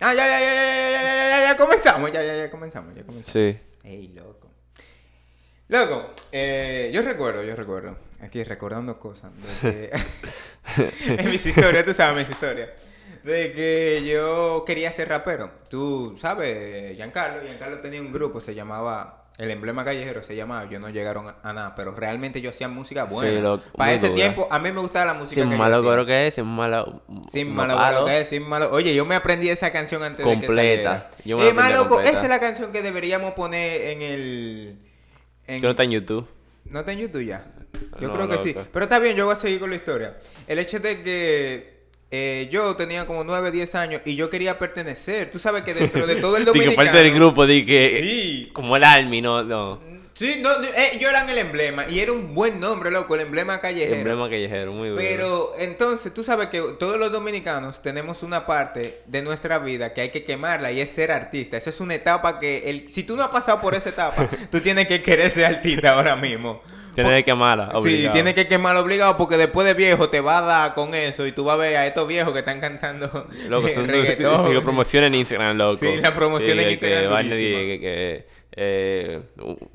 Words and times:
Ah, 0.00 0.14
ya, 0.14 0.26
ya, 0.26 0.40
ya, 0.40 0.54
ya, 0.54 0.64
ya, 0.64 0.90
ya, 0.90 1.02
ya, 1.02 1.28
ya, 1.28 1.44
ya, 1.44 1.56
comenzamos, 1.56 2.10
ya, 2.10 2.22
ya, 2.22 2.34
ya, 2.36 2.50
comenzamos, 2.50 2.94
ya 2.94 3.02
comenzamos. 3.04 3.28
Sí. 3.28 3.58
Ey, 3.84 4.08
loco. 4.08 4.50
Loco, 5.68 6.14
eh, 6.32 6.90
yo 6.92 7.02
recuerdo, 7.02 7.44
yo 7.44 7.54
recuerdo, 7.54 7.96
aquí 8.20 8.42
recordando 8.42 8.98
cosas, 8.98 9.30
de 9.62 9.90
que, 9.90 11.14
en 11.22 11.30
mis 11.30 11.44
historias, 11.44 11.84
tú 11.84 11.92
sabes 11.94 12.26
mis 12.26 12.30
historias, 12.34 12.70
de 13.22 13.52
que 13.52 14.02
yo 14.04 14.64
quería 14.66 14.90
ser 14.90 15.08
rapero. 15.08 15.52
Tú 15.68 16.16
sabes, 16.18 16.96
Giancarlo, 16.96 17.42
Giancarlo 17.42 17.80
tenía 17.80 18.00
un 18.00 18.10
grupo, 18.10 18.40
se 18.40 18.54
llamaba, 18.54 19.19
el 19.40 19.50
emblema 19.50 19.84
callejero 19.84 20.22
se 20.22 20.36
llamaba, 20.36 20.68
yo 20.68 20.78
no 20.78 20.90
llegaron 20.90 21.26
a, 21.42 21.52
nada, 21.52 21.74
pero 21.74 21.94
realmente 21.94 22.40
yo 22.40 22.50
hacía 22.50 22.68
música 22.68 23.04
buena. 23.04 23.30
Sí, 23.30 23.38
loco, 23.42 23.64
Para 23.76 23.92
ese 23.94 24.06
dura. 24.08 24.16
tiempo, 24.16 24.48
a 24.50 24.58
mí 24.58 24.70
me 24.72 24.80
gustaba 24.80 25.06
la 25.06 25.14
música 25.14 25.40
Sin 25.42 25.50
que 25.50 25.56
malo 25.56 25.82
creo 25.82 26.04
que 26.06 26.26
es, 26.26 26.34
sin 26.34 26.44
malo. 26.46 27.02
Sin 27.32 27.54
malo, 27.54 27.76
bueno, 27.76 28.04
que 28.04 28.20
es, 28.20 28.28
sin 28.28 28.42
malo. 28.48 28.70
Oye, 28.72 28.94
yo 28.94 29.04
me 29.04 29.14
aprendí 29.14 29.48
esa 29.48 29.72
canción 29.72 30.02
antes 30.02 30.24
Completa. 30.24 31.10
de 31.16 31.22
que. 31.22 31.28
Yo 31.28 31.38
me 31.38 31.48
Eh, 31.48 31.52
loco, 31.74 31.88
completa. 31.90 32.10
esa 32.16 32.22
es 32.24 32.28
la 32.28 32.38
canción 32.40 32.70
que 32.72 32.82
deberíamos 32.82 33.34
poner 33.34 33.80
en 33.92 34.02
el... 34.02 34.78
en- 35.46 35.62
no 35.62 35.70
está 35.70 35.84
en 35.84 35.90
YouTube. 35.92 36.26
¿No 36.66 36.80
está 36.80 36.92
en 36.92 36.98
YouTube 36.98 37.24
ya? 37.24 37.46
Yo 38.00 38.08
No, 38.08 38.14
creo 38.14 38.28
que 38.28 38.38
sí. 38.40 38.54
Pero 38.72 38.84
está 38.84 38.98
bien, 38.98 39.16
yo 39.16 39.24
voy 39.26 39.32
a 39.32 39.36
seguir 39.36 39.58
con 39.60 39.70
la 39.70 39.76
historia. 39.76 40.16
El 40.46 40.58
hecho 40.58 40.78
de 40.80 41.02
que 41.02 41.69
eh, 42.10 42.48
yo 42.50 42.74
tenía 42.74 43.06
como 43.06 43.22
9, 43.22 43.50
10 43.52 43.74
años 43.76 44.02
y 44.04 44.16
yo 44.16 44.30
quería 44.30 44.58
pertenecer. 44.58 45.30
Tú 45.30 45.38
sabes 45.38 45.62
que 45.62 45.74
dentro 45.74 46.06
de 46.06 46.16
todo 46.20 46.36
el 46.36 46.44
Di 46.44 46.52
que 46.52 46.58
dominicano... 46.58 46.76
parte 46.84 46.98
del 47.04 47.14
grupo, 47.14 47.46
di 47.46 47.64
que. 47.64 48.00
Sí. 48.02 48.50
Como 48.52 48.76
el 48.76 48.84
Army, 48.84 49.20
no, 49.20 49.44
no. 49.44 49.99
Sí, 50.14 50.40
no, 50.42 50.58
no, 50.58 50.64
eh, 50.66 50.98
yo 51.00 51.08
era 51.08 51.30
el 51.30 51.38
emblema 51.38 51.86
y 51.88 52.00
era 52.00 52.12
un 52.12 52.34
buen 52.34 52.60
nombre, 52.60 52.90
loco, 52.90 53.14
el 53.14 53.22
emblema 53.22 53.58
callejero. 53.60 53.94
Emblema 53.94 54.28
callejero, 54.28 54.72
muy 54.72 54.88
duro. 54.90 55.00
Pero 55.00 55.52
entonces 55.58 56.12
tú 56.12 56.22
sabes 56.24 56.48
que 56.48 56.60
todos 56.78 56.98
los 56.98 57.10
dominicanos 57.10 57.80
tenemos 57.80 58.22
una 58.22 58.44
parte 58.46 59.00
de 59.06 59.22
nuestra 59.22 59.58
vida 59.60 59.94
que 59.94 60.02
hay 60.02 60.10
que 60.10 60.24
quemarla 60.24 60.72
y 60.72 60.80
es 60.80 60.90
ser 60.90 61.10
artista. 61.12 61.56
Esa 61.56 61.70
es 61.70 61.80
una 61.80 61.94
etapa 61.94 62.38
que 62.38 62.68
el, 62.68 62.88
si 62.88 63.04
tú 63.04 63.16
no 63.16 63.22
has 63.22 63.30
pasado 63.30 63.60
por 63.60 63.74
esa 63.74 63.88
etapa, 63.90 64.28
tú 64.50 64.60
tienes 64.60 64.86
que 64.88 65.00
querer 65.02 65.30
ser 65.30 65.46
artista 65.46 65.92
ahora 65.94 66.16
mismo. 66.16 66.60
Tienes 66.94 67.14
que 67.18 67.24
quemarla, 67.24 67.68
Sí, 67.70 67.76
obligado. 67.78 68.14
tienes 68.14 68.34
que 68.34 68.48
quemarlo 68.48 68.80
obligado 68.80 69.16
porque 69.16 69.36
después 69.36 69.64
de 69.64 69.74
viejo 69.74 70.08
te 70.10 70.20
va 70.20 70.38
a 70.38 70.42
dar 70.42 70.74
con 70.74 70.92
eso 70.96 71.24
y 71.24 71.30
tú 71.30 71.44
vas 71.44 71.54
a 71.54 71.56
ver 71.56 71.76
a 71.76 71.86
estos 71.86 72.06
viejos 72.08 72.32
que 72.32 72.40
están 72.40 72.60
cantando 72.60 73.28
Loco, 73.48 73.68
son 73.68 73.86
reggaetón. 73.88 74.48
digo, 74.48 74.60
promoción 74.60 75.04
en 75.04 75.14
Instagram, 75.14 75.56
loco. 75.56 75.78
Sí, 75.78 75.96
la 76.02 76.12
promoción 76.12 76.58
en 76.58 76.64
que- 76.66 76.72
Instagram 76.72 77.28
Que, 77.30 78.26
eh, 78.62 79.22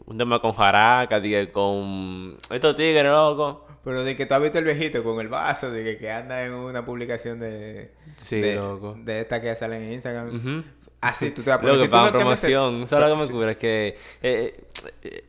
un- 0.06 0.18
tema 0.18 0.40
con 0.40 0.52
jaraca, 0.54 1.20
di 1.20 1.32
que 1.32 1.52
con 1.52 2.38
estos 2.52 2.76
tigres, 2.76 3.04
loco. 3.06 3.66
Pero 3.84 4.04
de 4.04 4.16
que 4.16 4.26
tú 4.26 4.34
has 4.36 4.42
visto 4.42 4.60
el 4.60 4.66
viejito 4.66 5.04
con 5.04 5.20
el 5.20 5.28
vaso, 5.28 5.70
de 5.72 5.84
que, 5.84 5.98
que 5.98 6.12
anda 6.12 6.44
en 6.46 6.54
una 6.54 6.86
publicación 6.86 7.40
de, 7.40 7.92
Sí, 8.18 8.40
de, 8.42 8.56
loco. 8.56 8.96
de 9.00 9.22
esta 9.22 9.42
que 9.42 9.56
salen 9.56 9.84
en 9.84 9.94
Instagram. 9.94 10.64
Así 11.02 11.32
tú 11.32 11.42
te 11.44 11.50
vas 11.52 11.60
a 11.60 11.64
Loco, 11.64 11.84
si 11.84 11.90
para 11.90 12.06
no 12.06 12.12
promoción. 12.18 12.88
¿Sabes 12.88 13.10
lo 13.10 13.16
que 13.18 13.22
me 13.24 13.30
cubre? 13.30 13.52
Es 13.52 13.58
que 13.58 13.98
eh, 14.24 14.64
eh, 15.04 15.24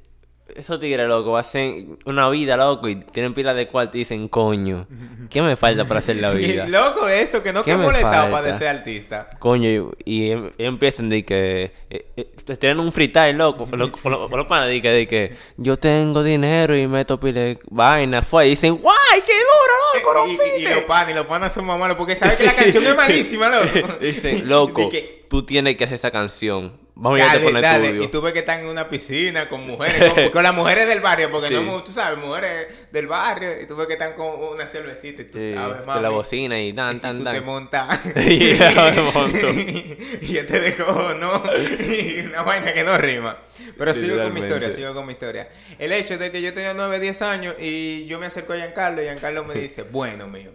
esos 0.54 0.78
tigres, 0.80 1.08
loco, 1.08 1.36
hacen 1.36 1.98
una 2.04 2.28
vida, 2.30 2.56
loco, 2.56 2.88
y 2.88 2.96
tienen 2.96 3.34
pila 3.34 3.52
de 3.52 3.66
cuarto 3.68 3.96
y 3.96 4.00
dicen, 4.00 4.28
coño, 4.28 4.86
¿qué 5.30 5.42
me 5.42 5.56
falta 5.56 5.84
para 5.86 5.98
hacer 5.98 6.16
la 6.16 6.30
vida? 6.30 6.66
Y 6.66 6.70
loco 6.70 7.08
eso, 7.08 7.42
que 7.42 7.52
no 7.52 7.62
¿Qué 7.64 7.72
te 7.74 7.82
falta? 8.00 8.42
de 8.42 8.58
ser 8.58 8.68
artista. 8.68 9.28
Coño, 9.38 9.68
y, 9.68 9.82
y 10.04 10.30
em- 10.30 10.50
empiezan 10.58 11.08
de 11.08 11.24
que 11.24 11.72
eh, 11.90 12.06
eh, 12.16 12.56
tienen 12.58 12.80
un 12.80 12.92
freestyle, 12.92 13.36
loco, 13.36 13.66
por 13.66 13.78
lo, 13.78 13.90
por 13.92 14.12
lo- 14.12 14.28
por 14.28 14.38
lo 14.38 14.46
pana, 14.46 14.66
de 14.66 14.80
que, 14.80 14.88
de 14.90 15.06
que 15.06 15.36
yo 15.56 15.76
tengo 15.76 16.22
dinero 16.22 16.76
y 16.76 16.86
meto 16.86 17.18
pila 17.18 17.40
de 17.40 17.58
vaina, 17.70 18.22
fue, 18.22 18.46
y 18.46 18.50
dicen, 18.50 18.76
guay, 18.76 18.96
qué 19.26 19.32
duro, 19.34 20.14
loco, 20.14 20.26
y, 20.28 20.30
y- 20.30 20.34
y 20.34 20.36
rompiste". 20.38 20.74
los 20.74 20.84
panas, 20.84 21.10
y 21.10 21.14
los 21.14 21.26
panas 21.26 21.52
son 21.52 21.64
más 21.66 21.78
malos 21.78 21.96
porque 21.96 22.14
sabes 22.16 22.36
que 22.36 22.44
la 22.44 22.54
canción 22.56 22.84
es 22.84 22.96
malísima, 22.96 23.48
loco. 23.48 23.94
Dicen, 24.00 24.48
loco, 24.48 24.82
Y 24.82 24.88
que, 24.90 25.15
tú 25.28 25.44
tienes 25.44 25.76
que 25.76 25.84
hacer 25.84 25.96
esa 25.96 26.10
canción. 26.10 26.84
Vamos 26.98 27.20
a 27.20 27.24
irte 27.24 27.34
dale, 27.34 27.44
por 27.46 27.56
el 27.56 27.62
dale. 27.62 27.84
estudio. 27.88 28.02
Y 28.04 28.08
tú 28.08 28.22
ves 28.22 28.32
que 28.32 28.38
están 28.38 28.60
en 28.60 28.66
una 28.68 28.88
piscina 28.88 29.50
con 29.50 29.66
mujeres, 29.66 30.14
con, 30.14 30.30
con 30.32 30.42
las 30.42 30.54
mujeres 30.54 30.88
del 30.88 31.00
barrio, 31.00 31.30
porque 31.30 31.48
Sí. 31.48 31.54
no, 31.54 31.82
tú 31.82 31.92
sabes, 31.92 32.18
mujeres 32.18 32.68
del 32.90 33.06
barrio, 33.06 33.60
y 33.60 33.66
tú 33.66 33.76
ves 33.76 33.86
que 33.86 33.92
están 33.92 34.14
con 34.14 34.28
una 34.54 34.66
cervecita, 34.66 35.20
y 35.20 35.24
tú 35.26 35.38
Sí, 35.38 35.52
sabes, 35.52 35.76
con 35.78 35.86
mami. 35.88 36.02
la 36.02 36.08
bocina 36.08 36.58
y 36.58 36.68
y 36.68 36.72
tan, 36.72 36.96
si 36.96 37.02
tan, 37.02 37.18
tú 37.18 37.24
tan. 37.24 37.34
te 37.34 37.40
montas 37.42 38.00
Y 38.16 38.56
yo 38.56 38.64
me 38.94 39.02
monto. 39.12 39.46
y 40.22 40.26
yo 40.26 40.46
te 40.46 40.58
dejo, 40.58 41.12
¿no? 41.14 41.42
Y 41.86 42.20
una 42.20 42.40
vaina 42.42 42.72
que 42.72 42.82
no 42.82 42.96
rima. 42.96 43.40
Pero 43.76 43.92
sigo 43.94 44.16
con 44.16 44.32
mi 44.32 44.40
historia, 44.40 44.72
sigo 44.72 44.94
con 44.94 45.04
mi 45.04 45.12
historia. 45.12 45.48
El 45.78 45.92
hecho 45.92 46.16
de 46.16 46.32
que 46.32 46.40
yo 46.40 46.54
tenía 46.54 46.72
9, 46.72 46.98
10 46.98 47.20
años 47.22 47.54
y 47.60 48.06
yo 48.06 48.18
me 48.18 48.24
acerco 48.24 48.54
a 48.54 48.56
Giancarlo 48.56 49.02
y 49.02 49.04
Giancarlo 49.04 49.44
me 49.44 49.52
dice, 49.54 49.82
bueno, 49.82 50.28
mío, 50.28 50.50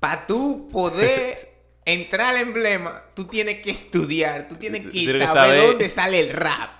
para 0.00 0.26
tú 0.26 0.68
poder 0.72 1.51
entrar 1.84 2.36
al 2.36 2.42
emblema, 2.42 3.02
tú 3.14 3.24
tienes 3.24 3.60
que 3.62 3.70
estudiar, 3.70 4.48
tú 4.48 4.56
tienes 4.56 4.82
que 4.82 4.90
Tienes 4.90 5.16
que 5.16 5.26
saber, 5.26 5.42
saber. 5.56 5.66
dónde 5.66 5.90
sale 5.90 6.20
el 6.20 6.30
rap. 6.30 6.70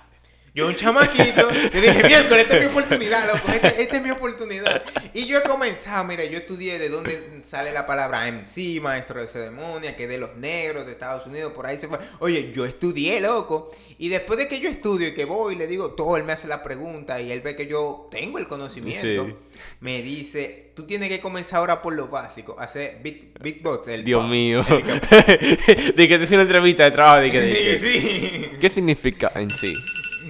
Yo, 0.55 0.67
un 0.67 0.75
chamaquito, 0.75 1.49
yo 1.51 1.81
dije, 1.81 2.03
miércoles, 2.07 2.41
esta 2.43 2.57
es 2.57 2.61
mi 2.61 2.67
oportunidad, 2.77 3.25
loco, 3.25 3.51
esta, 3.51 3.69
esta 3.69 3.97
es 3.97 4.03
mi 4.03 4.11
oportunidad. 4.11 4.83
Y 5.11 5.25
yo 5.25 5.39
he 5.39 5.41
comenzado, 5.41 6.03
mira, 6.03 6.23
yo 6.25 6.37
estudié 6.37 6.77
de 6.77 6.89
dónde 6.89 7.41
sale 7.43 7.71
la 7.71 7.87
palabra 7.87 8.27
MC, 8.31 8.79
maestro 8.79 9.19
de 9.19 9.25
ceremonia, 9.27 9.95
que 9.95 10.05
de 10.07 10.19
los 10.19 10.35
negros 10.35 10.85
de 10.85 10.91
Estados 10.91 11.25
Unidos, 11.25 11.53
por 11.53 11.65
ahí 11.65 11.79
se 11.79 11.87
fue. 11.87 11.97
Oye, 12.19 12.51
yo 12.53 12.65
estudié, 12.65 13.19
loco. 13.19 13.71
Y 13.97 14.09
después 14.09 14.37
de 14.37 14.47
que 14.47 14.59
yo 14.59 14.69
estudio 14.69 15.07
y 15.07 15.15
que 15.15 15.25
voy, 15.25 15.55
le 15.55 15.65
digo 15.65 15.95
todo, 15.95 16.17
él 16.17 16.23
me 16.23 16.33
hace 16.33 16.47
la 16.47 16.61
pregunta 16.61 17.19
y 17.19 17.31
él 17.31 17.41
ve 17.41 17.55
que 17.55 17.65
yo 17.65 18.07
tengo 18.11 18.37
el 18.37 18.47
conocimiento. 18.47 19.25
Sí. 19.25 19.35
Me 19.79 20.03
dice, 20.03 20.71
tú 20.75 20.85
tienes 20.85 21.09
que 21.09 21.19
comenzar 21.19 21.59
ahora 21.61 21.81
por 21.81 21.93
lo 21.93 22.09
básico, 22.09 22.55
hacer 22.59 22.99
beat, 23.03 23.39
beatbox, 23.41 23.87
el 23.87 24.05
Dios 24.05 24.21
pop". 24.21 24.29
mío. 24.29 24.63
El 24.69 25.95
de 25.95 26.07
que 26.07 26.17
te 26.19 26.23
hice 26.25 26.35
una 26.35 26.43
entrevista 26.43 26.83
de 26.83 26.91
trabajo, 26.91 27.21
de 27.21 27.31
que, 27.31 27.39
de 27.41 27.53
que- 27.53 27.77
Sí, 27.79 27.99
sí. 28.01 28.51
¿qué 28.59 28.69
significa 28.69 29.31
en 29.33 29.49
sí? 29.49 29.73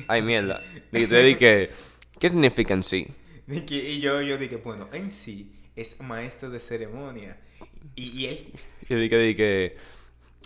Ay, 0.08 0.22
mierda. 0.22 0.62
Que 0.92 1.08
te 1.08 1.24
dije, 1.24 1.70
¿qué 2.20 2.30
significa 2.30 2.74
en 2.74 2.84
sí? 2.84 3.08
Y 3.48 3.74
Y 3.76 4.00
yo, 4.00 4.22
yo 4.22 4.38
dije, 4.38 4.58
bueno, 4.58 4.88
en 4.94 5.12
sí 5.12 5.52
es 5.76 6.00
maestro 6.02 6.50
de 6.50 6.60
ceremonia. 6.60 7.38
Y, 7.96 8.10
y 8.22 8.26
él, 8.28 8.54
Yo 8.90 8.98
dije, 8.98 9.18
dije, 9.18 9.76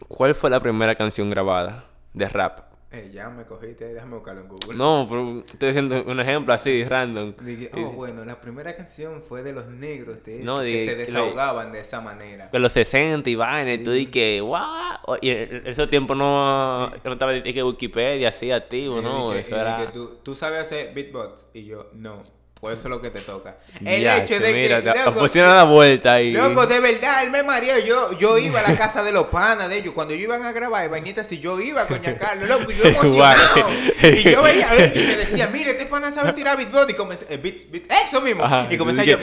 ¿cuál 0.07 0.35
fue 0.35 0.50
la 0.50 0.59
primera 0.59 0.95
canción 0.95 1.29
grabada 1.29 1.90
de 2.13 2.28
rap? 2.29 2.66
Eh, 2.91 3.11
ya 3.13 3.29
me 3.29 3.43
cogiste, 3.45 3.93
déjame 3.93 4.15
buscarlo 4.15 4.41
en 4.41 4.47
Google. 4.47 4.77
No, 4.77 5.05
pero 5.09 5.39
estoy 5.39 5.69
haciendo 5.69 6.03
un 6.05 6.19
ejemplo 6.21 6.53
así, 6.53 6.83
random. 6.85 7.33
Dije, 7.41 7.69
oh, 7.75 7.91
bueno, 7.91 8.23
la 8.23 8.39
primera 8.39 8.75
canción 8.75 9.21
fue 9.27 9.43
de 9.43 9.51
los 9.53 9.67
negros, 9.67 10.23
de 10.23 10.39
No, 10.39 10.61
que 10.61 10.85
se 10.85 10.91
lo- 10.93 10.97
desahogaban 10.99 11.71
de 11.73 11.81
esa 11.81 11.99
manera. 11.99 12.47
De 12.51 12.59
los 12.59 12.71
60 12.73 13.29
y 13.29 13.35
vaina, 13.35 13.73
y 13.73 13.77
tú 13.83 13.91
Sí. 13.91 14.05
dije, 14.05 14.39
guau. 14.41 15.17
Y 15.21 15.29
en 15.31 15.67
ese 15.67 15.85
tiempo 15.87 16.15
no, 16.15 16.89
no 16.89 17.13
estaba 17.13 17.43
que 17.43 17.63
Wikipedia 17.63 18.29
así 18.29 18.51
activo, 18.51 19.01
no, 19.01 19.31
dije- 19.31 19.41
eso 19.41 19.55
era. 19.59 19.79
dije, 19.81 19.91
¿tú, 19.91 20.19
tú 20.23 20.35
sabes 20.35 20.61
hacer 20.61 20.93
beatbox. 20.93 21.45
Y 21.53 21.65
yo, 21.65 21.89
no. 21.93 22.23
Pues 22.59 22.79
eso 22.79 22.88
es 22.88 22.90
lo 22.90 23.00
que 23.01 23.12
te 23.12 23.19
toca. 23.22 23.56
El 23.85 24.01
Ya, 24.01 24.18
hecho 24.23 24.40
de 24.40 24.51
mira, 24.51 24.81
que. 24.81 24.91
te 24.91 25.06
loco, 25.06 25.19
pusieron 25.19 25.56
la 25.56 25.63
vuelta 25.63 26.13
ahí. 26.13 26.31
Loco, 26.34 26.66
de 26.66 26.79
verdad, 26.79 27.23
él 27.23 27.29
me 27.29 27.44
mareó. 27.44 27.78
Yo, 27.78 28.18
yo 28.18 28.40
iba 28.40 28.59
a 28.62 28.68
la 28.72 28.75
casa 28.75 29.03
de 29.03 29.12
los 29.12 29.28
panas 29.28 29.69
de 29.69 29.78
ellos. 29.78 29.94
Cuando 29.94 30.16
ellos 30.16 30.23
iban 30.23 30.44
a 30.44 30.51
grabar 30.51 30.84
y 30.85 30.88
vainitas, 30.88 31.28
si 31.28 31.40
yo 31.40 31.59
iba 31.62 31.85
con 31.85 32.01
Giancarlo, 32.01 32.45
loco, 32.47 32.72
yo 32.72 32.84
emocionado. 32.84 33.69
Y 34.01 34.23
yo 34.31 34.41
veía 34.41 34.72
a 34.72 34.75
y 34.75 34.79
me 35.07 35.16
decía, 35.18 35.47
mire, 35.53 35.72
este 35.72 35.85
pana 35.85 36.12
sabe 36.12 36.34
tirar 36.34 36.57
beatbox. 36.57 36.90
Y 36.90 36.94
comencé, 36.95 37.25
eh, 37.31 37.38
beat, 37.38 37.69
beat, 37.69 37.84
eso 38.06 38.22
mismo. 38.22 38.44
Ajá, 38.44 38.68
y 38.72 38.78
comencé 38.78 39.06
yo, 39.06 39.18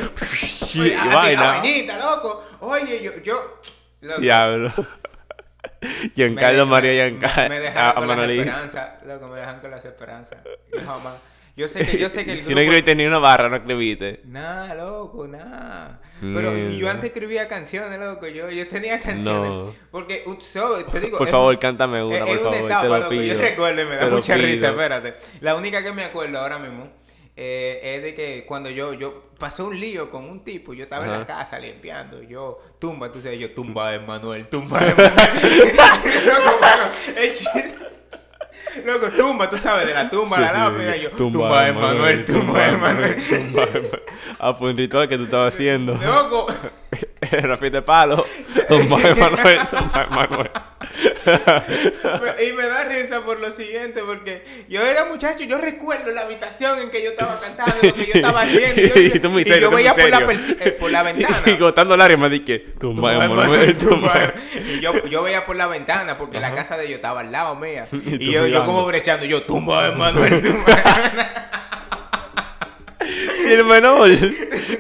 a 0.99 1.07
vainita, 1.09 1.99
loco. 1.99 2.45
Oye, 2.61 3.03
yo, 3.03 3.13
yo. 3.23 3.61
loco, 4.01 4.21
Diablo. 4.21 4.73
Giancarlo 6.15 6.67
me- 6.67 6.81
Giancarlo. 6.81 7.49
Me 7.49 7.57
a, 7.57 7.61
dejaron 7.61 7.91
a 8.05 8.07
con 8.07 8.17
las 8.17 8.31
esperanzas. 8.31 8.91
Loco, 9.07 9.27
me 9.29 9.41
dejan 9.41 9.61
con 9.61 9.71
las 9.73 9.85
esperanzas. 9.85 10.39
Yo 10.73 10.81
jamás. 10.87 11.15
Yo 11.57 11.69
sé 11.69 11.87
que, 11.87 11.99
yo 11.99 12.09
sé 12.09 12.25
que 12.25 12.33
el 12.33 12.39
Si 12.41 12.45
grupo... 12.47 12.55
no 12.57 12.61
escribiste 12.63 12.95
ni 12.97 13.07
una 13.07 13.19
barra, 13.19 13.49
no 13.49 13.57
escribiste. 13.57 14.21
Nada, 14.25 14.75
loco, 14.75 15.29
nada. 15.29 16.01
Pero 16.21 16.41
yo 16.57 16.69
Mierda. 16.71 16.91
antes 16.93 17.11
escribía 17.13 17.47
canciones, 17.49 17.99
loco. 18.01 18.27
Yo, 18.27 18.51
yo 18.51 18.67
tenía 18.69 18.99
canciones. 18.99 19.25
No. 19.51 19.75
Porque, 19.91 20.23
uh, 20.27 20.35
so, 20.41 20.85
te 20.87 21.01
digo. 21.01 21.19
Por 21.19 21.27
es- 21.27 21.31
favor, 21.31 21.59
cántame 21.59 22.03
una, 22.03 22.17
es, 22.19 22.23
por 22.25 22.31
es 22.37 22.41
una 22.41 22.51
favor, 22.53 22.67
etapa, 22.67 22.83
te 22.83 22.89
lo 22.89 22.97
loco. 22.99 23.09
pido. 23.11 23.23
Yo 23.25 23.41
recuerdo 23.41 23.83
y 23.83 23.85
me 23.87 23.97
da 23.97 24.07
mucha 24.09 24.37
risa, 24.37 24.69
espérate. 24.71 25.15
La 25.41 25.55
única 25.55 25.83
que 25.83 25.93
me 25.93 26.05
acuerdo 26.05 26.39
ahora 26.39 26.59
mismo 26.59 26.89
eh, 27.37 27.81
es 27.97 28.03
de 28.03 28.15
que 28.15 28.45
cuando 28.47 28.71
yo, 28.71 28.95
yo 28.95 29.31
pasó 29.39 29.67
un 29.67 29.79
lío 29.79 30.09
con 30.11 30.25
un 30.25 30.43
tipo, 30.45 30.73
yo 30.73 30.85
estaba 30.85 31.05
en 31.05 31.11
la 31.11 31.27
casa 31.27 31.59
limpiando, 31.59 32.23
yo, 32.23 32.59
tumba, 32.81 33.11
tú 33.13 33.21
sabes, 33.21 33.39
yo, 33.39 33.51
tumba 33.51 33.95
Emanuel, 33.95 34.49
tumba 34.49 34.79
Emanuel. 34.79 35.13
loco, 36.27 36.57
bueno, 36.61 36.85
el 37.17 37.35
chiste- 37.35 37.75
Loco, 38.85 39.07
tumba, 39.17 39.49
tú 39.49 39.59
sabes, 39.59 39.87
de 39.87 39.95
la 39.95 40.11
tumba 40.11 40.37
a 40.37 40.41
la 40.41 40.53
lápida, 40.53 40.95
sí. 40.95 41.01
yo, 41.03 41.11
tumba 41.11 41.69
Emanuel, 41.69 42.25
tumba 42.25 42.69
Emanuel. 42.69 43.17
tumba 43.29 43.63
Emanuel. 43.65 44.03
Ah, 44.39 44.57
pues 44.57 44.73
un 44.73 44.79
ritual 44.79 45.09
que 45.09 45.17
tú 45.17 45.25
estabas 45.25 45.55
haciendo. 45.55 45.95
Loco, 45.95 46.47
fiesta 47.31 47.57
de 47.57 47.83
palo. 47.83 48.25
Tumba 48.69 49.01
Emanuel, 49.03 49.59
tumba 49.69 50.07
Emanuel. 50.11 50.51
Y 50.95 52.53
me 52.53 52.67
da 52.67 52.85
risa 52.85 53.21
por 53.23 53.41
lo 53.41 53.51
siguiente, 53.51 54.01
porque 54.05 54.43
yo 54.69 54.83
era 54.83 55.05
muchacho, 55.07 55.45
yo 55.45 55.59
recuerdo 55.59 56.13
la 56.13 56.23
habitación 56.23 56.81
en 56.81 56.91
que 56.91 57.03
yo 57.03 57.11
estaba 57.11 57.39
cantando, 57.41 57.75
lo 57.83 57.95
que 57.95 58.07
yo 58.07 58.13
estaba 58.15 58.43
haciendo. 58.43 58.81
Y, 58.83 58.89
yo, 58.89 59.17
Y 59.17 59.21
tú 59.21 59.31
muy 59.31 59.43
y 59.43 59.45
yo 59.47 59.61
tú 59.61 59.71
muy 59.71 59.77
veía 59.83 59.95
por 59.95 60.09
la, 60.09 60.19
serio. 60.19 60.57
eh, 60.61 60.71
por 60.81 60.91
la 60.91 61.03
ventana. 61.03 61.43
y 61.47 61.53
botando 61.55 61.97
lágrimas, 61.97 62.31
dije, 62.31 62.59
tumba. 62.79 63.15
Y 64.75 64.81
yo, 64.81 65.05
yo 65.07 65.23
veía 65.23 65.45
por 65.47 65.57
la 65.57 65.67
ventana 65.67 66.17
porque 66.17 66.41
la 66.41 66.55
casa 66.55 66.77
de 66.77 66.85
ellos 66.87 66.97
estaba 66.97 67.21
al 67.21 67.33
lado 67.33 67.57
mía. 67.57 67.87
Y 67.93 68.29
Y, 68.29 68.33
yo, 68.33 68.47
yo 68.47 68.65
como 68.65 68.85
brechando, 68.87 69.25
yo 69.27 69.43
tumba 69.43 69.89
Emanuel, 69.89 70.43
tumba. 70.43 70.75
Si 73.43 73.53
el 73.53 73.65
menor 73.65 74.09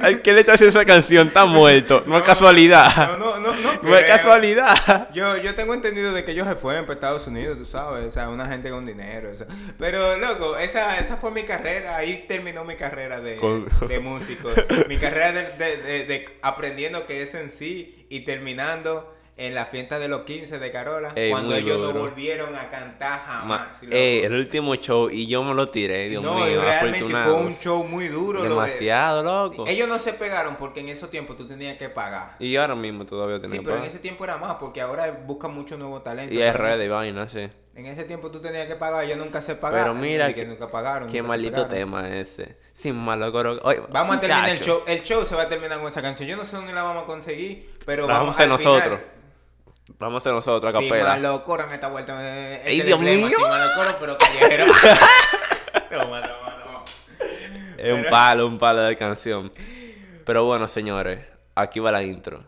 al 0.01 0.23
que 0.23 0.33
le 0.33 0.41
está 0.41 0.55
haciendo 0.55 0.79
esa 0.81 0.87
canción 0.87 1.29
está 1.29 1.45
muerto, 1.45 2.03
no, 2.07 2.19
es 2.19 2.25
casualidad. 2.25 3.17
No, 3.19 3.39
no, 3.39 3.41
no, 3.41 3.55
no. 3.55 3.83
No 3.83 3.97
es 3.97 4.07
casualidad. 4.07 5.09
Yo, 5.13 5.37
yo 5.37 5.55
tengo 5.55 5.75
entendido 5.75 6.13
de 6.13 6.25
que 6.25 6.33
ellos 6.33 6.49
se 6.49 6.55
fueron 6.57 6.85
para 6.85 6.95
Estados 6.95 7.27
Unidos, 7.27 7.59
tú 7.59 7.65
sabes, 7.67 8.07
o 8.07 8.11
sea, 8.11 8.29
una 8.29 8.47
gente 8.47 8.71
con 8.71 8.87
dinero. 8.87 9.31
o 9.35 9.37
sea. 9.37 9.47
Pero, 9.79 10.17
loco, 10.17 10.57
esa, 10.57 10.99
esa 10.99 11.17
fue 11.17 11.31
mi 11.31 11.45
carrera, 11.45 11.97
ahí 11.97 12.25
terminó 12.29 12.65
mi 12.65 12.75
carrera 12.77 13.21
de, 13.21 13.37
Con- 13.37 13.67
de 13.87 13.99
músico. 14.01 14.49
mi 14.89 14.97
carrera 14.97 15.33
de, 15.33 15.43
de- 15.59 15.77
de- 15.83 16.05
de 16.07 16.39
aprendiendo 16.43 17.07
que 17.07 17.23
es 17.23 17.35
en 17.35 17.53
sí 17.53 18.07
y 18.09 18.21
terminando 18.21 19.14
en 19.37 19.53
la 19.55 19.67
fiesta 19.67 19.99
de 19.99 20.07
los 20.07 20.23
15 20.23 20.61
de 20.61 20.71
Carola, 20.71 21.13
Ey, 21.17 21.31
cuando 21.31 21.57
ellos 21.57 21.79
no 21.81 21.93
volvieron 21.99 22.55
a 22.55 22.69
cantar 22.69 23.21
jamás. 23.27 23.83
Ey, 23.91 24.21
el 24.21 24.33
último 24.33 24.77
show 24.77 25.11
y 25.11 25.27
yo 25.27 25.43
me 25.43 25.55
lo 25.55 25.67
tiré, 25.67 26.09
Dios 26.09 26.23
no, 26.23 26.35
mío, 26.35 26.49
y 26.49 26.55
realmente 26.57 27.05
fue 27.09 27.33
un 27.33 27.53
show 27.55 27.83
muy 27.85 28.07
duro. 28.09 28.39
lo 28.39 28.45
de- 28.45 28.49
Demasiado 28.51 29.23
loco. 29.25 29.65
Ellos 29.67 29.89
no 29.89 29.99
se 29.99 30.13
pegaron 30.13 30.55
porque 30.57 30.81
en 30.81 30.89
esos 30.89 31.11
tiempos 31.11 31.37
tú 31.37 31.49
tenías 31.49 31.77
que 31.79 31.89
pagar. 31.89 32.37
Y 32.39 32.55
ahora 32.57 32.77
mismo 32.77 33.05
todavía 33.07 33.37
Sí, 33.37 33.43
tenemos 33.43 33.65
pero 33.65 33.77
en 33.79 33.85
ese 33.85 33.99
tiempo 33.99 34.23
era 34.23 34.37
más, 34.39 34.55
porque 34.61 34.81
ahora 34.81 35.11
buscan 35.27 35.53
mucho 35.53 35.77
nuevo 35.77 36.01
talento. 36.03 36.33
Y 36.33 36.41
ese- 36.41 36.53
redes 36.57 36.87
y 36.87 36.89
vaina, 36.89 37.27
sí. 37.29 37.49
En 37.75 37.87
ese 37.87 38.05
tiempo 38.05 38.31
tú 38.31 38.41
tenías 38.41 38.69
que 38.69 38.77
pagar, 38.77 39.05
yo 39.05 39.17
nunca 39.17 39.43
sé 39.43 39.57
pagar. 39.57 39.83
Pero 39.83 39.95
mira 39.97 40.29
que, 40.29 40.35
que- 40.37 40.47
nunca 40.47 40.69
pagaron. 40.71 41.09
Qué 41.11 41.19
nunca 41.21 41.35
se 41.35 41.39
maldito 41.43 41.67
tema 41.67 42.09
ese. 42.17 42.57
Sin 42.73 42.95
malo 42.95 43.33
coro. 43.33 43.59
Oye, 43.65 43.83
Vamos 43.89 44.17
a 44.17 44.21
terminar 44.21 44.49
el 44.49 44.61
show. 44.61 44.83
El 44.87 45.03
show 45.03 45.27
se 45.27 45.35
va 45.35 45.43
a 45.43 45.49
terminar 45.49 45.81
con 45.81 45.89
esa 45.89 46.01
canción. 46.01 46.29
Yo 46.29 46.37
no 46.37 46.45
sé 46.45 46.55
dónde 46.55 46.73
la 46.73 46.85
vamos 46.85 47.03
a 47.03 47.07
conseguir, 47.07 47.73
pero 47.85 48.07
La 48.07 48.19
vamos 48.19 48.29
a 48.29 48.45
hacer 48.45 48.47
final- 48.57 48.75
nosotros. 48.79 49.01
Vamos 49.99 50.15
a 50.15 50.19
hacer 50.23 50.33
nosotros 50.33 50.75
a 50.75 50.79
Si 50.79 50.89
capela. 50.89 51.09
malo 51.11 51.45
coro 51.45 51.65
en 51.65 51.73
esta 51.73 51.89
vuelta. 51.89 52.17
eh, 52.23 52.63
¡Ey, 52.65 52.77
este 52.79 52.87
Dios 52.87 52.99
emblema, 52.99 53.29
mío! 53.29 53.39
Malo 53.41 53.71
coro, 53.77 53.97
pero 54.01 54.19
callejero. 54.19 54.65
toma, 55.91 56.23
toma, 56.23 56.57
toma. 56.65 56.85
Es 57.77 57.93
un 57.93 58.05
palo, 58.11 58.47
un 58.47 58.59
palo 58.59 58.81
de 58.83 58.97
canción. 58.97 59.53
Pero 60.25 60.45
bueno, 60.45 60.67
señores, 60.69 61.21
aquí 61.55 61.81
va 61.81 61.93
la 61.93 62.03
intro. 62.03 62.43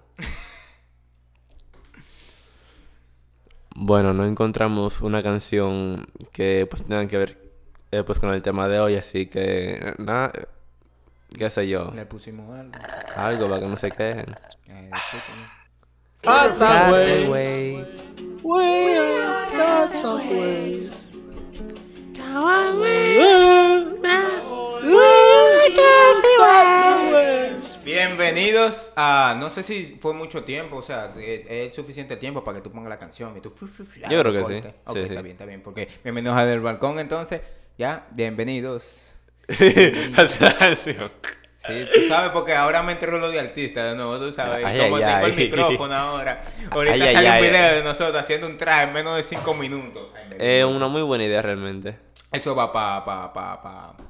Bueno, 3.75 4.15
no 4.15 4.25
encontramos 4.25 5.03
una 5.03 5.23
canción 5.23 6.07
que 6.33 6.67
pues 6.71 6.87
tenga 6.87 7.07
que 7.07 7.19
ver 7.19 7.39
eh, 7.91 8.03
pues 8.03 8.19
con 8.19 8.33
el 8.33 8.41
tema 8.41 8.69
de 8.69 8.81
hoy, 8.81 8.97
así 8.97 9.27
que 9.27 9.95
nada, 9.99 10.33
qué 11.37 11.51
sé 11.51 11.69
yo, 11.69 11.91
Le 11.95 12.07
pusimos 12.07 12.59
algo. 12.59 12.73
algo 13.15 13.49
para 13.49 13.61
que 13.61 13.69
no 13.69 13.77
se 13.77 13.91
quejen. 13.91 14.35
Eh, 14.69 14.91
sí, 15.11 15.19
Castaways. 16.23 17.87
Bienvenidos 27.85 28.93
a. 28.97 29.37
No 29.39 29.49
sé 29.51 29.63
si 29.63 29.97
fue 30.01 30.13
mucho 30.13 30.45
tiempo, 30.45 30.77
o 30.77 30.83
sea, 30.83 31.13
es, 31.19 31.47
es 31.49 31.75
suficiente 31.75 32.17
tiempo 32.17 32.43
para 32.45 32.59
que 32.59 32.63
tú 32.63 32.71
pongas 32.71 32.89
la 32.91 32.99
canción 32.99 33.37
y 33.37 33.41
tú. 33.41 33.53
Yo 34.11 34.21
creo 34.21 34.33
que 34.33 34.45
sí. 34.45 34.69
Ok, 34.87 34.93
Sí, 34.95 34.99
está 35.01 35.15
sí. 35.17 35.23
bien, 35.23 35.27
está 35.29 35.45
bien. 35.45 35.63
Porque 35.63 35.89
bienvenidos 36.03 36.37
a 36.37 36.45
Del 36.47 36.61
Balcón, 36.61 36.99
entonces. 36.99 37.41
Ya, 37.79 38.07
bienvenidos. 38.13 39.15
Canción. 40.59 41.11
Sí, 41.67 41.87
tú 41.93 42.09
sabes, 42.09 42.31
porque 42.31 42.55
ahora 42.55 42.83
me 42.83 42.93
entró 42.93 43.19
lo 43.19 43.31
de 43.31 43.41
artista 43.41 43.85
de 43.85 43.97
nuevo, 43.97 44.19
tú 44.19 44.33
sabes. 44.33 44.65
Ay, 44.65 44.79
como 44.81 44.97
ay, 44.97 45.05
tengo 45.05 45.27
el 45.27 45.35
micrófono 45.35 45.95
ahora. 45.95 46.43
Ahorita 46.71 47.13
sale 47.13 47.31
un 47.31 47.41
video 47.41 47.75
de 47.75 47.83
nosotros 47.83 48.17
haciendo 48.17 48.47
un 48.47 48.57
traje 48.57 48.85
en 48.85 48.93
menos 48.93 49.17
de 49.17 49.23
5 49.23 49.55
minutos. 49.55 50.09
Es 50.39 50.65
una 50.65 50.89
muy 50.89 51.03
buena 51.03 51.25
idea 51.25 51.43
realmente. 51.43 51.97
Eso 52.33 52.55
va 52.55 52.73
para. 52.73 53.05
Pa, 53.05 53.33
pa, 53.33 53.63
pa, 53.63 53.97
pa 53.97 54.07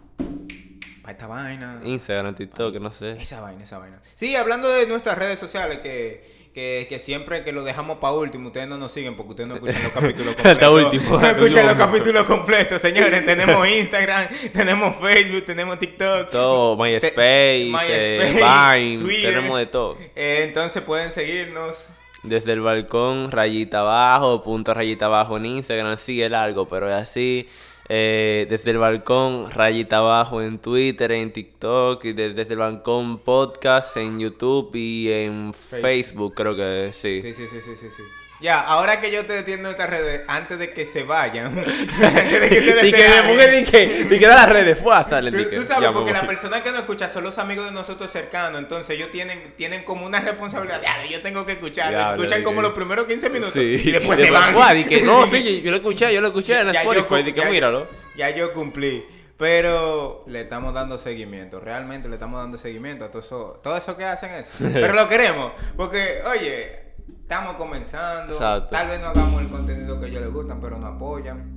esta 1.10 1.26
vaina. 1.26 1.80
Instagram, 1.84 2.34
TikTok, 2.34 2.76
no 2.76 2.90
sé. 2.90 3.12
Esa 3.12 3.40
vaina, 3.40 3.62
esa 3.62 3.78
vaina. 3.78 4.00
Sí, 4.14 4.34
hablando 4.36 4.68
de 4.68 4.86
nuestras 4.86 5.16
redes 5.16 5.38
sociales, 5.38 5.78
que, 5.78 6.35
que, 6.56 6.86
que 6.88 6.98
siempre 7.00 7.44
que 7.44 7.52
lo 7.52 7.64
dejamos 7.64 7.98
para 7.98 8.14
último, 8.14 8.46
ustedes 8.46 8.66
no 8.66 8.78
nos 8.78 8.90
siguen 8.90 9.14
porque 9.14 9.32
ustedes 9.32 9.46
no 9.46 9.56
escuchan 9.56 9.82
los 9.82 9.92
capítulos 9.92 10.34
completos. 10.34 10.52
Hasta 10.52 10.70
último, 10.70 11.18
No 11.18 11.26
escuchan 11.26 11.66
los 11.66 11.76
capítulos 11.76 12.24
completos, 12.24 12.80
señores. 12.80 13.26
tenemos 13.26 13.68
Instagram, 13.68 14.28
tenemos 14.54 14.96
Facebook, 14.96 15.44
tenemos 15.44 15.78
TikTok. 15.78 16.30
Todo, 16.30 16.82
MySpace, 16.82 17.68
MySpace, 17.70 18.28
eh, 18.28 18.42
Vine, 18.74 19.04
Twitter. 19.04 19.34
tenemos 19.34 19.58
de 19.58 19.66
todo. 19.66 19.98
Eh, 20.16 20.44
entonces 20.44 20.82
pueden 20.82 21.12
seguirnos. 21.12 21.90
Desde 22.22 22.54
el 22.54 22.62
balcón, 22.62 23.30
rayita 23.30 23.80
abajo, 23.80 24.42
punto 24.42 24.72
rayita 24.72 25.04
abajo 25.04 25.36
en 25.36 25.44
Instagram, 25.44 25.98
sigue 25.98 26.26
largo, 26.30 26.66
pero 26.66 26.88
es 26.88 27.02
así. 27.02 27.50
Eh, 27.88 28.46
desde 28.50 28.72
el 28.72 28.78
balcón, 28.78 29.50
rayita 29.50 29.98
abajo 29.98 30.42
en 30.42 30.58
Twitter, 30.58 31.12
en 31.12 31.32
TikTok, 31.32 32.04
y 32.04 32.12
desde, 32.12 32.34
desde 32.34 32.54
el 32.54 32.60
balcón 32.60 33.18
podcast 33.18 33.96
en 33.96 34.18
YouTube 34.18 34.74
y 34.74 35.10
en 35.10 35.54
Facebook, 35.54 36.34
creo 36.34 36.56
que 36.56 36.90
sí. 36.92 37.22
Sí, 37.22 37.32
sí, 37.32 37.46
sí, 37.48 37.60
sí, 37.60 37.76
sí, 37.76 37.88
sí. 37.90 38.02
Ya, 38.38 38.60
ahora 38.60 39.00
que 39.00 39.10
yo 39.10 39.24
te 39.24 39.38
entiendo 39.38 39.70
estas 39.70 39.88
redes, 39.88 40.22
antes 40.28 40.58
de 40.58 40.70
que 40.74 40.84
se 40.84 41.04
vayan, 41.04 41.46
antes 42.02 42.40
de 42.40 42.48
que 42.50 42.58
ustedes 42.58 42.84
Y 42.84 42.92
que 42.92 43.60
y 43.60 43.64
que, 43.64 44.14
y 44.14 44.18
que 44.18 44.26
da 44.26 44.34
las 44.36 44.48
redes, 44.50 44.78
fue 44.78 44.94
a 44.94 45.02
sale 45.04 45.30
Tú, 45.32 45.38
tú 45.42 45.64
sabes, 45.64 45.82
Ya, 45.88 45.92
porque 45.92 46.12
voy. 46.12 46.26
personas 46.26 46.60
que 46.60 46.70
nos 46.70 46.80
escuchan 46.80 47.10
son 47.10 47.24
los 47.24 47.38
amigos 47.38 47.64
de 47.64 47.72
nosotros 47.72 48.10
cercanos, 48.10 48.60
entonces 48.60 48.90
ellos 48.90 49.10
tienen, 49.10 49.54
tienen 49.56 49.84
como 49.84 50.04
una 50.04 50.20
responsabilidad. 50.20 50.80
"Diablo, 50.82 51.06
yo 51.10 51.22
tengo 51.22 51.46
que 51.46 51.52
escuchar. 51.52 51.94
Escuchan 52.14 52.42
como 52.42 52.60
los 52.60 52.72
primeros 52.72 53.06
15 53.06 53.30
minutos 53.30 53.54
Sí. 53.54 53.80
y 53.84 53.90
después 53.92 54.18
se 54.18 54.30
van. 54.30 54.54
Di 54.76 54.84
que, 54.84 55.00
no, 55.02 55.26
sí, 55.26 55.62
yo, 55.64 55.70
lo 55.70 55.78
escuché, 55.78 56.12
yo 56.12 56.20
lo 56.20 56.26
escuché 56.28 56.60
en 56.60 56.72
Ya 56.72 56.84
yo 56.84 56.92
Spotify, 56.92 57.32
que 57.32 57.40
ya- 57.40 57.48
míralo. 57.48 57.86
Ya 58.16 58.30
yo 58.30 58.52
cumplí. 58.52 59.02
Pero 59.38 60.24
le 60.26 60.40
estamos 60.42 60.72
dando 60.72 60.96
seguimiento, 60.98 61.60
realmente 61.60 62.08
le 62.08 62.14
estamos 62.14 62.40
dando 62.40 62.56
seguimiento 62.56 63.04
a 63.04 63.10
todo 63.10 63.20
eso, 63.20 63.60
todo 63.62 63.76
eso 63.76 63.96
que 63.96 64.04
hacen 64.04 64.32
eso. 64.32 64.50
Pero 64.72 64.94
lo 64.94 65.08
queremos, 65.08 65.52
porque, 65.76 66.22
oye, 66.24 66.85
estamos 67.26 67.56
comenzando. 67.56 68.32
Exacto. 68.34 68.69
Tal 68.70 68.88
vez 68.88 69.00
no 69.00 69.08
hagamos 69.08 69.43
el 69.43 69.49
contenido 69.49 69.99
que 69.99 70.06
a 70.06 70.08
ellos 70.08 70.23
les 70.23 70.32
gustan, 70.32 70.61
pero 70.61 70.78
nos 70.78 70.94
apoyan. 70.94 71.56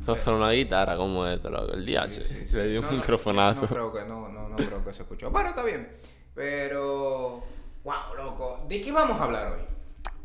Eso 0.00 0.16
son 0.16 0.36
una 0.36 0.50
guitarra 0.52 0.96
como 0.96 1.26
eso, 1.26 1.50
loco. 1.50 1.74
El 1.74 1.84
día 1.84 2.08
Sí, 2.08 2.22
sí, 2.26 2.46
sí. 2.48 2.56
le 2.56 2.68
dio 2.68 2.80
No, 2.80 2.88
un 2.88 2.94
no, 2.94 3.00
microfonazo. 3.00 3.62
No, 3.62 3.68
creo 3.68 3.92
que 3.92 4.04
no, 4.06 4.28
no, 4.30 4.48
no 4.48 4.56
creo 4.56 4.82
que 4.82 4.94
se 4.94 5.02
escuchó. 5.02 5.30
Pero 5.30 5.48
está 5.50 5.62
bien. 5.62 5.90
Pero, 6.34 7.42
wow, 7.84 8.14
loco. 8.16 8.64
¿De 8.66 8.80
qué 8.80 8.90
vamos 8.90 9.20
a 9.20 9.24
hablar 9.24 9.52
hoy? 9.52 9.60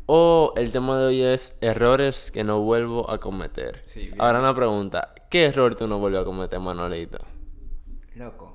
O 0.06 0.54
el 0.56 0.72
tema 0.72 0.98
de 0.98 1.06
hoy 1.06 1.22
es 1.22 1.58
errores 1.60 2.30
que 2.30 2.42
no 2.42 2.60
vuelvo 2.60 3.10
a 3.10 3.18
cometer. 3.20 3.82
Sí, 3.84 4.06
bien. 4.06 4.20
Ahora 4.20 4.38
una 4.38 4.54
pregunta. 4.54 5.12
¿Qué 5.28 5.44
error 5.46 5.74
tú 5.74 5.86
no 5.86 5.98
vuelves 5.98 6.22
a 6.22 6.24
cometer, 6.24 6.58
Manolito? 6.60 7.18
Loco. 8.14 8.53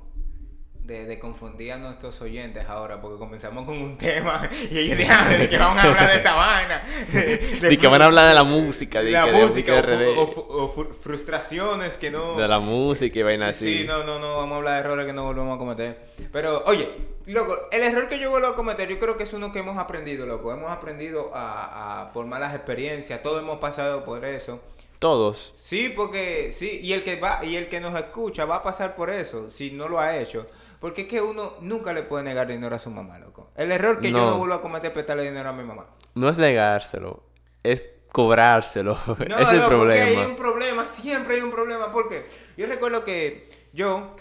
De, 0.89 1.05
de 1.05 1.19
confundir 1.19 1.71
a 1.71 1.77
nuestros 1.77 2.19
oyentes 2.19 2.67
ahora, 2.67 2.99
porque 2.99 3.19
comenzamos 3.19 3.63
con 3.63 3.77
un 3.77 3.95
tema 3.95 4.49
y 4.71 4.79
ellos 4.79 4.97
dijeron 4.97 5.29
de 5.37 5.47
que 5.47 5.57
vamos 5.59 5.83
a 5.83 5.87
hablar 5.87 6.07
de 6.09 6.15
esta 6.15 6.33
vaina. 6.33 6.81
De 7.61 7.77
que 7.77 7.87
van 7.87 8.01
a 8.01 8.05
hablar 8.05 8.27
de 8.27 8.33
la 8.33 8.43
música, 8.43 9.03
de 9.03 9.11
la 9.11 9.25
que 9.25 9.33
música 9.33 9.83
o, 10.17 10.87
frustraciones 10.99 11.99
que 11.99 12.09
no. 12.09 12.35
de 12.37 12.47
la 12.47 12.59
música 12.59 13.19
y 13.19 13.21
vaina 13.21 13.49
así. 13.49 13.79
Sí, 13.81 13.85
no, 13.87 14.03
no, 14.03 14.17
no, 14.17 14.37
vamos 14.37 14.53
a 14.53 14.57
hablar 14.57 14.73
de 14.73 14.79
errores 14.79 15.05
que 15.05 15.13
no 15.13 15.25
volvemos 15.25 15.55
a 15.55 15.59
cometer. 15.59 15.99
Pero, 16.31 16.63
oye, 16.65 16.87
loco, 17.27 17.55
el 17.71 17.83
error 17.83 18.09
que 18.09 18.17
yo 18.17 18.31
vuelvo 18.31 18.47
a 18.47 18.55
cometer, 18.55 18.89
yo 18.89 18.97
creo 18.97 19.15
que 19.15 19.23
es 19.25 19.33
uno 19.33 19.51
que 19.51 19.59
hemos 19.59 19.77
aprendido, 19.77 20.25
loco. 20.25 20.51
Hemos 20.51 20.71
aprendido 20.71 21.29
a, 21.35 22.01
a- 22.01 22.13
por 22.13 22.25
malas 22.25 22.55
experiencias, 22.55 23.21
todos 23.21 23.43
hemos 23.43 23.59
pasado 23.59 24.03
por 24.05 24.25
eso. 24.25 24.59
Todos. 24.97 25.53
Sí, 25.61 25.93
porque, 25.95 26.51
sí, 26.51 26.79
y 26.81 26.93
el 26.93 27.03
que 27.03 27.19
va, 27.19 27.45
y 27.45 27.55
el 27.57 27.69
que 27.69 27.79
nos 27.79 27.95
escucha 27.95 28.45
va 28.45 28.57
a 28.57 28.63
pasar 28.63 28.95
por 28.95 29.11
eso, 29.11 29.51
si 29.51 29.69
no 29.71 29.87
lo 29.87 29.99
ha 29.99 30.17
hecho. 30.17 30.47
Porque 30.79 31.01
es 31.03 31.07
que 31.07 31.21
uno 31.21 31.53
nunca 31.61 31.91
le 31.93 32.03
puede 32.03 32.23
negar 32.23 32.47
dinero 32.47 32.75
a 32.75 32.79
su 32.79 32.89
mamá, 32.89 33.19
loco. 33.19 33.51
El 33.55 33.71
error 33.71 33.99
que 33.99 34.11
yo 34.11 34.17
No. 34.17 34.37
vuelvo 34.37 34.55
a 34.55 34.61
cometer 34.61 34.87
es 34.87 34.91
prestarle 34.93 35.23
dinero 35.23 35.49
a 35.49 35.53
mi 35.53 35.63
mamá. 35.63 35.85
No 36.15 36.29
es 36.29 36.37
negárselo, 36.37 37.23
es 37.63 37.83
cobrárselo. 38.11 38.97
No, 39.05 39.13
es 39.39 39.49
el 39.49 39.61
porque 39.61 40.01
hay 40.01 40.13
problema. 40.15 40.27
un 40.27 40.35
problema, 40.35 40.85
siempre 40.87 41.35
hay 41.35 41.41
un 41.41 41.51
problema. 41.51 41.91
Porque 41.91 42.25
yo 42.57 42.65
recuerdo 42.65 43.03
que 43.03 43.49
yo 43.73 44.15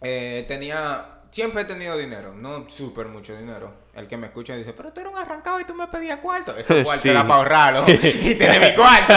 eh, 0.00 0.44
tenía, 0.48 1.22
siempre 1.30 1.62
he 1.62 1.64
tenido 1.64 1.96
dinero, 1.96 2.32
no 2.34 2.68
súper 2.68 3.06
mucho 3.08 3.36
dinero. 3.36 3.72
El 3.96 4.06
que 4.08 4.16
me 4.18 4.26
escucha 4.26 4.54
dice, 4.56 4.72
pero 4.74 4.92
tú 4.92 5.00
eres 5.00 5.12
un 5.12 5.18
arrancado 5.18 5.58
y 5.58 5.64
tú 5.64 5.74
me 5.74 5.86
pedías 5.88 6.20
cuarto. 6.20 6.54
Ese 6.58 6.82
cuarto 6.84 7.02
Sí. 7.02 7.08
era 7.08 7.22
para 7.22 7.34
ahorrarlo 7.36 7.84
y 7.88 8.34
tener 8.34 8.60
mi 8.60 8.74
cuarto. 8.76 9.14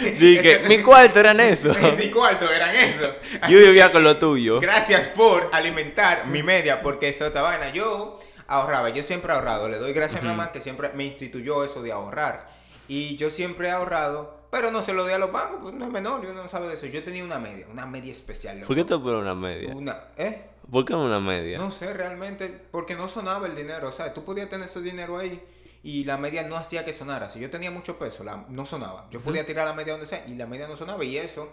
Dije, 0.18 0.60
mi 0.68 0.78
cuarto 0.82 1.18
eran 1.20 1.40
eso. 1.40 1.72
mi 1.98 2.10
cuarto 2.10 2.50
eran 2.50 2.74
eso. 2.74 3.12
Yo 3.48 3.58
vivía 3.58 3.90
con 3.90 4.04
lo 4.04 4.16
tuyo. 4.18 4.60
Gracias 4.60 5.08
por 5.08 5.50
alimentar 5.52 6.26
mi 6.26 6.42
media, 6.42 6.80
porque 6.80 7.08
eso 7.08 7.26
esta 7.26 7.42
vaina. 7.42 7.70
Yo 7.72 8.20
ahorraba, 8.46 8.90
yo 8.90 9.02
siempre 9.02 9.32
he 9.32 9.34
ahorrado. 9.36 9.68
Le 9.68 9.78
doy 9.78 9.92
gracias 9.92 10.20
a 10.20 10.22
mi 10.22 10.28
mamá 10.28 10.52
que 10.52 10.60
siempre 10.60 10.90
me 10.94 11.04
instituyó 11.04 11.64
eso 11.64 11.82
de 11.82 11.92
ahorrar. 11.92 12.48
Y 12.88 13.16
yo 13.16 13.30
siempre 13.30 13.68
he 13.68 13.70
ahorrado, 13.70 14.46
pero 14.50 14.70
no 14.72 14.82
se 14.82 14.92
lo 14.92 15.04
doy 15.04 15.12
a 15.12 15.18
los 15.18 15.30
bancos, 15.30 15.58
pues 15.62 15.74
no 15.74 15.84
es 15.84 15.90
menor, 15.92 16.24
yo 16.24 16.32
no 16.32 16.48
sabe 16.48 16.66
de 16.68 16.74
eso. 16.74 16.86
Yo 16.86 17.04
tenía 17.04 17.22
una 17.24 17.38
media, 17.38 17.66
una 17.70 17.86
media 17.86 18.10
especial. 18.12 18.58
¿Por 18.60 18.74
qué 18.74 18.82
te 18.84 18.98
pones 18.98 19.22
una 19.22 19.34
media? 19.34 19.72
Una, 19.74 19.96
¿eh? 20.16 20.49
¿Por 20.70 20.84
qué 20.84 20.94
una 20.94 21.20
media? 21.20 21.58
No 21.58 21.70
sé 21.70 21.92
realmente, 21.92 22.48
porque 22.70 22.94
no 22.94 23.08
sonaba 23.08 23.46
el 23.46 23.54
dinero. 23.56 23.88
O 23.88 23.92
sea, 23.92 24.14
tú 24.14 24.24
podías 24.24 24.48
tener 24.48 24.68
ese 24.68 24.80
dinero 24.80 25.18
ahí 25.18 25.42
y 25.82 26.04
la 26.04 26.16
media 26.16 26.42
no 26.42 26.56
hacía 26.56 26.84
que 26.84 26.92
sonara. 26.92 27.30
Si 27.30 27.40
yo 27.40 27.50
tenía 27.50 27.70
mucho 27.70 27.98
peso, 27.98 28.24
la, 28.24 28.44
no 28.48 28.66
sonaba. 28.66 29.06
Yo 29.10 29.20
podía 29.20 29.46
tirar 29.46 29.66
la 29.66 29.74
media 29.74 29.92
donde 29.94 30.06
sea 30.06 30.24
y 30.26 30.34
la 30.34 30.46
media 30.46 30.68
no 30.68 30.76
sonaba. 30.76 31.04
Y 31.04 31.16
eso, 31.16 31.48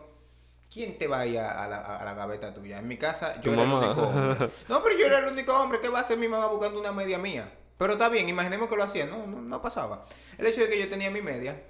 ¿quién 0.71 0.97
te 0.97 1.07
va 1.07 1.21
a 1.21 1.25
ir 1.25 1.39
a, 1.39 1.63
a 1.63 1.67
la, 1.67 1.77
a 1.97 2.03
la 2.05 2.13
gaveta 2.13 2.53
tuya? 2.53 2.79
En 2.79 2.87
mi 2.87 2.97
casa, 2.97 3.39
yo 3.41 3.53
era 3.53 3.63
mamá. 3.63 3.85
el 3.85 3.91
único 3.91 4.01
hombre. 4.07 4.49
No, 4.69 4.83
pero 4.83 4.97
yo 4.97 5.05
era 5.05 5.19
el 5.19 5.31
único 5.31 5.53
hombre. 5.53 5.79
¿Qué 5.81 5.89
va 5.89 5.99
a 5.99 6.01
hacer 6.01 6.17
mi 6.17 6.27
mamá 6.27 6.47
buscando 6.47 6.79
una 6.79 6.91
media 6.91 7.17
mía? 7.17 7.51
Pero 7.77 7.93
está 7.93 8.09
bien, 8.09 8.27
imaginemos 8.27 8.69
que 8.69 8.75
lo 8.75 8.83
hacía. 8.83 9.05
No, 9.05 9.25
no, 9.27 9.41
no 9.41 9.61
pasaba. 9.61 10.05
El 10.37 10.47
hecho 10.47 10.61
de 10.61 10.69
que 10.69 10.79
yo 10.79 10.89
tenía 10.89 11.09
mi 11.09 11.21
media 11.21 11.61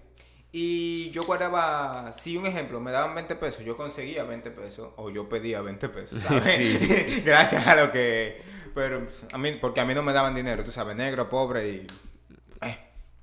y 0.51 1.11
yo 1.11 1.23
guardaba, 1.23 2.11
si 2.13 2.37
un 2.37 2.45
ejemplo, 2.45 2.79
me 2.79 2.91
daban 2.91 3.13
20 3.15 3.35
pesos, 3.35 3.63
yo 3.63 3.75
conseguía 3.75 4.23
20 4.23 4.51
pesos 4.51 4.93
o 4.95 5.09
yo 5.09 5.27
pedía 5.27 5.61
20 5.61 5.89
pesos, 5.89 6.21
¿sabes? 6.27 6.55
Sí. 6.55 7.21
Gracias 7.25 7.65
a 7.67 7.75
lo 7.75 7.91
que... 7.91 8.41
Pero 8.73 9.07
a 9.33 9.37
mí, 9.37 9.53
porque 9.59 9.79
a 9.79 9.85
mí 9.85 9.93
no 9.95 10.03
me 10.03 10.13
daban 10.13 10.35
dinero, 10.35 10.63
tú 10.63 10.71
sabes, 10.71 10.95
negro, 10.95 11.29
pobre 11.29 11.69
y... 11.69 11.87
eh, 12.61 12.77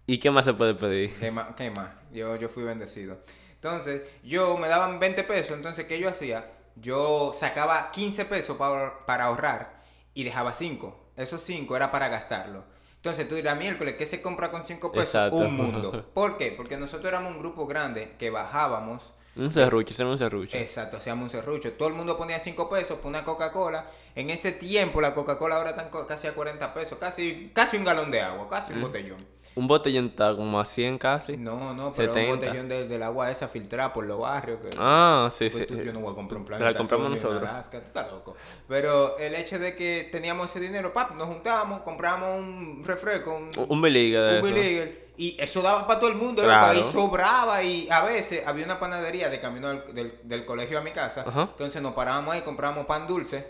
¿Y 0.06 0.18
qué 0.18 0.30
más 0.30 0.44
se 0.44 0.52
puede 0.52 0.74
pedir? 0.74 1.14
¿qué, 1.18 1.30
más, 1.30 1.54
qué 1.56 1.70
más? 1.70 1.90
Yo, 2.12 2.36
yo 2.36 2.48
fui 2.48 2.64
bendecido. 2.64 3.18
Entonces, 3.54 4.02
yo 4.22 4.58
me 4.58 4.68
daban 4.68 4.98
20 4.98 5.22
pesos, 5.24 5.56
entonces, 5.56 5.86
¿qué 5.86 5.98
yo 5.98 6.08
hacía? 6.08 6.50
Yo 6.76 7.32
sacaba 7.38 7.90
15 7.92 8.24
pesos 8.24 8.56
para, 8.56 9.06
para 9.06 9.24
ahorrar 9.24 9.80
y 10.12 10.24
dejaba 10.24 10.54
5. 10.54 11.12
Esos 11.16 11.40
5 11.42 11.76
era 11.76 11.92
para 11.92 12.08
gastarlo. 12.08 12.64
Entonces 13.04 13.28
tú 13.28 13.34
dirás, 13.34 13.58
miércoles, 13.58 13.96
¿qué 13.98 14.06
se 14.06 14.22
compra 14.22 14.50
con 14.50 14.64
5 14.64 14.90
pesos? 14.90 15.08
Exacto. 15.08 15.36
Un 15.36 15.56
mundo. 15.56 16.06
¿Por 16.14 16.38
qué? 16.38 16.54
Porque 16.56 16.78
nosotros 16.78 17.06
éramos 17.08 17.32
un 17.32 17.38
grupo 17.38 17.66
grande 17.66 18.12
que 18.18 18.30
bajábamos 18.30 19.12
Un 19.36 19.52
serrucho, 19.52 19.92
era 19.94 20.08
un 20.08 20.16
serrucho. 20.16 20.56
Exacto, 20.56 20.96
hacíamos 20.96 21.24
un 21.24 21.30
serrucho. 21.30 21.72
Todo 21.72 21.88
el 21.88 21.94
mundo 21.94 22.16
ponía 22.16 22.40
5 22.40 22.70
pesos 22.70 22.98
por 23.00 23.08
una 23.08 23.22
Coca-Cola. 23.22 23.84
En 24.14 24.30
ese 24.30 24.52
tiempo 24.52 25.02
la 25.02 25.12
Coca-Cola 25.12 25.56
ahora 25.56 25.70
está 25.70 25.90
casi 26.06 26.28
a 26.28 26.34
40 26.34 26.72
pesos. 26.72 26.96
Casi, 26.98 27.50
casi 27.52 27.76
un 27.76 27.84
galón 27.84 28.10
de 28.10 28.22
agua, 28.22 28.48
casi 28.48 28.72
un 28.72 28.80
botellón. 28.80 29.18
Un 29.56 29.68
botellón 29.68 30.06
está 30.06 30.34
como 30.34 30.58
a 30.58 30.64
100 30.64 30.98
casi. 30.98 31.36
No, 31.36 31.72
no, 31.74 31.92
pero 31.96 32.12
70. 32.12 32.32
un 32.34 32.40
botellón 32.40 32.68
de- 32.68 32.88
del 32.88 33.02
agua 33.04 33.30
esa 33.30 33.46
filtrada 33.46 33.92
por 33.92 34.04
los 34.04 34.18
barrios. 34.18 34.58
Que, 34.60 34.70
Ah, 34.78 35.28
sí, 35.30 35.48
pues 35.48 35.58
sí. 35.58 35.66
tú- 35.66 35.80
yo 35.80 35.92
no 35.92 36.00
voy 36.00 36.12
a 36.12 36.16
comprar 36.16 36.38
un 36.38 36.44
plan 36.44 36.60
La 36.62 36.74
compramos 36.74 37.10
nosotros. 37.10 37.42
Alaska, 37.48 37.78
tú 37.78 37.86
estás 37.86 38.10
loco. 38.10 38.34
Pero 38.66 39.16
el 39.18 39.34
hecho 39.36 39.58
de 39.60 39.76
que 39.76 40.08
teníamos 40.10 40.50
ese 40.50 40.58
dinero, 40.60 40.92
pap, 40.92 41.12
nos 41.14 41.28
juntábamos, 41.28 41.80
compramos 41.82 42.30
un 42.38 42.82
refresco, 42.84 43.34
un, 43.34 43.52
Un- 43.56 43.66
Un 43.68 43.80
de 44.22 44.40
un 44.40 44.44
eso. 44.48 44.92
Y 45.16 45.36
eso 45.40 45.62
daba 45.62 45.86
para 45.86 46.00
todo 46.00 46.10
el 46.10 46.16
mundo, 46.16 46.42
Claro. 46.42 46.76
y 46.76 46.82
sobraba 46.82 47.62
y 47.62 47.88
a 47.88 48.02
veces 48.02 48.44
había 48.44 48.64
una 48.64 48.80
panadería 48.80 49.28
de 49.28 49.40
camino 49.40 49.68
del, 49.68 49.94
del- 49.94 50.18
del 50.24 50.44
colegio 50.44 50.76
a 50.76 50.80
mi 50.80 50.90
casa, 50.90 51.22
Ajá. 51.24 51.42
entonces 51.52 51.80
nos 51.80 51.92
parábamos 51.94 52.34
ahí, 52.34 52.40
comprábamos 52.40 52.86
pan 52.86 53.06
dulce, 53.06 53.46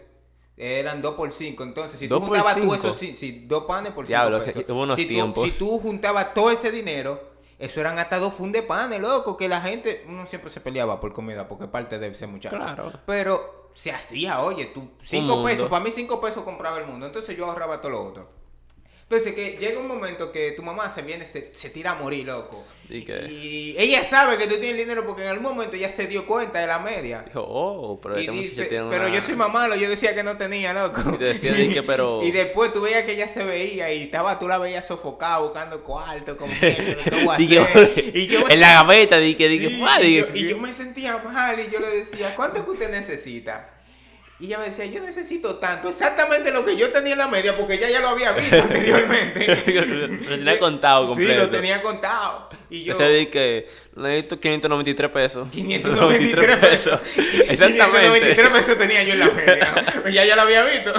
eran 0.56 1.02
dos 1.02 1.14
por 1.14 1.32
cinco, 1.32 1.62
entonces 1.64 1.98
si 1.98 2.08
tú 2.08 2.14
¿Dos 2.14 2.28
por 2.28 2.36
juntabas 2.38 2.54
tú 2.60 2.74
esos, 2.74 2.96
si, 2.96 3.14
si 3.14 3.40
dos 3.46 3.64
panes 3.64 3.92
por 3.92 4.06
Diablo, 4.06 4.38
cinco 4.38 4.46
pesos, 4.46 4.70
hubo 4.70 4.94
si, 4.94 5.06
tú, 5.06 5.44
si 5.50 5.58
tú 5.58 5.78
juntabas 5.80 6.32
todo 6.34 6.50
ese 6.50 6.70
dinero, 6.70 7.20
eso 7.58 7.80
eran 7.80 7.98
hasta 7.98 8.18
dos 8.18 8.34
fundes 8.34 8.62
de 8.62 8.68
panes, 8.68 9.00
loco, 9.00 9.36
que 9.36 9.48
la 9.48 9.60
gente, 9.60 10.04
uno 10.08 10.26
siempre 10.26 10.50
se 10.50 10.60
peleaba 10.60 11.00
por 11.00 11.12
comida, 11.12 11.48
porque 11.48 11.66
parte 11.66 11.98
de 11.98 12.08
ese 12.08 12.26
muchacho, 12.26 12.56
Claro. 12.56 12.92
pero 13.06 13.70
se 13.74 13.90
hacía, 13.90 14.40
oye, 14.42 14.66
tú, 14.66 14.88
cinco 15.02 15.34
mundo. 15.36 15.48
pesos, 15.48 15.68
para 15.68 15.82
mí 15.84 15.90
cinco 15.90 16.20
pesos 16.20 16.44
compraba 16.44 16.78
el 16.78 16.86
mundo, 16.86 17.06
entonces 17.06 17.36
yo 17.36 17.46
ahorraba 17.46 17.80
todo 17.80 17.90
lo 17.92 18.04
otro. 18.04 18.28
Entonces 19.04 19.34
que 19.34 19.58
llega 19.60 19.78
un 19.78 19.86
momento 19.86 20.32
que 20.32 20.52
tu 20.52 20.62
mamá 20.62 20.88
se 20.90 21.02
viene, 21.02 21.26
se, 21.26 21.52
se 21.54 21.68
tira 21.70 21.92
a 21.92 21.94
morir, 21.96 22.26
loco. 22.26 22.64
¿Y 22.88 23.02
qué? 23.04 23.26
Y 23.30 23.74
ella 23.78 24.02
sabe 24.02 24.38
que 24.38 24.46
tú 24.46 24.56
tienes 24.56 24.78
dinero 24.78 25.06
porque 25.06 25.22
en 25.22 25.28
algún 25.28 25.44
momento 25.44 25.76
ya 25.76 25.90
se 25.90 26.06
dio 26.06 26.26
cuenta 26.26 26.58
de 26.58 26.66
la 26.66 26.78
media. 26.78 27.22
Dijo, 27.26 27.44
oh, 27.46 28.00
pero 28.00 28.18
Y 28.18 28.26
muchacho 28.28 28.40
dice, 28.42 28.64
tiene 28.64 28.88
pero 28.90 29.06
una- 29.06 29.14
yo 29.14 29.20
soy 29.22 29.36
mamá, 29.36 29.74
yo 29.76 29.88
decía 29.90 30.14
que 30.14 30.22
no 30.22 30.38
tenía, 30.38 30.72
loco. 30.72 31.02
Y 31.14 31.18
te 31.18 31.24
decía, 31.24 31.52
di 31.52 31.68
que, 31.68 31.82
pero- 31.86 32.22
Y 32.24 32.30
después 32.30 32.72
tú 32.72 32.80
veías 32.80 33.04
que 33.04 33.12
ella 33.12 33.28
se 33.28 33.44
veía 33.44 33.92
y 33.92 34.04
estaba, 34.04 34.38
tú 34.38 34.48
la 34.48 34.56
veías 34.58 34.86
sofocada 34.86 35.38
buscando 35.40 35.84
cuarto, 35.84 36.36
como 36.38 36.52
que, 36.58 36.96
¿qué 37.04 37.24
voy 37.24 37.34
a 37.34 37.38
Di 37.38 37.48
que- 37.48 37.58
hacer? 37.60 38.12
Y 38.16 38.26
yo 38.26 38.48
en 38.48 38.60
la 38.60 38.72
gaveta, 38.72 39.18
di 39.18 39.34
que, 39.34 39.48
di 39.48 39.60
que, 39.60 39.68
Sí, 39.68 39.78
"Fua", 39.78 40.00
y, 40.00 40.06
di 40.06 40.16
yo, 40.16 40.32
que- 40.32 40.38
y 40.38 40.48
yo 40.48 40.58
me 40.58 40.72
sentía 40.72 41.18
mal 41.18 41.60
y 41.60 41.70
yo 41.70 41.78
le 41.78 41.90
decía, 41.90 42.34
¿cuánto 42.34 42.64
que 42.64 42.70
usted 42.70 42.90
necesita? 42.90 43.70
Y 44.40 44.46
ella 44.46 44.58
me 44.58 44.64
decía, 44.64 44.84
yo 44.86 45.00
necesito 45.00 45.56
tanto, 45.56 45.88
exactamente 45.88 46.50
lo 46.50 46.64
que 46.64 46.76
yo 46.76 46.90
tenía 46.90 47.12
en 47.12 47.18
la 47.18 47.28
media, 47.28 47.56
porque 47.56 47.74
ella 47.74 47.88
ya 47.88 48.00
lo 48.00 48.08
había 48.08 48.32
visto 48.32 48.56
anteriormente. 48.62 49.46
Lo 50.26 50.36
tenía 50.36 50.58
contado 50.58 51.02
Sí, 51.02 51.08
completo. 51.08 51.42
lo 51.44 51.50
tenía 51.50 51.80
contado. 51.82 52.50
Y 52.68 52.82
yo, 52.82 52.94
Ese 52.94 53.08
di 53.10 53.26
que 53.26 53.68
necesito 53.94 54.40
593 54.40 55.10
pesos. 55.10 55.48
593 55.52 56.56
pesos. 56.56 57.00
Exactamente. 57.48 57.78
593 57.78 58.48
pesos 58.50 58.76
tenía 58.78 59.02
yo 59.04 59.12
en 59.12 59.18
la 59.20 59.30
media. 59.30 59.84
Pues 60.02 60.14
ya 60.14 60.24
ya 60.24 60.34
lo 60.34 60.42
había 60.42 60.64
visto. 60.64 60.92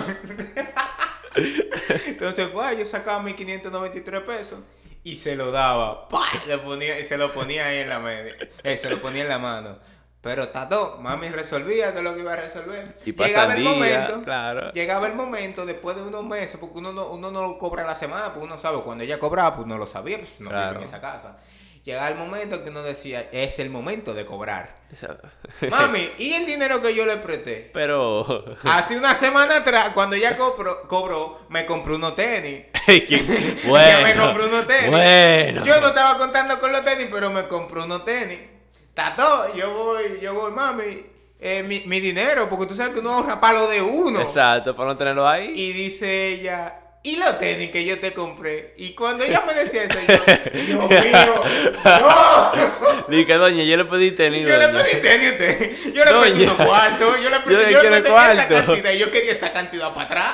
Entonces 2.07 2.47
fue, 2.51 2.77
yo 2.77 2.87
sacaba 2.87 3.21
mis 3.21 3.35
593 3.35 4.21
pesos 4.21 4.59
y 5.03 5.15
se 5.17 5.35
lo 5.35 5.51
daba. 5.51 6.07
¡Pah! 6.07 6.41
Le 6.47 6.57
ponía, 6.59 6.99
y 6.99 7.03
se 7.03 7.17
lo 7.17 7.33
ponía 7.33 7.67
ahí 7.67 7.79
en 7.79 7.89
la 7.89 7.99
media. 7.99 8.35
Eh, 8.63 8.77
se 8.77 8.89
lo 8.89 9.01
ponía 9.01 9.23
en 9.23 9.29
la 9.29 9.39
mano. 9.39 9.77
Pero 10.25 10.47
tato, 10.49 10.97
mami 11.01 11.29
resolvía 11.29 11.91
todo 11.91 12.01
lo 12.01 12.15
que 12.15 12.21
iba 12.21 12.33
a 12.33 12.35
resolver. 12.35 12.95
Y 13.05 13.13
llegaba 13.13 13.53
el 13.55 13.63
momento, 13.63 14.23
claro. 14.23 14.71
llegaba 14.71 15.05
el 15.05 15.13
momento 15.13 15.67
después 15.67 15.95
de 15.95 16.01
unos 16.01 16.25
meses, 16.25 16.57
porque 16.59 16.79
uno 16.79 16.91
no, 16.91 17.09
uno 17.11 17.29
no 17.29 17.43
lo 17.43 17.57
cobra 17.59 17.83
la 17.85 17.93
semana, 17.93 18.33
porque 18.33 18.47
uno 18.47 18.57
sabe 18.57 18.79
cuando 18.81 19.03
ella 19.03 19.19
cobraba, 19.19 19.55
pues 19.55 19.67
no 19.67 19.77
lo 19.77 19.85
sabía, 19.85 20.17
pues 20.17 20.39
no 20.41 20.49
Claro. 20.49 20.69
vive 20.71 20.81
en 20.81 20.87
esa 20.89 20.99
casa. 20.99 21.37
Llegaba 21.83 22.07
el 22.07 22.15
momento 22.15 22.63
que 22.63 22.71
uno 22.71 22.81
decía, 22.81 23.29
es 23.31 23.59
el 23.59 23.69
momento 23.69 24.15
de 24.15 24.25
cobrar. 24.25 24.73
Mami, 25.69 26.09
¿y 26.17 26.33
el 26.33 26.47
dinero 26.47 26.81
que 26.81 26.95
yo 26.95 27.05
le 27.05 27.17
presté? 27.17 27.69
Pero. 27.71 28.43
Hace 28.63 28.97
una 28.97 29.13
semana 29.13 29.57
atrás, 29.57 29.89
cuando 29.93 30.15
ella 30.15 30.35
cobró, 30.35 30.87
cobró 30.87 31.41
me 31.49 31.67
compró 31.67 31.97
unos 31.97 32.15
tenis. 32.15 32.65
Ella 32.87 33.19
me 33.63 33.69
Bueno. 33.69 34.25
compró 34.25 34.47
unos 34.47 34.65
tenis. 34.65 34.89
Bueno. 34.89 35.63
Yo 35.63 35.79
no 35.79 35.87
estaba 35.89 36.17
contando 36.17 36.59
con 36.59 36.71
los 36.71 36.83
tenis, 36.83 37.07
pero 37.11 37.29
me 37.29 37.43
compró 37.47 37.83
unos 37.85 38.03
tenis. 38.03 38.39
Tato, 38.95 39.53
yo 39.55 39.71
voy, 39.73 40.19
yo 40.21 40.33
voy, 40.33 40.51
mami, 40.51 41.05
eh, 41.39 41.63
mi, 41.67 41.81
mi 41.85 41.99
dinero, 41.99 42.49
porque 42.49 42.65
tú 42.65 42.75
sabes 42.75 42.93
que 42.93 42.99
uno 43.01 43.11
ahorra 43.11 43.39
palo 43.39 43.67
de 43.67 43.81
uno. 43.81 44.21
Exacto, 44.21 44.75
para 44.75 44.89
no 44.91 44.97
tenerlo 44.97 45.27
ahí. 45.27 45.51
Y 45.53 45.73
dice 45.73 46.29
ella, 46.29 46.73
¿y 47.03 47.17
los 47.17 47.37
tenis 47.37 47.71
que 47.71 47.83
yo 47.85 47.99
te 47.99 48.13
compré? 48.13 48.73
Y 48.77 48.93
cuando 48.95 49.25
ella 49.25 49.43
me 49.45 49.53
decía 49.53 49.83
eso, 49.83 49.99
yo, 50.07 50.15
Dios 50.53 50.89
mío, 50.89 51.43
no. 51.83 52.51
Dije, 53.09 53.33
doña, 53.33 53.63
yo 53.63 53.77
le 53.77 53.85
pedí 53.85 54.11
tenis, 54.11 54.43
Yo 54.47 54.57
le 54.57 54.67
doña. 54.67 54.83
pedí 54.83 55.01
tenis 55.01 55.27
a 55.27 55.31
usted. 55.33 55.77
Yo 55.93 56.05
le 56.05 56.11
Doña. 56.11 56.33
pedí 56.33 56.43
unos 56.43 56.55
cuartos. 56.65 57.15
Yo 57.21 57.29
le 57.29 57.39
pedí, 57.41 57.53
Yo 57.53 57.59
le 57.61 57.71
yo 57.73 57.83
le 57.89 58.01
pedí 58.01 58.13
esa 58.13 58.47
cantidad. 58.47 58.91
y 58.91 58.97
Yo 58.97 59.11
quería 59.11 59.31
esa 59.33 59.51
cantidad 59.51 59.93
para 59.93 60.05
atrás. 60.05 60.33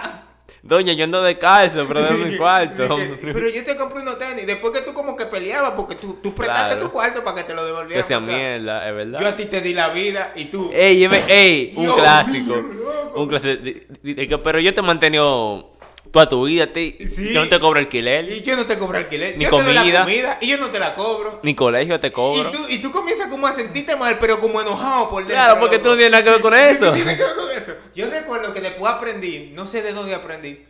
Doña, 0.64 0.94
yo 0.94 1.04
ando 1.06 1.24
descalzo, 1.24 1.86
pero 1.88 2.04
dame 2.04 2.26
mi 2.26 2.38
cuarto. 2.38 2.98
Pero 3.22 3.50
yo 3.50 3.64
te 3.64 3.76
compré 3.76 4.02
unos 4.04 4.20
tenis. 4.20 4.46
Después 4.46 4.72
que 4.74 4.82
tú 4.82 4.94
como 4.94 5.16
que 5.16 5.26
peleabas 5.26 5.72
porque 5.72 5.96
tú, 5.96 6.20
tú 6.22 6.34
prestaste 6.36 6.74
Claro. 6.76 6.86
tu 6.88 6.92
cuarto 6.92 7.24
para 7.24 7.38
que 7.38 7.44
te 7.46 7.56
lo 7.56 7.66
devolvieran. 7.66 8.02
Que 8.02 8.08
sea 8.08 8.20
mierda, 8.20 8.88
es 8.88 8.96
verdad. 8.96 9.20
Yo 9.20 9.28
a 9.28 9.36
ti 9.36 9.46
te 9.46 9.60
di 9.62 9.74
la 9.74 9.90
vida 9.90 10.34
y 10.36 10.46
tú. 10.46 10.70
Ey, 10.72 10.98
lleve- 11.00 11.24
ey, 11.28 11.72
un 11.76 11.88
clásico. 11.96 12.64
Un 13.16 13.28
clásico. 13.28 14.42
Pero 14.44 14.60
yo 14.60 14.74
te 14.74 14.80
he 14.80 14.84
mantenido 14.84 15.71
toda 16.12 16.28
tu 16.30 16.46
vida, 16.46 16.72
te, 16.74 17.08
Sí. 17.08 17.34
yo 17.34 17.44
no 17.44 17.50
te 17.50 17.60
cobro 17.60 17.80
alquiler, 17.80 18.30
Y 18.30 18.42
yo 18.42 18.56
no 18.56 18.66
te 18.66 18.78
cobro 18.78 18.98
alquiler. 18.98 19.38
Ni 19.38 19.46
yo 19.46 19.56
te 19.56 19.64
doy 19.64 19.74
la 19.74 20.02
comida. 20.04 20.38
y 20.42 20.48
yo 20.48 20.58
no 20.58 20.68
te 20.68 20.80
la 20.80 20.94
cobro. 20.96 21.40
ni 21.44 21.56
colegio 21.56 22.00
te 22.00 22.12
cobro. 22.12 22.50
Y 22.50 22.52
tú, 22.52 22.60
y 22.70 22.78
tú 22.80 22.92
comienzas 22.92 23.30
como 23.30 23.48
a 23.48 23.56
sentirte 23.56 23.96
mal, 23.96 24.18
pero 24.20 24.40
como 24.40 24.62
enojado 24.62 25.10
por 25.10 25.24
dentro. 25.24 25.36
Claro, 25.38 25.60
porque 25.60 25.80
tú 25.80 25.88
no 25.90 25.96
tienes 25.96 26.12
nada 26.12 26.24
que 26.24 26.30
ver 26.30 26.42
con 26.42 26.54
eso. 26.54 26.94
Yo 27.96 28.10
recuerdo 28.10 28.54
que 28.54 28.62
después 28.62 28.92
aprendí, 28.92 29.52
no 29.54 29.66
sé 29.66 29.82
de 29.82 29.94
dónde 29.94 30.14
aprendí, 30.16 30.66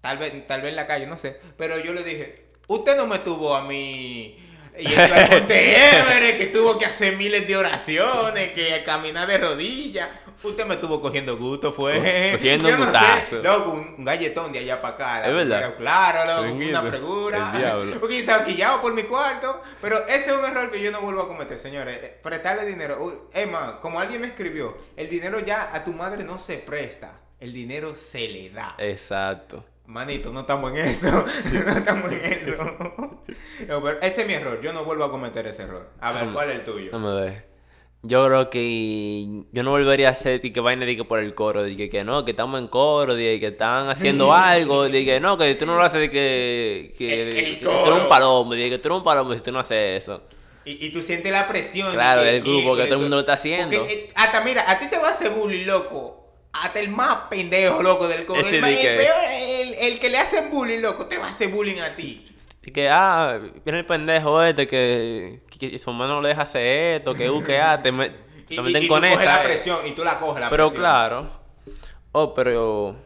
tal 0.00 0.18
vez, 0.18 0.46
tal 0.46 0.62
vez 0.62 0.70
en 0.70 0.76
la 0.76 0.86
calle, 0.86 1.06
no 1.06 1.18
sé, 1.18 1.36
pero 1.56 1.78
yo 1.78 1.92
le 1.92 2.02
dije, 2.02 2.46
usted 2.68 2.96
no 2.96 3.06
me 3.06 3.18
tuvo 3.20 3.54
a 3.54 3.62
mí 3.62 4.36
y 4.78 4.86
Everest, 4.86 6.38
que 6.38 6.50
tuvo 6.54 6.78
que 6.78 6.86
hacer 6.86 7.16
miles 7.16 7.46
de 7.46 7.56
oraciones, 7.56 8.52
que 8.52 8.82
caminar 8.84 9.26
de 9.28 9.38
rodillas. 9.38 10.08
Usted 10.42 10.64
me 10.64 10.74
estuvo 10.74 11.00
cogiendo 11.02 11.36
gusto, 11.36 11.72
fue. 11.72 12.30
Cogiendo 12.32 12.68
Yo 12.68 12.78
no 12.78 12.92
sé, 12.92 13.42
loco, 13.42 13.72
un, 13.72 13.94
un 13.98 14.04
galletón 14.04 14.52
de 14.52 14.60
allá 14.60 14.80
para 14.80 14.94
acá. 14.94 15.20
la 15.20 15.28
Es 15.28 15.34
verdad. 15.34 15.74
Claro, 15.76 16.42
loco, 16.42 16.54
una 16.54 16.82
fregura. 16.82 17.52
Porque 18.00 18.14
yo 18.14 18.20
estaba 18.20 18.44
quillado 18.44 18.80
por 18.80 18.94
mi 18.94 19.02
cuarto. 19.02 19.62
Pero 19.82 20.06
ese 20.06 20.30
es 20.30 20.38
un 20.38 20.44
error 20.44 20.70
que 20.70 20.80
yo 20.80 20.90
no 20.90 21.00
vuelvo 21.02 21.22
a 21.22 21.28
cometer, 21.28 21.58
señores. 21.58 22.02
Eh, 22.02 22.18
Prestarle 22.22 22.64
dinero. 22.64 23.28
Más, 23.50 23.74
como 23.74 24.00
alguien 24.00 24.22
me 24.22 24.28
escribió, 24.28 24.76
el 24.96 25.08
dinero 25.08 25.40
ya 25.40 25.74
a 25.74 25.84
tu 25.84 25.92
madre 25.92 26.24
no 26.24 26.38
se 26.38 26.56
presta. 26.58 27.20
El 27.38 27.52
dinero 27.52 27.94
se 27.94 28.28
le 28.28 28.50
da. 28.50 28.74
Exacto. 28.78 29.64
Manito, 29.86 30.32
no 30.32 30.40
estamos 30.40 30.70
en 30.72 30.78
eso. 30.86 31.10
no 31.66 31.72
estamos 31.72 32.12
en 32.12 32.24
eso. 32.24 32.76
No, 33.66 33.82
pero 33.82 34.00
ese 34.00 34.22
es 34.22 34.26
mi 34.26 34.34
error. 34.34 34.60
Yo 34.60 34.72
no 34.72 34.84
vuelvo 34.84 35.04
a 35.04 35.10
cometer 35.10 35.46
ese 35.46 35.64
error. 35.64 35.90
A 36.00 36.12
ver. 36.12 36.32
¿cuál 36.32 36.50
es 36.50 36.56
el 36.56 36.64
tuyo? 36.64 36.92
No 36.92 36.98
me. 37.00 37.49
Yo 38.02 38.24
creo 38.26 38.48
que 38.48 39.26
yo 39.52 39.62
no 39.62 39.72
volvería 39.72 40.08
a 40.08 40.12
hacer 40.12 40.40
que 40.40 40.60
vaina 40.60 40.86
de 40.86 40.96
que 40.96 41.04
por 41.04 41.18
el 41.18 41.34
coro, 41.34 41.62
de 41.62 41.76
que, 41.76 41.90
que 41.90 42.02
no, 42.02 42.24
que 42.24 42.30
estamos 42.30 42.58
en 42.58 42.66
coro, 42.68 43.14
de 43.14 43.38
que 43.38 43.48
están 43.48 43.90
haciendo 43.90 44.32
algo, 44.34 44.88
de 44.88 45.04
que 45.04 45.20
no, 45.20 45.36
que 45.36 45.54
tú 45.54 45.66
no 45.66 45.76
lo 45.76 45.84
haces 45.84 46.00
de 46.00 46.10
que, 46.10 46.94
que, 46.96 47.22
El- 47.22 47.28
el 47.28 47.44
que 47.44 47.52
tú 47.62 47.70
eres 47.70 48.02
un 48.02 48.08
palomo, 48.08 48.54
de 48.54 48.70
que 48.70 48.78
tú 48.78 48.88
eres 48.88 48.98
un 48.98 49.04
palomo 49.04 49.34
si 49.34 49.40
tú 49.40 49.52
no 49.52 49.58
haces 49.58 50.02
eso. 50.02 50.22
Y, 50.64 50.86
y 50.86 50.90
tú 50.92 51.02
sientes 51.02 51.30
la 51.30 51.46
presión. 51.46 51.92
Claro, 51.92 52.22
de 52.22 52.32
del 52.32 52.42
grupo, 52.42 52.74
que 52.76 52.84
todo 52.84 52.94
el 52.94 53.00
mundo 53.00 53.16
lo 53.16 53.20
está 53.20 53.34
haciendo. 53.34 53.78
Porque, 53.78 53.92
eh, 53.94 54.10
hasta 54.14 54.44
mira, 54.44 54.70
a 54.70 54.78
ti 54.78 54.86
te 54.88 54.98
va 54.98 55.08
a 55.08 55.10
hacer 55.10 55.30
bullying, 55.30 55.66
loco. 55.66 56.16
Hasta 56.52 56.80
el 56.80 56.88
más 56.88 57.28
pendejo, 57.30 57.82
loco, 57.82 58.08
del 58.08 58.24
coro. 58.24 58.40
El, 58.46 58.60
más- 58.62 58.70
el 58.70 58.96
peor, 58.96 59.16
el, 59.30 59.74
el 59.74 59.98
que 60.00 60.08
le 60.10 60.18
hacen 60.18 60.50
bullying, 60.50 60.80
loco, 60.80 61.06
te 61.06 61.18
va 61.18 61.26
a 61.26 61.30
hacer 61.30 61.48
bullying 61.48 61.80
a 61.80 61.94
ti. 61.96 62.26
Y 62.62 62.72
que, 62.72 62.88
ah, 62.90 63.38
viene 63.64 63.78
el 63.80 63.86
pendejo 63.86 64.42
este 64.42 64.66
que, 64.66 65.40
que, 65.50 65.70
que 65.70 65.78
su 65.78 65.90
hermano 65.90 66.16
no 66.16 66.20
le 66.22 66.28
deja 66.30 66.42
hacer 66.42 66.96
esto, 66.98 67.14
que 67.14 67.30
uh, 67.30 67.42
que 67.42 67.58
ah, 67.60 67.80
te, 67.80 67.90
me- 67.92 68.12
Y, 68.50 68.56
te 68.56 68.60
y- 68.60 68.60
meten 68.60 68.82
y 68.82 68.88
con 68.88 69.00
tú 69.02 69.08
coges 69.08 69.20
esa. 69.20 69.36
la 69.36 69.42
eh. 69.42 69.44
presión 69.46 69.78
y 69.86 69.92
tú 69.92 70.04
la 70.04 70.18
coges 70.18 70.40
la 70.40 70.50
Pero 70.50 70.66
presión. 70.66 70.82
claro. 70.82 71.26
Oh, 72.12 72.34
pero 72.34 72.96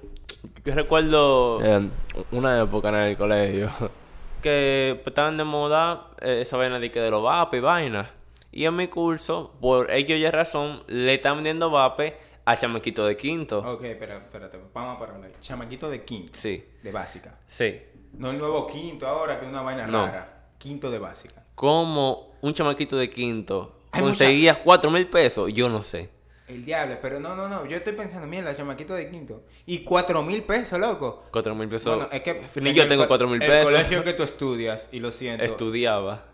yo 0.65 0.75
recuerdo 0.75 1.61
eh, 1.63 1.89
una 2.33 2.63
época 2.63 2.89
en 2.89 2.95
el 2.97 3.17
colegio 3.17 3.71
que 4.43 4.95
pues, 5.03 5.09
estaban 5.09 5.37
de 5.37 5.45
moda 5.45 6.09
eh, 6.21 6.41
esa 6.43 6.57
vaina 6.57 6.79
de 6.79 6.91
que 6.91 7.01
de 7.01 7.11
los 7.11 7.23
vapes 7.23 7.59
y 7.59 7.61
vaina. 7.61 8.11
Y 8.51 8.65
en 8.67 8.77
mi 8.77 8.87
curso, 8.89 9.53
por 9.61 9.91
X 9.91 10.15
o 10.15 10.19
Y 10.19 10.31
razón, 10.31 10.83
le 10.87 11.15
están 11.15 11.37
vendiendo 11.37 11.71
vape 11.71 12.17
a 12.45 12.57
chamaquito 12.57 13.07
de 13.07 13.17
quinto. 13.17 13.59
Ok, 13.61 13.81
pero 13.99 14.19
espérate, 14.19 14.59
vamos 14.73 14.97
a 14.97 14.99
pararle. 14.99 15.33
Chamaquito 15.41 15.89
de 15.91 16.05
quinto. 16.05 16.33
Sí, 16.35 16.65
De 16.83 16.93
básica. 16.93 17.39
sí. 17.47 17.81
No 18.13 18.31
el 18.31 18.39
nuevo 18.39 18.67
quinto 18.69 19.07
ahora, 19.09 19.39
que 19.41 19.47
es 19.47 19.51
una 19.51 19.63
vaina 19.63 19.87
No. 19.89 20.07
rara. 20.07 20.45
Quinto 20.59 20.91
de 20.91 20.99
básica. 20.99 21.43
Como 21.57 22.37
un 22.43 22.55
chamaquito 22.55 22.97
de 22.97 23.11
quinto 23.11 23.81
Hay 23.91 24.03
conseguía 24.03 24.63
cuatro 24.63 24.91
mil 24.91 25.09
pesos, 25.09 25.53
yo 25.53 25.69
no 25.69 25.83
sé. 25.83 26.11
El 26.47 26.65
diablo, 26.65 26.97
pero 27.01 27.19
no, 27.21 27.35
no, 27.35 27.49
no. 27.49 27.65
Yo 27.67 27.77
estoy 27.77 27.95
pensando, 27.95 28.27
mira, 28.27 28.55
chamaquito 28.55 28.95
de 28.95 29.11
quinto. 29.11 29.43
Y 29.67 29.79
cuatro 29.83 30.23
mil 30.23 30.43
pesos, 30.45 30.79
loco. 30.79 31.25
Cuatro 31.33 31.55
mil 31.55 31.69
pesos. 31.69 31.97
Bueno, 31.97 32.11
es 32.13 32.23
que. 32.23 32.61
Ni 32.61 32.73
yo 32.75 32.87
tengo 32.87 33.03
el 33.03 33.07
co- 33.07 33.09
cuatro 33.09 33.27
mil 33.29 33.43
El 33.43 33.49
pesos. 33.49 33.71
colegio 33.73 34.05
que 34.05 34.13
tú 34.13 34.23
estudias, 34.23 34.89
y 34.93 35.01
lo 35.01 35.11
siento. 35.11 35.43
Estudiaba. 35.43 36.25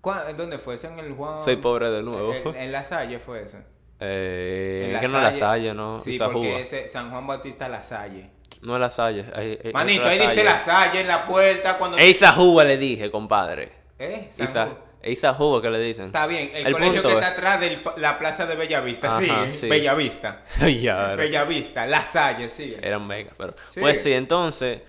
¿Cuá- 0.00 0.28
¿En 0.28 0.36
dónde 0.36 0.58
fue? 0.58 0.74
¿Es 0.74 0.84
en 0.84 0.98
el 0.98 1.12
Juan? 1.14 1.38
Soy 1.38 1.56
pobre 1.56 1.88
de 1.90 2.02
nuevo. 2.02 2.32
En, 2.34 2.54
en 2.56 2.72
La 2.72 2.84
Salle 2.84 3.18
fue 3.18 3.42
eso. 3.44 3.58
Eh, 4.00 4.92
En 4.94 5.00
que 5.00 5.08
no 5.08 5.18
es 5.18 5.22
la 5.24 5.32
Salle, 5.32 5.72
¿no? 5.74 5.98
Sí, 6.00 6.18
porque 6.18 6.60
ese 6.62 6.88
San 6.88 7.10
Juan 7.10 7.26
Bautista 7.26 7.68
La 7.68 7.82
Salle. 7.82 8.30
No 8.62 8.74
es 8.74 8.80
la 8.80 8.90
Salle. 8.90 9.24
ahí- 9.34 9.58
ahí- 9.64 9.72
Manito, 9.72 10.04
ahí 10.06 10.18
dice 10.18 10.28
Salle. 10.36 10.44
La 10.44 10.58
Salle 10.58 11.00
en 11.00 11.06
la 11.08 11.26
puerta 11.26 11.78
cuando... 11.78 11.96
Esa 11.98 12.32
Juba 12.32 12.64
le 12.64 12.76
dije, 12.76 13.10
compadre. 13.10 13.72
¿Eh? 13.98 14.28
San 14.30 14.72
Esa, 15.02 15.34
Juba 15.34 15.60
que 15.60 15.70
le 15.70 15.78
dicen. 15.80 16.06
Está 16.06 16.26
bien, 16.26 16.50
el, 16.54 16.66
El 16.68 16.72
colegio 16.72 17.02
que 17.02 17.08
es- 17.08 17.14
está 17.14 17.28
atrás 17.28 17.60
de 17.60 17.78
la 17.98 18.18
plaza 18.18 18.46
de 18.46 18.56
Bellavista, 18.56 19.08
Ajá, 19.18 19.46
sí, 19.46 19.52
sí. 19.52 19.68
Bellavista. 19.68 20.42
Bellavista, 20.60 21.86
La 21.86 22.02
Salle, 22.02 22.48
sí. 22.50 22.74
eran 22.80 23.06
mega, 23.06 23.30
pero... 23.36 23.54
Sí. 23.70 23.80
Pues 23.80 24.02
sí, 24.02 24.12
entonces... 24.12 24.82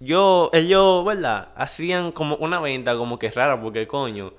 Yo, 0.00 0.50
ellos, 0.52 1.04
¿verdad? 1.04 1.48
Hacían 1.56 2.10
como 2.12 2.34
una 2.36 2.58
venta 2.60 2.96
como 2.96 3.18
que 3.18 3.30
rara, 3.30 3.60
porque 3.60 3.86
coño... 3.86 4.32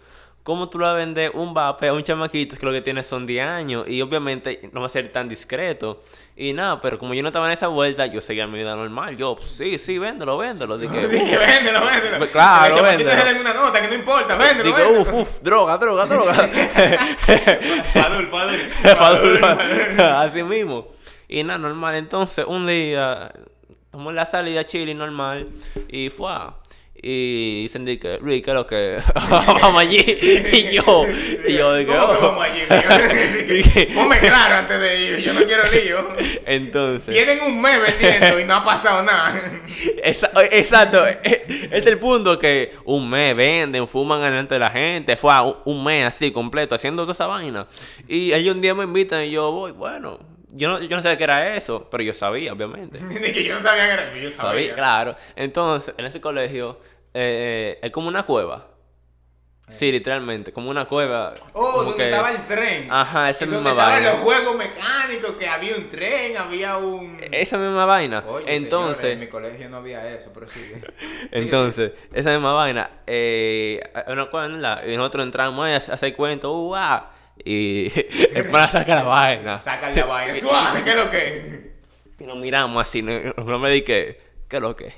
¿Cómo 0.44 0.68
tú 0.68 0.78
le 0.78 0.84
vas 0.84 0.96
a 0.96 0.98
vender 0.98 1.32
un 1.36 1.54
vape 1.54 1.88
a 1.88 1.94
un 1.94 2.04
chamaquito 2.04 2.58
que 2.58 2.66
lo 2.66 2.74
que 2.74 2.82
tiene 2.82 3.02
son 3.02 3.26
10 3.26 3.48
años? 3.48 3.88
Y 3.88 4.02
obviamente 4.02 4.70
no 4.74 4.82
va 4.82 4.88
a 4.88 4.90
ser 4.90 5.10
tan 5.10 5.30
discreto. 5.30 6.04
Y 6.36 6.52
nada, 6.52 6.82
pero 6.82 7.00
como 7.00 7.14
yo 7.14 7.22
no 7.22 7.30
estaba 7.30 7.46
en 7.46 7.54
esa 7.54 7.68
vuelta, 7.68 8.08
yo 8.08 8.20
seguía 8.20 8.46
mi 8.46 8.58
vida 8.58 8.76
normal. 8.76 9.16
Yo, 9.16 9.38
sí, 9.42 9.78
sí, 9.78 9.98
véndelo, 9.98 10.38
véndelo. 10.38 10.78
Dije, 10.78 11.08
Dije, 11.08 11.38
véndelo, 11.38 11.86
véndelo. 11.86 12.18
Pues 12.18 12.32
claro, 12.32 12.84
véndelo. 12.84 13.12
una 13.40 13.54
nota 13.54 13.82
que 13.82 13.88
no 13.88 13.94
importa, 13.94 14.36
véndelo, 14.36 14.64
dije, 14.64 14.84
véndelo. 14.84 15.02
uff, 15.02 15.14
uff, 15.14 15.42
droga, 15.42 15.78
droga, 15.78 16.06
droga. 16.08 16.34
Padul, 17.94 18.28
padul. 18.30 18.60
Padul, 18.98 19.40
padul. 19.40 20.02
Así 20.02 20.44
mismo. 20.44 20.88
Y 21.30 21.44
nada, 21.44 21.60
normal. 21.60 21.96
Entonces, 21.96 22.44
un 22.46 22.68
día, 22.68 23.32
tomamos 23.92 24.14
la 24.14 24.26
salida 24.26 24.66
chile 24.66 24.94
normal. 24.94 25.48
Y 25.88 26.10
fue. 26.10 26.32
Y 27.06 27.64
dicen 27.64 27.84
de 27.84 28.00
que, 28.00 28.18
Luis, 28.22 28.42
¿qué 28.42 28.52
es 28.52 28.56
lo 28.56 28.66
que? 28.66 28.98
vamos 29.14 29.82
allí. 29.82 29.98
Y 29.98 30.72
yo, 30.72 31.04
y 31.46 31.54
yo 31.54 31.72
¿Cómo 31.72 31.86
que 31.86 31.92
oh. 31.92 32.22
vamos 32.22 32.46
allí? 32.46 32.62
Ponme 33.94 34.20
claro 34.20 34.56
antes 34.56 34.80
de 34.80 35.02
ir, 35.02 35.18
yo 35.18 35.34
no 35.34 35.42
quiero 35.44 35.64
lío. 35.70 36.08
Entonces, 36.46 37.14
Tienen 37.14 37.42
un 37.44 37.62
mes 37.62 37.78
vendiendo 37.82 38.40
y 38.40 38.46
no 38.46 38.56
ha 38.56 38.64
pasado 38.64 39.04
nada. 39.04 39.34
exacto, 40.02 41.06
eh, 41.06 41.20
este 41.24 41.78
es 41.78 41.88
el 41.88 42.00
punto 42.00 42.40
que 42.40 42.72
un 42.86 43.10
mes 43.10 43.36
venden, 43.36 43.86
fuman 43.86 44.22
delante 44.22 44.56
de 44.56 44.60
la 44.60 44.70
gente, 44.70 45.18
fue 45.18 45.38
un, 45.42 45.58
un 45.66 45.84
mes 45.84 46.06
así 46.06 46.32
completo 46.32 46.74
haciendo 46.74 47.04
toda 47.04 47.12
esa 47.12 47.28
vaina. 47.28 47.68
Y 48.08 48.32
ellos 48.32 48.56
un 48.56 48.62
día 48.62 48.74
me 48.74 48.86
invitan 48.86 49.24
y 49.26 49.32
yo 49.32 49.52
voy, 49.52 49.74
bueno, 49.74 50.20
yo 50.56 50.70
no, 50.70 50.80
yo 50.82 50.96
no 50.96 51.02
sabía 51.02 51.18
que 51.18 51.24
era 51.24 51.56
eso, 51.56 51.88
pero 51.90 52.04
yo 52.04 52.14
sabía, 52.14 52.54
obviamente. 52.54 52.98
De 53.00 53.34
que 53.34 53.44
yo 53.44 53.56
no 53.56 53.62
sabía 53.62 53.88
que 53.88 53.92
era. 53.92 54.14
Yo 54.14 54.32
Sabía, 54.32 54.52
sabía. 54.52 54.76
claro. 54.76 55.16
Entonces, 55.36 55.94
en 55.98 56.06
ese 56.06 56.22
colegio 56.22 56.80
eh, 57.14 57.80
es 57.82 57.92
como 57.92 58.08
una 58.08 58.24
cueva. 58.24 58.68
Sí, 59.70 59.92
literalmente, 59.92 60.52
como 60.52 60.70
una 60.70 60.86
cueva. 60.86 61.34
Oh, 61.54 61.72
como 61.72 61.84
donde 61.84 61.98
que- 61.98 62.10
estaba 62.10 62.32
el 62.32 62.42
tren. 62.44 62.88
Ajá, 62.92 63.30
esa 63.30 63.46
misma 63.46 63.70
donde 63.70 63.72
estaban 63.72 63.94
vaina. 64.04 64.12
los 64.12 64.20
juegos 64.20 64.58
mecánicos, 64.58 65.32
que 65.38 65.48
había 65.48 65.76
un 65.78 65.90
tren, 65.90 66.38
había 66.38 66.78
un... 66.78 67.18
Esa 67.32 67.58
misma 67.58 67.86
vaina. 67.86 68.24
Oye, 68.28 68.56
entonces, 68.56 68.98
señores, 68.98 69.14
en 69.14 69.20
mi 69.22 69.28
colegio 69.28 69.70
no 69.70 69.78
había 69.78 70.14
eso, 70.14 70.32
pero 70.34 70.48
sí. 70.50 70.74
entonces, 71.32 71.94
esa 72.14 72.32
misma 72.32 72.52
vaina. 72.52 72.90
Eh, 73.08 73.82
una 74.08 74.30
cueva. 74.30 74.82
Y 74.86 74.98
nosotros 74.98 75.26
entramos 75.26 75.66
ahí 75.66 75.74
a 75.74 75.78
hacer 75.78 76.14
cuentos, 76.14 76.52
uh, 76.54 76.76
ah, 76.76 77.12
y 77.44 77.92
el 78.36 78.50
pana 78.52 78.68
saca 78.68 78.96
la 78.96 79.04
vaina. 79.04 79.62
Sacan 79.62 79.96
la 79.96 80.06
vaina. 80.06 80.36
Suave, 80.36 80.84
¿qué 80.84 80.90
es 80.90 80.96
lo 80.98 81.10
que? 81.10 81.74
Y 82.20 82.24
nos 82.26 82.38
miramos 82.38 82.82
así, 82.82 83.02
no, 83.02 83.14
no 83.38 83.60
me 83.60 83.70
di 83.70 83.82
que, 83.82 84.20
¿qué 84.54 84.58
es 84.58 84.62
lo 84.62 84.76
que? 84.76 84.94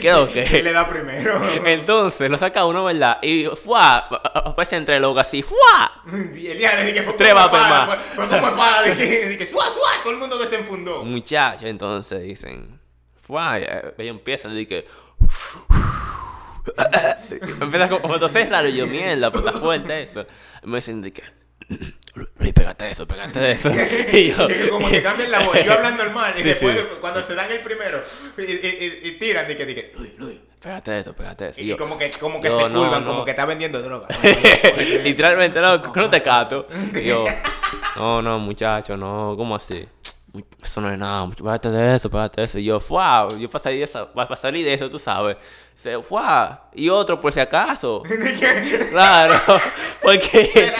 ¿Qué 0.00 0.08
es 0.08 0.16
lo 0.16 0.32
que? 0.32 0.44
¿Quién 0.44 0.64
le 0.64 0.72
da 0.72 0.88
primero? 0.88 1.42
Entonces 1.66 2.30
lo 2.30 2.38
saca 2.38 2.64
uno, 2.64 2.84
¿verdad? 2.84 3.18
Y 3.20 3.44
¡fua! 3.54 4.08
Aparece 4.34 4.76
entre 4.76 4.98
loco 4.98 5.20
así, 5.20 5.42
¡fua! 5.42 6.02
Y 6.34 6.46
el 6.46 6.56
día 6.56 6.74
le 6.76 6.86
dije, 6.86 7.02
fue 7.02 7.12
Tres 7.14 7.34
más. 7.34 7.50
Fue, 8.14 8.26
como 8.28 8.48
espada, 8.48 8.82
dije, 8.84 9.28
dije, 9.28 9.46
suá, 9.46 9.66
suá, 9.66 9.90
todo 10.02 10.14
el 10.14 10.18
mundo 10.18 10.38
desenfundó. 10.38 11.04
Muchachos, 11.04 11.64
entonces 11.64 12.22
dicen, 12.22 12.80
¡fua! 13.20 13.60
Y, 13.60 13.64
eh, 13.64 13.94
ellos 13.98 14.16
empiezan, 14.16 14.56
y 14.56 14.64
que. 14.64 14.86
Empieza 17.60 17.88
como, 17.88 18.00
como 18.02 18.18
toser 18.18 18.48
raro, 18.48 18.68
yo, 18.68 18.86
mierda, 18.86 19.30
pues 19.30 19.44
está 19.44 19.58
fuerte 19.58 20.02
eso. 20.02 20.24
Y 20.62 20.66
me 20.66 20.76
dicen, 20.76 21.02
de 21.02 21.12
que. 21.12 21.22
Luis, 22.14 22.52
pégate 22.52 22.90
eso, 22.90 23.06
pégate 23.06 23.52
eso. 23.52 23.70
Y 24.12 24.32
yo. 24.32 24.46
Que 24.46 24.68
como 24.68 24.88
que 24.90 25.02
cambian 25.02 25.30
la 25.30 25.38
voz, 25.40 25.64
yo 25.64 25.72
hablan 25.72 25.96
normal, 25.96 26.34
y 26.36 26.42
Sí, 26.42 26.48
después 26.48 26.78
sí. 26.78 26.86
cuando 27.00 27.22
se 27.22 27.34
dan 27.34 27.50
el 27.50 27.60
primero, 27.60 28.02
y, 28.36 28.42
y- 28.42 29.00
y- 29.04 29.08
y 29.08 29.12
tiran, 29.12 29.50
y 29.50 29.54
que 29.54 29.64
dije, 29.66 29.92
Luis, 29.96 30.12
Luis. 30.18 30.38
Pégate 30.60 30.98
eso, 30.98 31.12
pégate 31.14 31.48
eso. 31.48 31.60
Y, 31.60 31.66
yo, 31.66 31.76
como 31.76 31.98
que, 31.98 32.10
como 32.12 32.40
que 32.40 32.48
se 32.48 32.54
curvan, 32.56 33.02
no. 33.02 33.10
como 33.10 33.24
que 33.24 33.32
está 33.32 33.46
vendiendo 33.46 33.80
droga. 33.82 34.06
Literalmente, 35.02 35.60
no, 35.60 35.80
que 35.80 36.00
no 36.00 36.08
te 36.10 36.22
cato. 36.22 36.66
Y 36.94 37.02
yo, 37.04 37.24
no, 37.96 38.20
no, 38.22 38.38
muchacho, 38.38 38.96
no, 38.96 39.34
¿cómo 39.36 39.56
así? 39.56 39.84
Eso 40.62 40.80
no 40.80 40.90
es 40.92 40.98
nada, 40.98 41.28
pégate 41.30 41.68
de 41.70 41.96
eso, 41.96 42.08
pégate 42.10 42.40
de 42.42 42.44
eso. 42.44 42.58
Y 42.58 42.64
yo, 42.64 42.78
¡fua! 42.80 43.28
Yo 43.38 43.50
para 43.50 43.62
salir 43.64 43.78
de 43.78 43.84
eso, 43.84 44.08
para 44.14 44.36
salir 44.36 44.64
de 44.64 44.72
eso, 44.74 44.88
tú 44.88 44.98
sabes. 44.98 45.36
Se 45.74 46.00
¡fua! 46.00 46.68
Y 46.74 46.88
otro, 46.88 47.20
por 47.20 47.32
si 47.32 47.40
acaso. 47.40 48.02
Claro, 48.90 49.40
porque. 50.02 50.72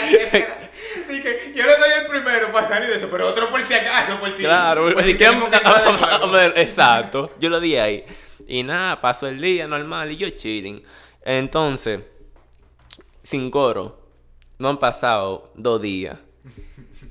Yo 1.63 1.69
le 1.69 1.77
doy 1.77 1.89
el 2.01 2.07
primero 2.07 2.51
para 2.51 2.67
salir 2.67 2.89
de 2.89 2.95
eso, 2.97 3.07
pero 3.09 3.29
otro 3.29 3.49
por 3.49 3.61
si 3.65 3.73
acaso, 3.73 4.17
por 4.19 4.35
si. 4.35 4.43
Claro, 4.43 4.93
por 4.93 5.03
si 5.03 5.15
que. 5.15 5.25
Exacto, 6.61 7.31
yo 7.39 7.49
lo 7.49 7.61
di 7.61 7.77
ahí. 7.77 8.03
Y 8.47 8.63
nada, 8.63 8.99
pasó 8.99 9.27
el 9.27 9.39
día 9.39 9.65
normal 9.65 10.11
y 10.11 10.17
yo 10.17 10.29
chilling. 10.29 10.83
Entonces, 11.23 12.01
sin 13.21 13.49
coro, 13.49 13.97
no 14.57 14.69
han 14.69 14.77
pasado 14.77 15.51
dos 15.55 15.81
días. 15.81 16.19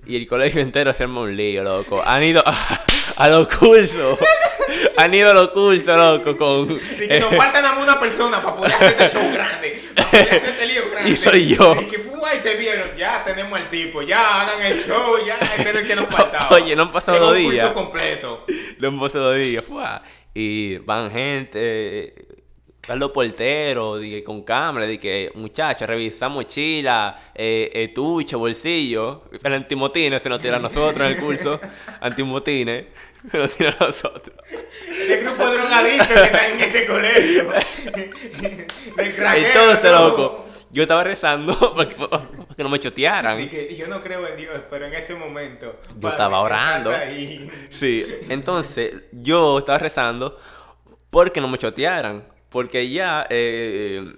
Y 0.04 0.16
el 0.16 0.28
colegio 0.28 0.60
entero 0.60 0.92
se 0.92 1.04
arma 1.04 1.22
un 1.22 1.34
lío, 1.34 1.62
loco. 1.62 2.02
Han 2.04 2.22
ido 2.22 2.42
a, 2.44 2.84
a 3.16 3.28
los 3.28 3.48
cursos. 3.48 4.18
Han 4.96 5.14
ido 5.14 5.30
a 5.30 5.34
los 5.34 5.50
cursos, 5.50 5.96
loco, 5.96 6.36
con... 6.36 6.76
Y 6.76 7.08
que 7.08 7.20
nos 7.20 7.34
falta 7.34 7.60
nada 7.62 7.74
más 7.74 7.84
una 7.84 8.00
persona 8.00 8.42
para 8.42 8.56
poder 8.56 8.72
hacer 8.74 8.88
este 8.98 9.10
show 9.18 9.32
grande. 9.32 9.82
Para 9.94 10.10
poder 10.10 10.28
hacer 10.34 10.48
este 10.50 10.66
lío 10.66 10.82
grande. 10.90 11.10
Y 11.12 11.16
soy 11.16 11.46
yo. 11.56 11.74
Y 11.80 11.86
que 11.86 11.98
fue 11.98 12.12
ahí 12.30 12.38
te 12.42 12.56
vieron. 12.56 12.88
Ya 12.96 13.22
tenemos 13.24 13.58
al 13.58 13.68
tipo. 13.68 14.02
Ya 14.02 14.42
hagan 14.42 14.62
el 14.62 14.82
show. 14.84 15.16
Ya 15.26 15.36
ese 15.36 15.68
era 15.70 15.80
el 15.80 15.86
que 15.86 15.96
nos 15.96 16.06
faltaba. 16.06 16.48
Oye, 16.56 16.74
no 16.76 16.82
han 16.82 16.92
pasado 16.92 17.18
dos 17.18 17.36
días. 17.36 17.66
curso 17.66 17.74
completo. 17.74 18.44
Los 18.78 18.92
mozos 18.92 19.20
dos 19.22 19.36
días, 19.36 19.64
¡fua! 19.64 20.02
Y 20.34 20.78
van 20.78 21.10
gente, 21.10 22.14
van 22.88 22.98
los 22.98 23.10
porteros, 23.10 24.00
di- 24.00 24.22
con 24.22 24.42
cámara, 24.42 24.86
de 24.86 24.98
que, 24.98 25.30
muchachos, 25.34 25.86
revisa 25.86 26.28
mochila, 26.28 27.32
eh, 27.34 27.70
estuche, 27.74 28.34
bolsillo. 28.36 29.24
El 29.42 29.52
antimotines 29.52 30.22
se 30.22 30.28
nos 30.30 30.40
tira 30.40 30.56
a 30.56 30.60
nosotros 30.60 31.00
en 31.06 31.14
el 31.14 31.18
curso. 31.18 31.60
Antimotines, 32.00 32.86
se 33.30 33.38
nos 33.38 33.56
tira 33.56 33.76
a 33.78 33.84
nosotros. 33.86 34.36
El 35.08 35.24
grupo 35.24 35.46
de 35.46 35.58
drogadictos 35.58 36.06
que 36.08 36.22
está 36.22 36.48
en 36.48 36.60
este 36.60 36.86
colegio. 36.86 37.52
Del 38.96 39.14
craquero, 39.14 39.46
Entonces, 39.46 39.80
todo. 39.82 40.08
loco, 40.08 40.46
yo 40.70 40.82
estaba 40.82 41.04
rezando, 41.04 41.54
porque 41.74 41.94
que 42.56 42.62
no 42.62 42.68
me 42.68 42.80
chotearan. 42.80 43.36
Dije, 43.36 43.76
yo 43.76 43.86
no 43.86 44.02
creo 44.02 44.26
en 44.26 44.36
Dios, 44.36 44.60
pero 44.70 44.86
en 44.86 44.94
ese 44.94 45.14
momento. 45.14 45.78
Yo 45.88 46.00
padre, 46.00 46.14
estaba 46.14 46.40
orando. 46.40 46.92
Sí, 47.70 48.06
entonces 48.28 48.92
yo 49.12 49.58
estaba 49.58 49.78
rezando 49.78 50.38
porque 51.10 51.40
no 51.40 51.48
me 51.48 51.58
chotearan. 51.58 52.26
Porque 52.48 52.90
ya, 52.90 53.26
eh, 53.30 54.14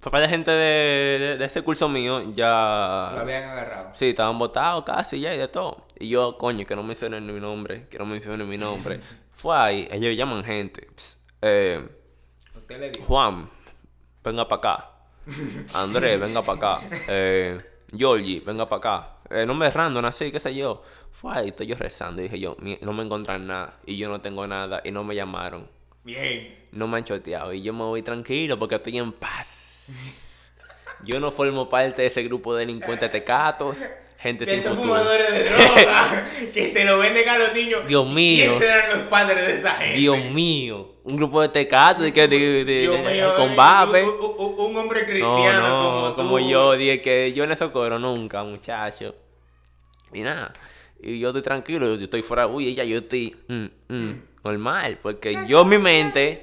papá 0.00 0.20
de 0.20 0.28
gente 0.28 0.50
de, 0.50 1.18
de- 1.18 1.36
de 1.38 1.44
ese 1.44 1.62
curso 1.62 1.88
mío 1.88 2.20
Lo 2.20 2.30
ya. 2.32 3.20
habían 3.20 3.44
agarrado. 3.44 3.90
Sí, 3.94 4.10
estaban 4.10 4.38
votados 4.38 4.84
casi 4.84 5.20
ya 5.20 5.34
y 5.34 5.38
de 5.38 5.48
todo. 5.48 5.86
Y 5.98 6.08
yo, 6.08 6.36
coño, 6.38 6.64
que 6.66 6.76
no 6.76 6.82
mencionen 6.82 7.26
mi 7.32 7.40
nombre, 7.40 7.86
que 7.88 7.98
no 7.98 8.06
mencionen 8.06 8.48
mi 8.48 8.58
nombre. 8.58 9.00
Fue 9.32 9.56
ahí, 9.56 9.88
ellos 9.90 10.16
llaman 10.16 10.42
gente. 10.44 10.86
Ps, 10.94 11.26
eh, 11.42 11.88
le 12.68 12.90
dijo. 12.90 13.04
Juan, 13.06 13.48
venga 14.24 14.46
para 14.48 14.58
acá. 14.58 14.90
Andrés, 15.74 16.18
venga 16.20 16.42
para 16.42 16.76
acá. 16.78 16.88
Eh, 17.08 17.60
Georgie, 17.96 18.40
venga 18.40 18.68
para 18.68 18.78
acá. 18.78 19.08
Eh, 19.30 19.44
nombre 19.44 19.70
random, 19.70 20.04
así, 20.04 20.30
qué 20.30 20.38
sé 20.40 20.54
yo. 20.54 20.82
Fue 21.10 21.34
ahí, 21.36 21.48
estoy 21.48 21.66
yo 21.66 21.76
rezando. 21.76 22.20
Y 22.22 22.24
dije 22.24 22.38
yo, 22.38 22.56
"Mi- 22.60 22.78
no 22.82 22.92
me 22.92 23.02
encontraron 23.02 23.46
nada. 23.46 23.74
Y 23.86 23.96
yo 23.96 24.08
no 24.08 24.20
tengo 24.20 24.46
nada. 24.46 24.80
Y 24.84 24.90
no 24.90 25.02
me 25.04 25.14
llamaron. 25.14 25.68
Bien. 26.04 26.66
No 26.72 26.86
me 26.86 26.98
han 26.98 27.04
choteado. 27.04 27.52
Y 27.52 27.62
yo 27.62 27.72
me 27.72 27.82
voy 27.84 28.02
tranquilo 28.02 28.58
porque 28.58 28.76
estoy 28.76 28.98
en 28.98 29.12
paz. 29.12 29.64
Yo 31.04 31.20
no 31.20 31.30
formo 31.30 31.68
parte 31.68 32.02
de 32.02 32.08
ese 32.08 32.22
grupo 32.22 32.54
de 32.54 32.60
delincuentes 32.66 33.10
tecatos. 33.10 33.88
Gente 34.18 34.46
De 34.46 34.52
sin 34.52 34.60
esos 34.60 34.74
futuro. 34.76 34.94
fumadores 34.94 35.30
de 35.30 35.44
droga 35.50 36.26
que 36.54 36.70
se 36.70 36.84
lo 36.86 36.98
venden 36.98 37.28
a 37.28 37.36
los 37.38 37.52
niños. 37.54 37.86
Dios 37.86 38.10
mío. 38.10 38.44
¿Quiénes 38.44 38.58
serán 38.58 38.98
los 38.98 39.08
padres 39.08 39.46
de 39.46 39.54
esa 39.56 39.72
gente? 39.72 39.98
Dios 39.98 40.24
mío. 40.32 40.94
Un 41.04 41.16
grupo 41.16 41.42
de 41.42 41.50
tecatos 41.50 42.02
de, 42.02 42.12
que- 42.14 42.26
de, 42.26 42.38
de- 42.38 42.64
de- 42.64 42.80
Dios 42.80 42.96
de- 43.04 43.12
mío, 43.12 43.34
con 43.36 43.50
eh, 43.50 43.54
vape. 43.54 44.02
Un, 44.04 44.14
un- 44.38 44.70
un 44.70 44.76
hombre 44.78 45.00
No, 45.02 45.06
cristiano 45.06 45.68
no, 45.68 45.84
como 45.84 46.08
tú. 46.10 46.16
como 46.16 46.38
yo, 46.40 46.72
dije 46.72 47.02
que 47.02 47.32
yo 47.34 47.44
en 47.44 47.52
eso 47.52 47.70
cobro 47.70 47.98
nunca, 47.98 48.42
muchacho. 48.42 49.14
Y 50.14 50.22
nada, 50.22 50.52
y 51.00 51.18
yo 51.18 51.28
estoy 51.28 51.42
tranquilo, 51.42 51.94
yo 51.94 52.04
estoy 52.04 52.22
fuera, 52.22 52.46
uy, 52.46 52.74
ya 52.74 52.84
yo 52.84 52.98
estoy 52.98 53.36
mm, 53.48 53.66
mm, 53.88 54.22
normal, 54.44 54.98
porque 55.02 55.38
yo 55.46 55.60
en 55.60 55.68
mi 55.68 55.78
mente, 55.78 56.42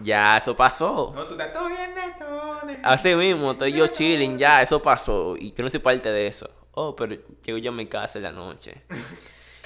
ya 0.00 0.36
eso 0.36 0.54
pasó. 0.54 1.12
No, 1.16 1.24
tú 1.24 1.32
estás 1.32 1.52
todo 1.54 1.66
bien 1.68 1.94
de 1.94 2.02
todo. 2.24 2.45
Así 2.82 3.14
mismo, 3.14 3.52
estoy 3.52 3.72
yo 3.72 3.86
chilling, 3.86 4.38
ya, 4.38 4.62
eso 4.62 4.82
pasó, 4.82 5.36
y 5.36 5.52
yo 5.52 5.64
no 5.64 5.70
soy 5.70 5.80
parte 5.80 6.10
de 6.10 6.26
eso. 6.26 6.50
Oh, 6.72 6.94
pero 6.94 7.16
llego 7.42 7.58
yo 7.58 7.70
a 7.70 7.74
mi 7.74 7.86
casa 7.86 8.18
en 8.18 8.24
la 8.24 8.32
noche. 8.32 8.82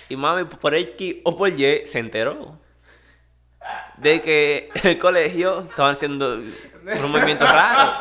Y 0.09 0.16
mami, 0.16 0.44
por 0.44 0.74
X 0.74 1.16
o 1.24 1.37
por 1.37 1.48
Y, 1.48 1.87
se 1.87 1.98
enteró. 1.98 2.59
De 3.96 4.20
que 4.20 4.70
el 4.83 4.98
colegio 4.98 5.61
estaban 5.61 5.92
haciendo 5.92 6.37
un 6.37 7.12
movimiento 7.12 7.44
raro. 7.44 7.92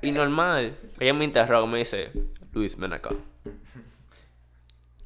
Y 0.00 0.10
normal. 0.10 0.76
Ella 0.98 1.14
me 1.14 1.24
interroga, 1.24 1.66
me 1.66 1.78
dice, 1.78 2.10
Luis, 2.52 2.76
ven 2.76 2.92
acá. 2.92 3.10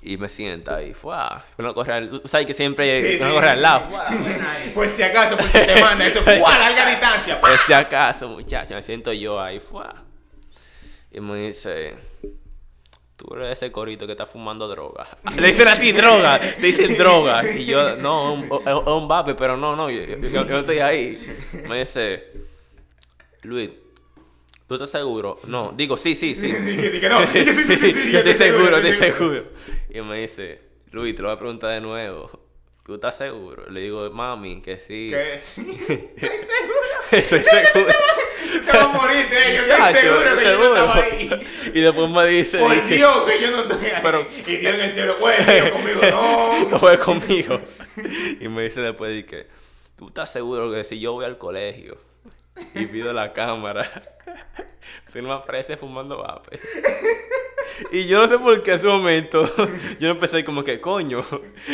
Y 0.09 0.19
me 0.19 0.29
sienta 0.29 0.77
ahí, 0.77 0.95
fue 0.95 1.17
Con 1.57 1.65
la 1.67 1.73
correa, 1.75 1.97
al- 1.97 2.09
tú 2.11 2.23
sabes 2.29 2.47
que 2.47 2.55
siempre 2.55 3.19
con 3.19 3.33
correa 3.33 3.53
al 3.53 3.63
lado. 3.63 3.89
Por 4.73 4.89
si 4.89 5.03
acaso, 5.03 5.37
por 5.37 5.47
si 5.47 5.53
te 5.61 5.81
manda 5.81 6.07
eso. 6.07 6.23
¡Fua! 6.23 6.55
a 6.55 6.59
larga 6.59 6.89
distancia. 6.91 7.41
Por 7.41 7.51
si 7.67 7.73
acaso, 7.73 8.29
muchacho, 8.29 8.75
me 8.75 8.83
siento 8.85 9.13
yo 9.13 9.41
ahí, 9.41 9.59
fue. 9.59 9.85
Y 11.11 11.19
me 11.21 11.49
dice, 11.49 11.97
tú 13.17 13.35
eres 13.35 13.53
ese 13.59 13.73
corito 13.73 14.07
que 14.07 14.13
está 14.13 14.27
fumando 14.27 14.69
droga. 14.69 15.07
Le 15.41 15.49
dicen 15.49 15.67
así, 15.67 15.91
droga, 15.91 16.39
te 16.39 16.67
dicen 16.67 16.97
droga. 16.97 17.43
Y 17.51 17.65
yo, 17.67 17.97
no, 17.97 18.35
es 18.45 18.51
un, 18.75 18.89
un 18.89 19.09
vape, 19.09 19.35
pero 19.35 19.57
no, 19.57 19.75
no, 19.75 19.91
yo, 19.91 20.05
yo- 20.05 20.47
yo 20.47 20.59
estoy 20.61 20.79
ahí. 20.79 21.19
Me 21.69 21.81
dice, 21.81 22.33
Luis, 23.43 23.71
¿tú 24.69 24.75
estás 24.75 24.91
seguro? 24.91 25.39
No, 25.47 25.73
digo, 25.77 25.97
sí, 25.97 26.15
sí, 26.15 26.35
sí. 26.37 26.47
Dije, 26.53 27.09
no, 27.09 27.27
sí, 27.33 27.43
sí, 27.45 27.77
sí, 27.77 28.13
yo 28.13 28.19
estoy 28.19 28.35
seguro, 28.35 28.77
estoy 28.77 28.93
seguro. 28.93 29.45
Y 29.97 30.01
me 30.03 30.19
dice, 30.21 30.61
Luis, 30.91 31.15
te 31.15 31.23
lo 31.23 31.29
voy 31.29 31.37
a 31.37 31.39
preguntar 31.39 31.71
de 31.71 31.81
nuevo. 31.81 32.31
¿Tú 32.85 32.95
estás 32.97 33.17
seguro? 33.17 33.69
Le 33.71 33.81
digo, 33.81 34.09
mami, 34.11 34.61
que 34.61 34.79
sí. 34.79 35.11
Que 35.11 35.39
sí. 35.39 35.63
Estoy 36.17 36.37
seguro. 36.39 36.87
Estoy 37.11 37.43
seguro. 37.43 37.95
Te 38.65 38.73
vas 38.73 38.77
a 38.85 38.89
morir 38.89 39.29
de 39.29 39.51
ello. 39.53 39.63
Estoy 39.63 39.95
seguro 39.95 40.21
que 40.37 40.45
yo 40.45 40.53
no 40.53 40.63
seguro. 40.63 40.77
estaba 40.77 40.95
ahí. 40.97 41.47
Y 41.75 41.81
después 41.81 42.11
me 42.11 42.27
dice, 42.27 42.59
Por 42.59 42.75
dije, 42.75 42.97
Dios 42.97 43.23
que 43.25 43.41
yo 43.41 43.51
no 43.53 43.63
estoy 43.63 43.87
ahí. 43.87 43.99
Pero- 44.03 44.27
y 44.47 44.57
Dios 44.57 44.75
en 44.75 44.81
el 44.83 44.93
cielo, 44.93 45.17
pues, 45.19 45.47
Dios 45.47 45.71
conmigo, 45.73 46.01
no. 46.11 46.69
no 46.69 46.79
fue 46.79 46.99
conmigo. 46.99 47.61
Y 48.41 48.49
me 48.49 48.65
dice 48.65 48.81
después, 48.83 49.13
dije, 49.13 49.47
¿tú 49.97 50.09
estás 50.09 50.31
seguro 50.31 50.71
que 50.71 50.85
si 50.85 51.01
yo 51.01 51.13
voy 51.13 51.25
al 51.25 51.39
colegio 51.39 51.97
y 52.75 52.87
pido 52.87 53.13
la 53.13 53.33
cámara, 53.33 53.87
me 55.15 55.33
apareces 55.33 55.79
fumando 55.79 56.19
vape? 56.19 56.59
Y 57.93 58.07
yo 58.07 58.21
no 58.21 58.29
sé 58.29 58.39
por 58.39 58.63
qué 58.63 58.71
en 58.73 58.77
ese 58.77 58.87
momento 58.87 59.51
yo 60.01 60.11
empecé 60.11 60.45
como 60.45 60.63
que, 60.65 60.81
coño, 60.81 61.23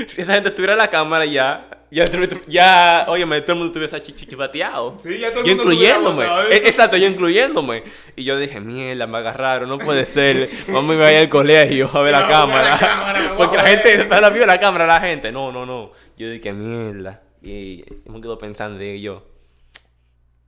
si 0.08 0.22
esa 0.22 0.34
gente 0.34 0.48
estuviera 0.48 0.72
en 0.72 0.78
la 0.78 0.88
cámara 0.88 1.24
ya, 1.26 1.68
ya, 1.90 2.04
ya 2.48 3.04
óyeme, 3.08 3.40
todo 3.42 3.52
el 3.52 3.58
mundo 3.58 3.70
estuviese 3.78 4.00
chichipateado. 4.02 4.98
Sí, 4.98 5.18
ya 5.18 5.30
todo 5.30 5.40
el 5.42 5.46
yo 5.46 5.54
mundo 5.56 5.70
estuviera 5.70 5.96
incluyéndome. 5.98 6.24
botado, 6.28 6.48
¿eh? 6.50 6.56
E- 6.56 6.68
Exacto, 6.68 6.96
yo 6.96 7.06
incluyéndome. 7.06 7.82
Y 8.16 8.24
yo 8.24 8.38
dije, 8.38 8.60
mierda, 8.60 9.06
me 9.06 9.18
agarraron, 9.18 9.68
no 9.68 9.78
puede 9.78 10.04
ser. 10.06 10.48
Vamos 10.68 10.96
a 11.00 11.12
ir 11.12 11.18
al 11.18 11.28
colegio 11.28 11.90
a 11.92 12.00
ver 12.02 12.12
la 12.12 12.26
cámara. 12.28 12.78
la 12.80 13.34
Porque 13.36 13.56
la 13.58 13.64
gente 13.64 14.06
no 14.06 14.20
la 14.20 14.30
vio 14.30 14.46
la 14.46 14.58
cámara, 14.58 14.86
la 14.86 15.00
gente. 15.00 15.30
No, 15.30 15.52
no, 15.52 15.66
no. 15.66 15.92
Yo 16.16 16.30
dije, 16.30 16.52
mierda. 16.52 17.22
Y 17.42 17.84
me 18.06 18.20
quedo 18.20 18.38
pensando, 18.38 18.82
y 18.82 19.00
yo, 19.02 19.24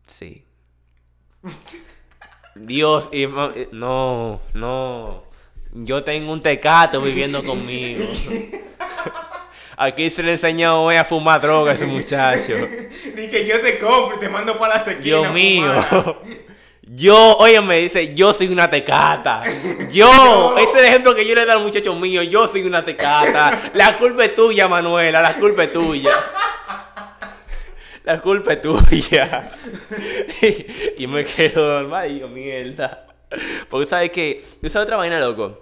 sí. 0.06 0.44
Dios, 2.54 3.08
y 3.12 3.24
eh, 3.24 3.68
no, 3.72 4.40
no. 4.54 5.24
Yo 5.72 6.04
tengo 6.04 6.32
un 6.32 6.40
tecato 6.40 7.00
viviendo 7.00 7.42
conmigo. 7.42 8.04
Aquí 9.76 10.08
se 10.08 10.22
le 10.22 10.32
enseñó 10.32 10.84
hoy 10.84 10.94
a 10.94 11.04
fumar 11.04 11.40
droga 11.40 11.72
a 11.72 11.74
ese 11.74 11.86
muchacho. 11.86 12.54
Dije, 13.16 13.44
yo 13.44 13.60
te 13.60 13.76
compro 13.78 14.16
y 14.16 14.20
te 14.20 14.28
mando 14.28 14.56
para 14.56 14.74
la 14.74 14.84
sequía. 14.84 15.02
Dios 15.02 15.32
mío. 15.32 15.66
Yo, 16.82 17.36
oye, 17.38 17.60
me 17.60 17.78
dice, 17.78 18.14
yo 18.14 18.32
soy 18.32 18.48
una 18.48 18.70
tecata. 18.70 19.42
Yo, 19.90 20.06
No. 20.52 20.58
ese 20.58 20.70
es 20.70 20.76
el 20.76 20.84
ejemplo 20.84 21.14
que 21.14 21.26
yo 21.26 21.34
le 21.34 21.44
doy 21.44 21.56
al 21.56 21.62
muchacho 21.62 21.94
mío, 21.96 22.22
yo 22.22 22.46
soy 22.46 22.62
una 22.62 22.84
tecata. 22.84 23.72
La 23.74 23.98
culpa 23.98 24.24
es 24.26 24.34
tuya, 24.34 24.68
Manuela, 24.68 25.20
la 25.20 25.34
culpa 25.34 25.64
es 25.64 25.72
tuya. 25.72 26.12
La 28.04 28.20
culpa 28.20 28.52
es 28.52 28.62
tuya. 28.62 29.50
y, 30.42 30.66
y 31.04 31.06
me 31.06 31.24
quedo 31.24 31.80
normal 31.82 32.10
y 32.10 32.20
mierda. 32.28 33.06
Porque 33.68 33.86
sabes 33.86 34.10
que, 34.10 34.42
sabes 34.62 34.76
otra 34.76 34.96
vaina, 34.96 35.18
loco. 35.18 35.60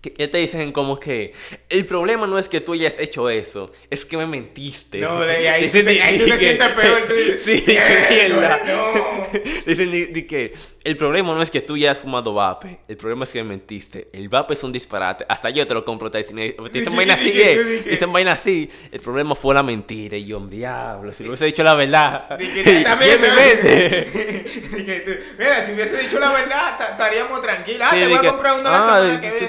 Que 0.00 0.26
te 0.26 0.38
dicen 0.38 0.72
como 0.72 0.98
que 0.98 1.34
el 1.68 1.84
problema 1.84 2.26
no 2.26 2.38
es 2.38 2.48
que 2.48 2.62
tú 2.62 2.72
hayas 2.72 2.98
hecho 2.98 3.28
eso, 3.28 3.70
es 3.90 4.06
que 4.06 4.16
me 4.16 4.24
mentiste. 4.24 4.96
No, 5.00 5.20
de 5.20 5.46
ahí, 5.50 5.64
Dicen 5.64 5.82
tú 5.82 5.88
te, 5.88 5.94
de- 5.96 6.02
ahí 6.02 6.18
tú 6.18 6.24
te 6.24 6.38
sientes 6.38 6.68
peor. 6.68 7.00
Tú 7.06 7.12
dices, 7.12 7.42
Sí, 7.44 7.62
qué 7.66 8.06
mierda. 8.10 8.62
No. 8.66 9.26
Dicen 9.66 9.92
di- 9.92 10.06
di 10.06 10.22
que 10.22 10.54
el 10.82 10.96
problema 10.96 11.34
no 11.34 11.42
es 11.42 11.50
que 11.50 11.60
tú 11.60 11.76
ya 11.76 11.90
has 11.90 11.98
fumado 11.98 12.32
vape, 12.32 12.80
el 12.88 12.96
problema 12.96 13.24
es 13.24 13.30
que 13.30 13.42
me 13.42 13.50
mentiste. 13.50 14.08
El 14.12 14.28
vape 14.28 14.54
es 14.54 14.62
un 14.64 14.72
disparate, 14.72 15.26
hasta 15.28 15.50
yo 15.50 15.66
te 15.66 15.74
lo 15.74 15.84
compro. 15.84 16.10
Te 16.10 16.18
dicen, 16.18 16.36
Sí, 16.38 16.54
vaina 16.96 17.16
sí, 17.16 17.28
así, 17.28 17.32
sí, 17.32 17.42
eh. 17.42 17.82
Dicen 17.90 18.12
vaina 18.12 18.32
así. 18.32 18.70
El 18.90 19.00
problema 19.00 19.34
fue 19.34 19.54
la 19.54 19.62
mentira. 19.62 20.16
Y 20.16 20.24
yo, 20.26 20.40
diablo, 20.40 21.12
si 21.12 21.22
le 21.22 21.28
hubiese 21.30 21.44
dicho 21.46 21.62
la 21.62 21.74
verdad. 21.74 22.34
Dije, 22.38 22.80
también, 22.84 23.20
Mira, 25.38 25.66
si 25.66 25.72
hubiese 25.72 25.96
dicho 25.98 26.18
la 26.18 26.32
verdad, 26.32 26.78
ta- 26.78 26.90
estaríamos 26.92 27.42
tranquilos. 27.42 27.86
Ah, 27.86 27.90
Sí, 27.92 28.00
te 28.00 28.08
voy 28.08 28.18
que- 28.20 28.26
a 28.26 28.30
comprar 28.30 28.54
uno 28.60 28.70
la 28.70 28.76
ah, 28.78 29.00
semana 29.02 29.20
que 29.20 29.30
viene. 29.30 29.48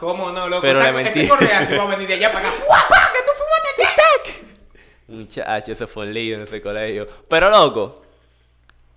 ¿Cómo 0.00 0.30
no, 0.30 0.48
loco? 0.48 0.62
Pero 0.62 0.80
ese 0.80 1.28
correa 1.28 1.66
se 1.66 1.76
va 1.76 1.82
a 1.82 1.86
venir 1.86 2.06
de 2.06 2.14
allá 2.14 2.32
para 2.32 2.48
acá. 2.48 2.56
¡Fua, 2.64 2.78
pa! 2.88 3.10
¡Que 3.12 3.18
tú 3.20 3.32
fumaste! 3.36 4.46
Muchacho, 5.08 5.72
ese 5.72 5.86
fue 5.88 6.06
un 6.06 6.14
lío 6.14 6.36
en 6.36 6.42
ese 6.42 6.62
colegio. 6.62 7.06
Pero 7.28 7.50
loco, 7.50 8.02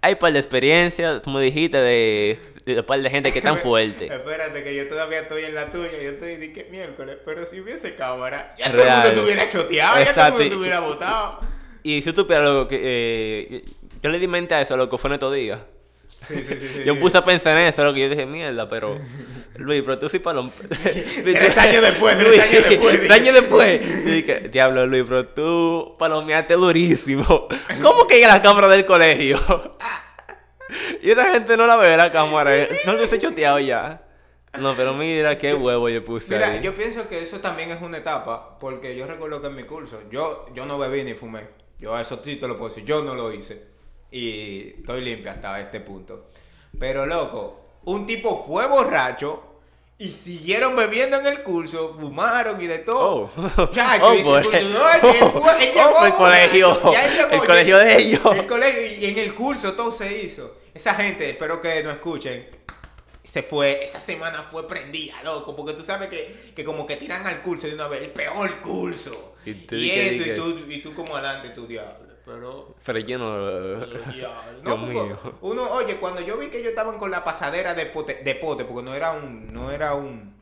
hay 0.04 0.16
par 0.16 0.34
de 0.34 0.40
experiencias, 0.40 1.22
como 1.22 1.40
dijiste, 1.40 1.78
de, 1.78 2.38
de 2.66 2.78
un 2.80 2.84
par 2.84 3.02
de 3.02 3.10
gente 3.10 3.32
que 3.32 3.42
tan 3.42 3.58
fuerte. 3.60 4.14
Espérate, 4.14 4.62
que 4.62 4.76
yo 4.76 4.90
todavía 4.90 5.22
estoy 5.22 5.46
en 5.46 5.56
la 5.56 5.72
tuya. 5.72 5.92
Yo 5.94 6.10
estoy 6.12 6.36
de 6.36 6.52
que 6.52 6.66
miércoles. 6.66 7.18
Pero 7.24 7.46
si 7.46 7.62
hubiese 7.62 7.96
cámara, 7.96 8.54
ya 8.60 8.68
Real. 8.68 8.76
todo 8.76 8.86
el 8.86 8.92
mundo 8.92 9.10
estuviera 9.10 9.50
choteado. 9.50 10.04
Ya 10.04 10.14
todo 10.14 10.26
el 10.26 10.32
mundo 10.32 10.44
estuviera 10.46 10.80
votado. 10.82 11.40
Y 11.84 12.02
si 12.02 12.12
tú 12.12 12.22
supieras 12.22 12.46
loco 12.46 12.68
que 12.68 12.82
eh, 12.84 13.64
yo 14.02 14.10
le 14.10 14.20
di 14.20 14.28
mente 14.28 14.54
a 14.54 14.62
eso, 14.62 14.76
loco, 14.76 14.98
fue 14.98 15.08
en 15.10 15.14
estos 15.14 15.34
días. 15.34 15.62
Sí, 16.08 16.36
sí, 16.44 16.44
sí. 16.60 16.68
sí. 16.68 16.84
Yo 16.86 16.96
me 16.96 17.02
puse 17.02 17.18
a 17.18 17.24
pensar 17.24 17.58
en 17.58 17.68
eso, 17.68 17.84
lo 17.86 17.94
que 17.94 18.02
yo 18.02 18.10
dije, 18.10 18.26
mierda, 18.26 18.68
pero 18.70 18.98
Luis, 19.58 19.82
pero 19.84 20.00
tú 20.00 20.10
sí 20.10 20.20
palom... 20.20 20.50
Tres 20.70 21.58
años 21.58 21.82
después, 21.84 22.18
tres 22.18 22.40
años 22.42 22.64
después, 22.70 22.98
Tres 23.00 23.12
años 23.12 23.34
después. 23.36 24.06
Dije, 24.06 24.50
diablo, 24.52 24.88
Luis, 24.88 25.04
pero 25.08 25.28
tú 25.28 25.96
palomeaste 26.00 26.56
durísimo. 26.56 27.48
¿Cómo 27.82 28.08
que 28.08 28.16
llega 28.16 28.30
la 28.30 28.42
cámara 28.42 28.68
del 28.68 28.86
colegio? 28.86 29.38
y 31.02 31.12
esa 31.12 31.32
gente 31.32 31.56
no 31.56 31.68
la 31.68 31.76
ve 31.76 31.96
la 31.96 32.12
cámara. 32.12 32.56
eh. 32.58 32.70
No 32.86 32.96
te 32.96 33.04
he 33.04 33.20
choteado 33.20 33.60
ya. 33.60 34.02
No, 34.60 34.76
pero 34.76 34.94
mira 34.94 35.36
qué 35.38 35.54
huevo 35.54 35.90
yo 35.90 36.04
puse 36.04 36.36
Mira, 36.36 36.52
ahí. 36.52 36.62
yo 36.62 36.76
pienso 36.76 37.08
que 37.10 37.24
eso 37.24 37.40
también 37.40 37.72
es 37.72 37.82
una 37.82 37.98
etapa, 37.98 38.60
porque 38.60 38.96
yo 38.96 39.08
recuerdo 39.08 39.42
que 39.42 39.48
en 39.48 39.56
mi 39.56 39.64
curso, 39.64 40.00
yo, 40.12 40.46
yo 40.54 40.66
no 40.68 40.78
bebí 40.78 41.04
ni 41.04 41.14
fumé. 41.16 41.42
Yo 41.80 41.96
a 41.96 42.02
eso 42.02 42.22
sí 42.24 42.36
te 42.36 42.48
lo 42.48 42.58
puedo 42.58 42.70
decir, 42.70 42.86
yo 42.86 43.02
no 43.04 43.16
lo 43.16 43.34
hice. 43.34 43.64
Y 44.12 44.76
estoy 44.78 45.02
limpia 45.02 45.32
hasta 45.34 45.60
este 45.60 45.80
punto. 45.80 46.28
Pero 46.80 47.08
loco, 47.08 47.63
un 47.86 48.06
tipo 48.08 48.46
fue 48.48 48.66
borracho 48.68 49.44
y 49.98 50.10
siguieron 50.10 50.76
bebiendo 50.76 51.18
en 51.20 51.28
el 51.28 51.44
curso, 51.44 51.96
fumaron 52.00 52.60
y 52.62 52.68
de 52.68 52.80
todo. 52.80 53.30
Oh. 53.38 53.68
Chacho, 53.72 54.06
Oh, 54.08 54.14
y 54.14 54.18
ese 54.18 54.24
pues. 54.30 54.46
curso, 54.48 54.62
no, 54.70 54.94
él 54.94 55.00
fue- 55.02 55.18
él 55.20 55.24
Oh, 55.40 55.60
llegó, 55.60 56.06
el 56.06 56.14
colegio. 56.14 56.74
llegó, 56.92 57.32
El 57.32 57.40
colegio 57.46 57.78
de 57.78 57.98
ellos. 57.98 58.22
El 58.36 58.48
colegio, 58.48 58.86
y 59.00 59.06
en 59.06 59.20
el 59.20 59.36
curso 59.36 59.74
todo 59.74 59.92
se 59.92 60.18
hizo. 60.24 60.58
Esa 60.74 60.96
gente, 60.96 61.30
espero 61.30 61.62
que 61.62 61.84
no 61.84 61.92
escuchen. 61.92 62.48
Se 63.24 63.42
fue, 63.44 63.84
esa 63.86 64.02
semana 64.02 64.44
fue 64.44 64.68
prendida, 64.68 65.24
loco, 65.24 65.56
porque 65.56 65.72
tú 65.74 65.84
sabes 65.84 66.10
que, 66.10 66.52
que 66.54 66.66
como 66.66 66.86
que 66.86 66.98
tiran 66.98 67.26
al 67.26 67.42
curso 67.42 67.68
de 67.68 67.74
una 67.76 67.88
vez, 67.88 68.02
el 68.02 68.10
peor 68.10 68.60
curso. 68.62 69.36
Y 69.46 69.52
Y, 69.52 69.54
tú 69.54 69.76
di 69.76 69.92
esto, 69.92 70.30
y 70.30 70.36
tú, 70.36 70.60
y 70.70 70.82
tú 70.82 70.94
como 70.94 71.16
adelante, 71.16 71.50
tú 71.52 71.66
diablo. 71.66 72.03
Pero 72.26 72.76
Pero 72.86 73.00
yo 73.00 73.18
no. 73.18 73.38
No, 74.64 74.78
mío. 74.78 75.20
uno, 75.42 75.64
oye, 75.72 75.98
cuando 75.98 76.22
yo 76.22 76.38
vi 76.38 76.48
que 76.48 76.58
ellos 76.60 76.70
estaban 76.70 76.98
con 76.98 77.12
la 77.12 77.24
pasadera 77.24 77.74
de 77.74 77.86
pote, 77.88 78.16
de 78.24 78.36
pote, 78.36 78.64
porque 78.66 78.84
no 78.84 78.94
era 78.96 79.12
un, 79.12 79.52
no 79.54 79.72
era 79.72 79.94
un, 79.94 80.34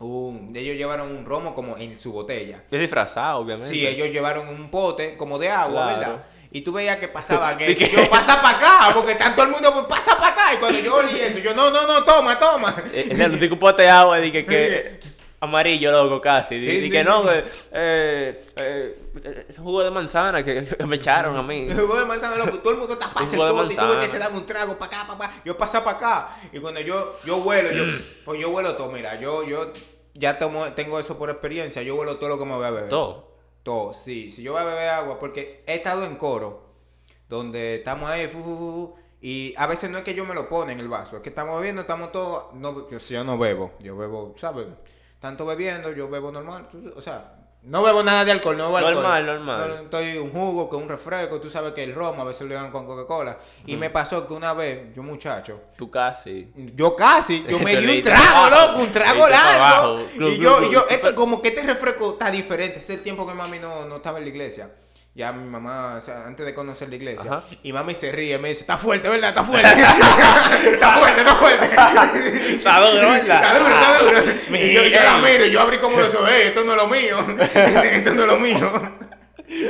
un, 0.00 0.52
ellos 0.56 0.76
llevaron 0.76 1.10
un 1.10 1.24
romo 1.24 1.54
como 1.54 1.76
en 1.76 1.98
su 1.98 2.12
botella. 2.12 2.64
Es 2.70 2.80
disfrazado, 2.80 3.38
obviamente. 3.38 3.72
Sí, 3.72 3.86
ellos 3.86 4.08
llevaron 4.08 4.48
un 4.48 4.70
pote 4.70 5.16
como 5.16 5.38
de 5.38 5.48
agua, 5.50 5.84
Claro. 5.84 5.98
¿verdad? 6.00 6.24
Y 6.52 6.62
tú 6.62 6.72
veías 6.72 6.96
que 6.98 7.06
pasaba 7.06 7.56
que 7.58 7.70
¿Y 7.70 7.74
qué? 7.76 7.90
yo 7.90 8.10
pasa 8.10 8.42
para 8.42 8.58
acá, 8.58 8.94
porque 8.94 9.12
está 9.12 9.32
todo 9.36 9.46
el 9.46 9.52
mundo 9.52 9.72
pues, 9.72 9.84
pasa 9.86 10.16
para 10.18 10.32
acá. 10.32 10.54
Y 10.54 10.56
cuando 10.56 10.80
yo 10.80 10.96
olí 10.96 11.16
eso, 11.20 11.38
yo 11.38 11.54
no, 11.54 11.70
no, 11.70 11.86
no, 11.86 12.02
toma, 12.02 12.36
toma. 12.40 12.74
Eh, 12.92 13.06
Es 13.08 13.20
el 13.20 13.34
único 13.34 13.56
pote 13.56 13.82
de 13.82 13.90
agua, 13.90 14.18
dije 14.18 14.44
que. 14.44 14.98
Amarillo, 15.42 15.90
loco, 15.90 16.20
casi. 16.20 16.62
Sí, 16.62 16.82
sí, 16.82 16.90
que 16.90 16.98
sí. 16.98 17.04
no, 17.04 17.22
que. 17.22 17.38
Eh, 17.72 18.44
eh, 18.56 18.98
eh, 19.24 19.46
jugo 19.56 19.82
de 19.82 19.90
manzana 19.90 20.44
que, 20.44 20.66
que 20.66 20.86
me 20.86 20.96
echaron 20.96 21.34
a 21.34 21.42
mí. 21.42 21.66
Jugo 21.74 21.98
de 21.98 22.04
manzana, 22.04 22.36
loco, 22.36 22.58
todo 22.58 22.74
el 22.74 22.78
mundo 22.78 22.92
está 22.92 23.12
pasa 23.12 23.24
el 23.24 23.30
jugo 23.30 23.46
de 23.46 23.52
pote 23.52 23.74
y 23.74 23.76
tú 23.76 23.88
ves 23.88 23.96
que 23.96 24.08
se 24.08 24.18
dan 24.18 24.34
un 24.34 24.44
trago 24.44 24.76
para 24.78 24.98
acá, 24.98 25.06
para 25.16 25.30
acá. 25.30 25.42
Yo 25.44 25.56
pasa 25.56 25.82
para 25.82 25.96
acá. 25.96 26.40
Y 26.52 26.58
cuando 26.58 26.80
yo, 26.80 27.14
yo 27.24 27.38
vuelo, 27.38 27.70
yo, 27.72 27.84
pues 28.26 28.38
yo 28.38 28.50
vuelo 28.50 28.76
todo, 28.76 28.92
mira, 28.92 29.18
yo, 29.18 29.42
yo 29.44 29.72
ya 30.12 30.38
tomo, 30.38 30.66
tengo 30.72 30.98
eso 31.00 31.16
por 31.16 31.30
experiencia, 31.30 31.80
yo 31.82 31.96
vuelo 31.96 32.16
todo 32.16 32.28
lo 32.28 32.38
que 32.38 32.44
me 32.44 32.56
voy 32.56 32.66
a 32.66 32.70
beber. 32.70 32.90
Todo. 32.90 33.30
Todo, 33.62 33.94
sí. 33.94 34.30
Si 34.30 34.42
yo 34.42 34.52
voy 34.52 34.60
a 34.60 34.64
beber 34.64 34.90
agua, 34.90 35.18
porque 35.18 35.64
he 35.66 35.74
estado 35.74 36.04
en 36.04 36.16
coro, 36.16 36.66
donde 37.30 37.76
estamos 37.76 38.10
ahí, 38.10 38.26
fu, 38.28 38.42
fu, 38.42 38.44
fu, 38.44 38.56
fu, 38.56 38.94
y 39.22 39.54
a 39.56 39.66
veces 39.66 39.90
no 39.90 39.96
es 39.96 40.04
que 40.04 40.14
yo 40.14 40.26
me 40.26 40.34
lo 40.34 40.50
pone 40.50 40.72
en 40.72 40.80
el 40.80 40.88
vaso, 40.88 41.16
es 41.16 41.22
que 41.22 41.30
estamos 41.30 41.56
bebiendo, 41.56 41.82
estamos 41.82 42.12
todos, 42.12 42.52
no, 42.54 42.90
yo, 42.90 43.00
si 43.00 43.14
yo 43.14 43.24
no 43.24 43.38
bebo, 43.38 43.72
yo 43.80 43.96
bebo, 43.96 44.34
¿sabes? 44.38 44.66
Tanto 45.20 45.44
bebiendo, 45.44 45.92
yo 45.92 46.08
bebo 46.08 46.32
normal, 46.32 46.66
o 46.96 47.02
sea, 47.02 47.34
no 47.62 47.82
bebo 47.82 48.02
nada 48.02 48.24
de 48.24 48.32
alcohol, 48.32 48.56
no 48.56 48.64
bebo 48.72 48.78
alcohol. 48.78 48.94
Normal, 48.94 49.26
normal. 49.26 49.68
No, 49.68 49.74
Estoy 49.82 50.16
un 50.16 50.30
jugo 50.30 50.66
con 50.70 50.82
un 50.82 50.88
refresco, 50.88 51.38
tú 51.40 51.50
sabes 51.50 51.74
que 51.74 51.84
el 51.84 51.94
romo 51.94 52.22
a 52.22 52.24
veces 52.24 52.48
lo 52.48 52.54
dan 52.54 52.70
con 52.70 52.86
Coca-Cola. 52.86 53.36
Y 53.66 53.76
me 53.76 53.90
pasó 53.90 54.26
que 54.26 54.32
una 54.32 54.54
vez, 54.54 54.94
yo 54.94 55.02
muchacho, 55.02 55.60
Tú 55.76 55.90
casi. 55.90 56.50
yo 56.74 56.96
casi, 56.96 57.44
yo 57.46 57.58
me 57.64 57.76
di 57.76 57.98
un 57.98 58.02
trago, 58.02 58.48
loco, 58.50 58.78
un 58.80 58.92
trago 58.92 59.28
largo. 59.28 60.00
Y 60.14 60.38
yo, 60.38 60.62
y 60.62 60.70
yo, 60.72 60.86
esto, 60.88 61.14
como 61.14 61.42
que 61.42 61.48
este 61.48 61.62
refresco 61.64 62.12
está 62.12 62.30
diferente. 62.30 62.78
Es 62.78 62.88
el 62.88 63.02
tiempo 63.02 63.26
que 63.26 63.34
mami 63.34 63.58
no, 63.58 63.84
no 63.84 63.96
estaba 63.96 64.18
en 64.18 64.24
la 64.24 64.30
iglesia. 64.30 64.70
Ya 65.12 65.32
mi 65.32 65.44
mamá, 65.48 65.96
o 65.96 66.00
sea, 66.00 66.24
antes 66.24 66.46
de 66.46 66.54
conocer 66.54 66.88
la 66.88 66.94
iglesia. 66.94 67.28
Ajá. 67.30 67.44
Y 67.64 67.72
mami 67.72 67.96
se 67.96 68.12
ríe, 68.12 68.38
me 68.38 68.50
dice, 68.50 68.60
está 68.60 68.78
fuerte, 68.78 69.08
¿verdad? 69.08 69.30
Está 69.30 69.42
fuerte. 69.42 69.68
está 70.72 70.92
fuerte, 70.98 71.20
está 71.20 71.34
fuerte. 71.34 72.54
Está 72.54 72.80
duro, 72.80 73.10
¿verdad? 73.10 73.20
Está 73.42 73.58
duro, 73.58 73.74
está 73.74 73.98
duro. 73.98 74.56
Y 74.56 74.72
yo, 74.72 74.84
yo 74.84 75.02
la 75.02 75.18
miro, 75.18 75.46
yo 75.46 75.60
abrí 75.60 75.78
como 75.78 75.98
los 75.98 76.14
ojos, 76.14 76.30
"Ey, 76.30 76.48
esto 76.48 76.64
no 76.64 76.72
es 76.72 76.76
lo 76.76 76.86
mío. 76.86 77.18
esto 77.82 78.14
no 78.14 78.22
es 78.22 78.28
lo 78.28 78.36
mío. 78.38 78.82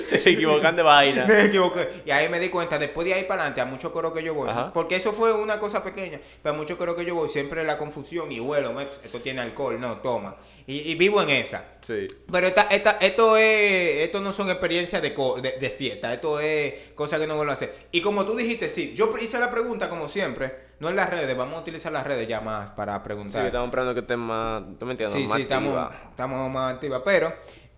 Se 0.08 0.30
equivocan 0.30 0.76
de 0.76 0.82
vaina. 0.82 1.24
Me 1.26 1.46
equivoqué. 1.46 2.02
Y 2.04 2.10
ahí 2.10 2.28
me 2.28 2.38
di 2.38 2.48
cuenta, 2.50 2.78
después 2.78 3.06
de 3.06 3.14
ahí 3.14 3.24
para 3.24 3.42
adelante, 3.42 3.60
a 3.60 3.64
mucho 3.64 3.92
coro 3.92 4.12
que 4.12 4.22
yo 4.22 4.34
voy. 4.34 4.48
Ajá. 4.50 4.72
Porque 4.72 4.96
eso 4.96 5.12
fue 5.12 5.32
una 5.32 5.58
cosa 5.58 5.82
pequeña. 5.82 6.20
Pero 6.42 6.54
a 6.54 6.58
mucho 6.58 6.76
coro 6.76 6.94
que 6.94 7.04
yo 7.04 7.14
voy, 7.14 7.28
siempre 7.28 7.64
la 7.64 7.78
confusión. 7.78 8.30
Y 8.30 8.40
bueno, 8.40 8.78
esto 8.80 9.20
tiene 9.20 9.40
alcohol, 9.40 9.80
no, 9.80 9.98
toma. 9.98 10.36
Y, 10.66 10.90
y 10.90 10.94
vivo 10.94 11.20
en 11.22 11.30
esa. 11.30 11.64
Sí. 11.80 12.06
Pero 12.30 12.46
esta, 12.46 12.62
esta, 12.70 12.98
esto 13.00 13.36
es, 13.36 14.02
esto 14.04 14.20
no 14.20 14.32
son 14.32 14.50
experiencias 14.50 15.00
de, 15.02 15.10
de, 15.10 15.52
de 15.58 15.70
fiesta, 15.70 16.12
esto 16.12 16.38
es 16.38 16.74
cosas 16.94 17.18
que 17.18 17.26
no 17.26 17.34
vuelvo 17.34 17.50
a 17.50 17.54
hacer. 17.54 17.86
Y 17.90 18.00
como 18.02 18.24
tú 18.24 18.36
dijiste, 18.36 18.68
sí, 18.68 18.94
yo 18.94 19.12
hice 19.18 19.38
la 19.40 19.50
pregunta 19.50 19.88
como 19.88 20.08
siempre, 20.08 20.70
no 20.78 20.88
en 20.88 20.96
las 20.96 21.10
redes, 21.10 21.36
vamos 21.36 21.56
a 21.56 21.60
utilizar 21.62 21.90
las 21.90 22.06
redes 22.06 22.28
ya 22.28 22.40
más 22.40 22.70
para 22.70 22.94
Sí, 22.96 23.00
preguntar. 23.04 23.46
estamos 23.46 23.66
esperando 23.68 23.94
que 23.94 24.00
estés 24.00 24.18
más. 24.18 24.62
¿Tú 24.78 24.86
me 24.86 24.92
entiendes? 24.92 25.20
Sí, 25.20 25.26
más 25.26 25.36
sí, 25.38 25.42
estamos, 25.42 25.90
estamos 26.10 26.50
más 26.50 26.74
activas. 26.74 27.02
Pero 27.04 27.32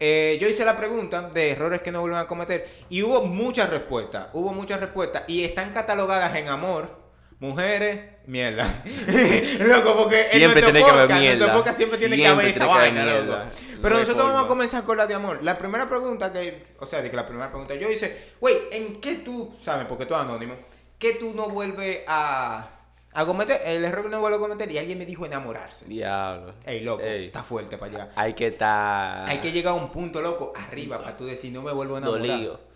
eh, 0.04 0.36
yo 0.40 0.48
hice 0.48 0.64
la 0.64 0.76
pregunta 0.76 1.30
de 1.32 1.52
errores 1.52 1.80
que 1.80 1.92
no 1.92 2.00
vuelvan 2.00 2.22
a 2.22 2.26
cometer 2.26 2.68
y 2.88 3.04
hubo 3.04 3.24
muchas 3.24 3.70
respuestas. 3.70 4.26
Hubo 4.32 4.52
muchas 4.52 4.80
respuestas 4.80 5.22
y 5.28 5.44
están 5.44 5.72
catalogadas 5.72 6.34
en 6.34 6.48
amor, 6.48 6.90
mujeres, 7.38 8.00
mierda. 8.26 8.64
loco, 9.60 9.96
porque 9.96 10.24
en 10.32 10.42
nuestro 10.42 10.64
tiene 10.64 10.82
que 10.82 10.90
haber 10.90 11.06
podcast, 11.06 11.10
en 11.10 11.24
nuestro 11.24 11.46
mierda. 11.46 11.52
podcast 11.54 11.76
siempre 11.76 11.98
tiene 11.98 12.16
que 12.16 12.22
Siempre 12.22 12.44
haber 12.44 12.56
esa 12.56 12.64
tiene 12.64 12.72
que 12.72 12.78
haber 12.80 12.94
vaina, 12.94 13.04
loco. 13.04 13.26
mierda. 13.26 13.50
Pero 13.80 13.94
No 13.94 14.00
nosotros 14.00 14.26
vamos 14.26 14.44
a 14.44 14.48
comenzar 14.48 14.82
con 14.82 14.96
la 14.96 15.06
de 15.06 15.14
amor. 15.14 15.38
La 15.44 15.56
primera 15.56 15.88
pregunta 15.88 16.32
que, 16.32 16.66
o 16.80 16.86
sea, 16.86 17.00
de 17.00 17.08
que 17.08 17.16
la 17.16 17.26
primera 17.26 17.50
pregunta, 17.50 17.76
yo 17.76 17.88
hice, 17.88 18.32
güey, 18.40 18.56
¿en 18.72 19.00
qué 19.00 19.14
tú, 19.24 19.54
sabes, 19.62 19.86
porque 19.86 20.06
tú 20.06 20.14
eres 20.14 20.26
anónimo, 20.26 20.56
qué 20.98 21.12
tú 21.14 21.32
no 21.32 21.48
vuelves 21.48 22.00
a, 22.08 22.70
a 23.14 23.26
cometer, 23.26 23.60
el 23.64 23.84
error 23.84 24.04
que 24.04 24.10
no 24.10 24.20
vuelves 24.20 24.38
a 24.38 24.42
cometer? 24.42 24.70
Y 24.70 24.78
alguien 24.78 24.98
me 24.98 25.04
dijo 25.06 25.26
enamorarse. 25.26 25.84
Diablo. 25.86 26.54
Ey, 26.64 26.80
loco, 26.80 27.02
Ey. 27.02 27.26
está 27.26 27.42
fuerte 27.42 27.76
para 27.78 27.92
llegar. 27.92 28.10
Hay 28.16 28.32
que 28.34 28.46
estar. 28.48 29.28
Hay 29.28 29.38
que 29.38 29.52
llegar 29.52 29.72
a 29.72 29.76
un 29.76 29.90
punto, 29.90 30.20
loco, 30.22 30.52
arriba 30.56 30.98
para 30.98 31.16
tú 31.16 31.26
decir, 31.26 31.52
no 31.52 31.62
me 31.62 31.72
vuelvo 31.72 31.96
a 31.96 31.98
enamorar. 31.98 32.26
Dolido. 32.26 32.72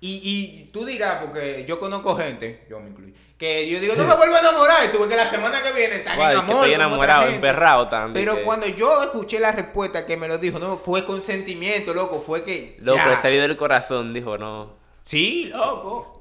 Y, 0.00 0.20
y 0.22 0.64
tú 0.72 0.84
dirás, 0.84 1.24
porque 1.24 1.64
yo 1.66 1.80
conozco 1.80 2.14
gente, 2.16 2.64
yo 2.70 2.78
me 2.78 2.88
incluyo, 2.90 3.12
que 3.36 3.68
yo 3.68 3.80
digo, 3.80 3.94
no 3.96 4.04
me 4.06 4.14
vuelvo 4.14 4.36
a 4.36 4.40
enamorar. 4.40 4.84
Y 4.84 4.92
tú 4.92 5.00
ves 5.00 5.08
que 5.08 5.16
la 5.16 5.26
semana 5.26 5.60
que 5.60 5.72
viene 5.72 5.96
están 5.96 6.16
Guay, 6.16 6.28
en 6.28 6.32
que 6.34 6.38
amor. 6.44 6.54
estoy 6.54 6.72
enamorado, 6.74 7.26
emperrado 7.28 7.88
también. 7.88 8.24
Pero 8.24 8.36
que- 8.38 8.44
cuando 8.44 8.66
yo 8.68 9.02
escuché 9.02 9.40
la 9.40 9.50
respuesta 9.50 10.06
que 10.06 10.16
me 10.16 10.28
lo 10.28 10.38
dijo, 10.38 10.60
no, 10.60 10.76
fue 10.76 11.04
con 11.04 11.20
sentimiento, 11.20 11.94
loco, 11.94 12.20
fue 12.20 12.44
que. 12.44 12.76
Loco, 12.78 12.98
ya. 12.98 13.20
salió 13.20 13.42
del 13.42 13.56
corazón, 13.56 14.14
dijo, 14.14 14.38
no. 14.38 14.76
Sí, 15.02 15.46
loco. 15.46 16.14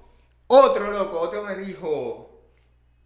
Otro, 0.47 0.89
loco, 0.91 1.19
otro 1.19 1.43
me 1.43 1.55
dijo, 1.57 2.26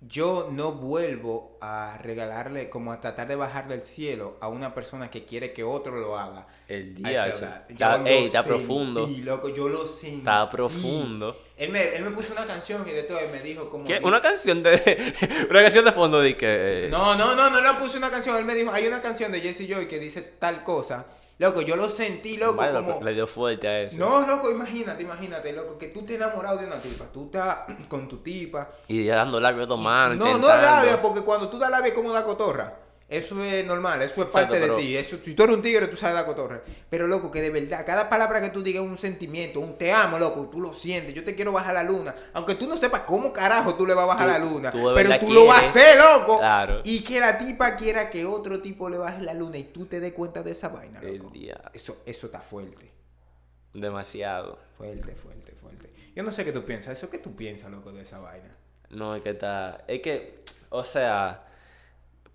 yo 0.02 0.50
no 0.52 0.72
vuelvo 0.72 1.60
a 1.62 2.00
regalarle, 2.02 2.70
como 2.72 2.92
a 2.92 3.00
tratar 3.00 3.28
de 3.28 3.36
bajar 3.36 3.68
del 3.68 3.84
cielo 3.84 4.36
a 4.42 4.48
una 4.48 4.74
persona 4.74 5.12
que 5.12 5.26
quiere 5.26 5.54
que 5.54 5.64
otro 5.64 6.00
lo 6.00 6.18
haga. 6.18 6.48
El 6.68 6.96
día, 6.96 7.28
eso. 7.28 7.46
Está, 7.70 8.02
ey, 8.04 8.26
está 8.26 8.42
sentí, 8.42 8.58
profundo. 8.58 9.08
loco, 9.20 9.50
yo 9.50 9.70
lo 9.70 9.86
sentí. 9.86 10.18
Está 10.18 10.50
profundo. 10.50 11.38
Él 11.56 11.70
me, 11.70 11.96
él 11.96 12.04
me 12.04 12.12
puso 12.12 12.34
una 12.34 12.46
canción 12.46 12.84
y 12.88 12.92
de 12.92 13.04
todo, 13.04 13.20
él 13.20 13.30
me 13.32 13.42
dijo 13.42 13.70
como... 13.70 13.86
¿Qué? 13.86 14.00
Una 14.04 14.20
canción 14.20 14.64
de. 14.64 15.14
una 15.52 15.62
canción 15.62 15.86
de 15.86 15.92
fondo 15.92 16.20
de 16.20 16.36
que. 16.36 16.88
No, 16.90 17.16
no, 17.16 17.36
no, 17.36 17.52
no 17.52 17.62
le 17.62 17.80
puse 17.80 18.00
una 18.00 18.10
canción. 18.10 18.36
Él 18.38 18.46
me 18.46 18.56
dijo, 18.56 18.72
hay 18.72 18.88
una 18.88 19.04
canción 19.04 19.32
de 19.32 19.42
Jesse 19.42 19.68
Joy 19.68 19.88
que 19.88 20.00
dice 20.00 20.24
tal 20.24 20.64
cosa. 20.64 21.06
Loco, 21.42 21.62
yo 21.62 21.76
lo 21.76 21.90
sentí, 21.90 22.38
loco, 22.38 22.58
Vale, 22.58 22.86
como... 22.86 23.04
Le 23.04 23.16
dio 23.16 23.26
fuerte 23.26 23.68
a 23.68 23.82
eso. 23.82 23.98
No, 23.98 24.28
loco, 24.28 24.52
imagínate, 24.52 25.02
imagínate, 25.02 25.52
loco, 25.54 25.76
que 25.76 25.88
tú 25.88 26.04
te 26.04 26.14
enamorado 26.14 26.60
de 26.60 26.68
una 26.68 26.80
tipa. 26.80 27.06
Tú 27.12 27.26
estás 27.26 27.62
con 27.88 28.08
tu 28.08 28.18
tipa. 28.18 28.70
Y 28.88 29.06
ya 29.06 29.16
dando 29.16 29.40
labios 29.40 29.68
dos 29.68 29.82
manos. 29.82 30.20
No, 30.20 30.26
no 30.26 30.32
intentando. 30.36 30.62
labia, 30.62 31.02
porque 31.02 31.22
cuando 31.22 31.50
tú 31.50 31.58
das 31.58 31.72
labia 31.72 31.88
es 31.88 31.94
como 31.96 32.14
da 32.14 32.24
cotorra. 32.24 32.76
Eso 33.12 33.44
es 33.44 33.66
normal, 33.66 34.02
eso 34.04 34.24
es 34.24 34.30
parte 34.30 34.58
de 34.58 34.70
ti. 34.78 34.96
Eso, 34.96 35.18
si 35.22 35.36
tú 35.36 35.44
eres 35.44 35.58
un 35.58 35.62
tigre, 35.62 35.86
tú 35.88 35.98
sabes 35.98 36.16
dar 36.16 36.26
cotorra. 36.26 36.62
Pero, 36.90 37.08
loco, 37.08 37.30
que 37.30 37.42
de 37.42 37.50
verdad, 37.50 37.86
cada 37.86 38.10
palabra 38.10 38.40
que 38.40 38.52
tú 38.52 38.64
digas 38.64 38.82
es 38.86 38.90
un 38.90 38.98
sentimiento, 38.98 39.60
un 39.60 39.78
te 39.78 39.92
amo, 39.92 40.18
loco, 40.18 40.48
tú 40.50 40.62
lo 40.62 40.74
sientes. 40.74 41.14
Yo 41.14 41.22
te 41.26 41.36
quiero 41.36 41.52
bajar 41.52 41.74
la 41.74 41.84
luna. 41.84 42.16
Aunque 42.32 42.56
tú 42.56 42.68
no 42.70 42.78
sepas 42.78 43.02
cómo 43.02 43.34
carajo 43.34 43.76
tú 43.76 43.86
le 43.86 43.94
vas 43.94 44.04
a 44.04 44.08
bajar 44.08 44.28
Tú- 44.28 44.32
la 44.32 44.40
luna. 44.40 44.72
tú 44.72 44.92
pero 44.96 45.20
tú 45.20 45.34
lo 45.34 45.46
vas 45.46 45.62
a 45.62 45.70
hacer, 45.70 45.98
loco. 46.00 46.40
Claro. 46.40 46.80
Y 46.86 47.04
que 47.04 47.20
la 47.20 47.38
tipa 47.38 47.76
quiera 47.76 48.10
que 48.10 48.26
otro 48.26 48.62
tipo 48.62 48.90
le 48.90 48.98
baje 48.98 49.22
la 49.22 49.34
luna 49.34 49.58
y 49.58 49.66
tú 49.66 49.86
te 49.88 50.00
des 50.00 50.14
cuenta 50.14 50.42
de 50.42 50.52
esa 50.52 50.70
vaina, 50.70 51.02
loco. 51.02 51.34
Eso, 51.74 51.98
eso 52.06 52.26
está 52.28 52.40
fuerte. 52.40 52.92
Demasiado. 53.74 54.58
Fuerte, 54.78 55.16
fuerte, 55.16 55.52
fuerte. 55.62 55.90
Yo 56.16 56.24
no 56.24 56.32
sé 56.32 56.44
qué 56.46 56.52
tú 56.52 56.64
piensas. 56.64 56.98
¿Eso 56.98 57.10
qué 57.10 57.18
tú 57.18 57.36
piensas, 57.36 57.70
loco, 57.72 57.92
de 57.92 58.02
esa 58.04 58.20
vaina? 58.20 58.56
No, 58.90 59.16
es 59.16 59.22
que 59.22 59.32
está. 59.32 59.84
Es 59.88 60.02
que, 60.02 60.44
o 60.70 60.84
sea, 60.84 61.46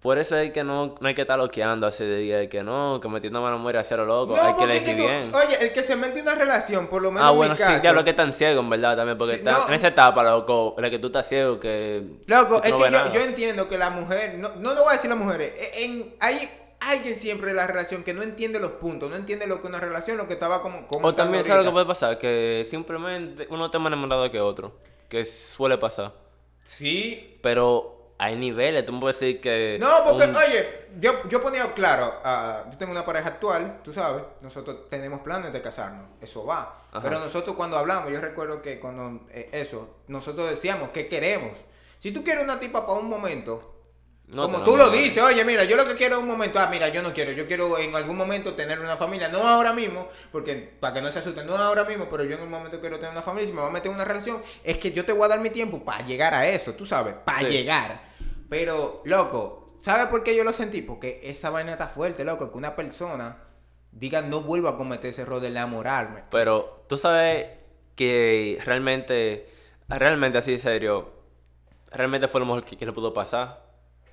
por 0.02 0.18
eso 0.18 0.36
es 0.36 0.52
que 0.52 0.62
no, 0.62 0.94
no 1.00 1.08
hay 1.08 1.14
que 1.14 1.22
estar 1.22 1.38
loqueando 1.38 1.86
así 1.86 2.04
de 2.04 2.18
día, 2.18 2.48
que 2.48 2.62
no, 2.62 3.00
que 3.00 3.08
metiendo 3.08 3.40
mano 3.42 3.58
muere 3.58 3.78
a 3.78 3.82
cero 3.84 4.04
loco. 4.04 4.36
hay 4.40 4.54
que 4.54 4.64
elegir 4.64 4.90
tú- 4.96 5.02
bien. 5.02 5.34
Oye, 5.34 5.56
el 5.64 5.72
que 5.72 5.82
se 5.82 5.96
mete 5.96 6.20
en 6.20 6.26
una 6.26 6.34
relación, 6.36 6.86
por 6.86 7.02
lo 7.02 7.10
menos 7.10 7.26
Ah, 7.26 7.30
en 7.32 7.36
bueno, 7.36 7.52
mi 7.54 7.58
sí, 7.58 7.62
caso, 7.64 7.82
ya 7.82 7.92
lo 7.92 8.04
que 8.04 8.12
tan 8.12 8.32
ciego, 8.32 8.60
en 8.60 8.70
verdad, 8.70 8.96
también, 8.96 9.18
porque 9.18 9.32
Sí, 9.34 9.38
está 9.38 9.52
no. 9.52 9.68
en 9.68 9.74
esa 9.74 9.88
etapa, 9.88 10.22
loco, 10.22 10.74
en 10.76 10.82
la 10.84 10.90
que 10.90 10.98
tú 10.98 11.08
estás 11.08 11.28
ciego, 11.28 11.58
que. 11.58 12.02
Loco, 12.26 12.62
es 12.62 12.70
no 12.70 12.78
que 12.78 12.90
yo, 13.14 13.20
entiendo 13.20 13.68
que 13.68 13.78
la 13.78 13.90
mujer, 13.90 14.34
no, 14.38 14.50
no 14.56 14.74
lo 14.74 14.80
voy 14.82 14.90
a 14.90 14.92
decir 14.92 15.10
las 15.10 15.18
mujeres, 15.18 15.52
e- 15.56 15.84
en, 15.84 16.14
hay 16.20 16.50
alguien 16.78 17.16
siempre 17.16 17.50
en 17.50 17.56
la 17.56 17.66
relación 17.66 18.04
que 18.04 18.14
no 18.14 18.22
entiende 18.22 18.60
los 18.60 18.72
puntos, 18.72 19.10
no 19.10 19.16
entiende 19.16 19.46
lo 19.48 19.56
que 19.56 19.62
es 19.62 19.68
una 19.70 19.80
relación, 19.80 20.18
lo 20.18 20.28
que 20.28 20.34
estaba 20.34 20.62
como... 20.62 20.86
O 20.90 21.14
también, 21.14 21.42
¿sabes 21.44 21.64
lo 21.64 21.70
que 21.70 21.72
puede 21.74 21.86
pasar? 21.86 22.18
Que 22.18 22.64
simplemente 22.70 23.46
uno 23.50 23.66
está 23.66 23.78
más 23.80 23.88
enamorado 23.88 24.30
que 24.30 24.40
otro, 24.40 24.76
que 25.08 25.24
suele 25.24 25.78
pasar. 25.78 26.12
Sí. 26.62 27.38
Pero 27.42 27.95
hay 28.18 28.36
niveles, 28.36 28.86
tú 28.86 28.92
me 28.92 29.00
puedes 29.00 29.20
decir 29.20 29.40
que. 29.40 29.76
No, 29.80 30.04
porque, 30.04 30.24
un- 30.24 30.36
oye, 30.36 30.86
yo, 30.98 31.28
yo 31.28 31.42
ponía 31.42 31.72
claro, 31.74 32.14
ah, 32.24 32.64
yo 32.70 32.78
tengo 32.78 32.92
una 32.92 33.04
pareja 33.04 33.28
actual, 33.28 33.80
tú 33.84 33.92
sabes, 33.92 34.22
nosotros 34.40 34.88
tenemos 34.88 35.20
planes 35.20 35.52
de 35.52 35.60
casarnos, 35.60 36.06
eso 36.20 36.44
va. 36.46 36.78
Ajá. 36.90 37.00
Pero 37.02 37.18
nosotros 37.20 37.54
cuando 37.56 37.76
hablamos, 37.76 38.10
yo 38.10 38.20
recuerdo 38.20 38.62
que 38.62 38.80
cuando 38.80 39.26
eh, 39.30 39.50
eso, 39.52 39.96
nosotros 40.08 40.48
decíamos, 40.48 40.90
¿qué 40.90 41.08
queremos? 41.08 41.52
Si 41.98 42.10
tú 42.12 42.24
quieres 42.24 42.44
una 42.44 42.58
tipa 42.58 42.86
para 42.86 42.98
un 42.98 43.08
momento, 43.08 43.75
No 44.28 44.42
Como 44.42 44.64
tú 44.64 44.76
lo 44.76 44.90
dices, 44.90 45.22
oye, 45.22 45.44
mira, 45.44 45.62
yo 45.64 45.76
lo 45.76 45.84
que 45.84 45.94
quiero 45.94 46.16
es 46.16 46.22
un 46.22 46.26
momento, 46.26 46.58
ah, 46.58 46.66
mira, 46.68 46.88
yo 46.88 47.00
no 47.00 47.12
quiero, 47.12 47.30
yo 47.30 47.46
quiero 47.46 47.78
en 47.78 47.94
algún 47.94 48.16
momento 48.16 48.54
tener 48.54 48.80
una 48.80 48.96
familia, 48.96 49.28
no 49.28 49.46
ahora 49.46 49.72
mismo, 49.72 50.08
porque 50.32 50.54
para 50.80 50.94
que 50.94 51.00
no 51.02 51.12
se 51.12 51.20
asusten, 51.20 51.46
no 51.46 51.56
ahora 51.56 51.84
mismo, 51.84 52.08
pero 52.10 52.24
yo 52.24 52.36
en 52.36 52.42
un 52.42 52.50
momento 52.50 52.80
quiero 52.80 52.96
tener 52.96 53.12
una 53.12 53.22
familia, 53.22 53.46
si 53.46 53.52
me 53.52 53.60
voy 53.60 53.70
a 53.70 53.72
meter 53.72 53.88
en 53.88 53.94
una 53.94 54.04
relación, 54.04 54.42
es 54.64 54.78
que 54.78 54.90
yo 54.90 55.04
te 55.04 55.12
voy 55.12 55.26
a 55.26 55.28
dar 55.28 55.38
mi 55.38 55.50
tiempo 55.50 55.84
para 55.84 56.04
llegar 56.04 56.34
a 56.34 56.48
eso, 56.48 56.74
tú 56.74 56.84
sabes, 56.84 57.14
para 57.24 57.38
Sí. 57.40 57.46
llegar. 57.46 58.00
Pero, 58.50 59.00
loco, 59.04 59.68
¿sabes 59.80 60.08
por 60.08 60.24
qué 60.24 60.34
yo 60.34 60.42
lo 60.42 60.52
sentí? 60.52 60.82
Porque 60.82 61.20
esa 61.22 61.50
vaina 61.50 61.72
está 61.72 61.86
fuerte, 61.86 62.24
loco, 62.24 62.50
que 62.50 62.58
una 62.58 62.74
persona 62.74 63.36
diga, 63.92 64.22
no 64.22 64.40
vuelvo 64.40 64.68
a 64.68 64.76
cometer 64.76 65.10
ese 65.10 65.22
error 65.22 65.40
de 65.40 65.48
enamorarme. 65.48 66.22
Pero 66.32 66.84
tú 66.88 66.98
sabes 66.98 67.46
que 67.94 68.58
realmente, 68.64 69.48
realmente 69.88 70.38
así 70.38 70.50
de 70.50 70.58
serio, 70.58 71.12
realmente 71.92 72.26
fue 72.26 72.40
lo 72.40 72.46
mejor 72.46 72.64
que, 72.64 72.76
que 72.76 72.84
le 72.86 72.92
pudo 72.92 73.14
pasar 73.14 73.65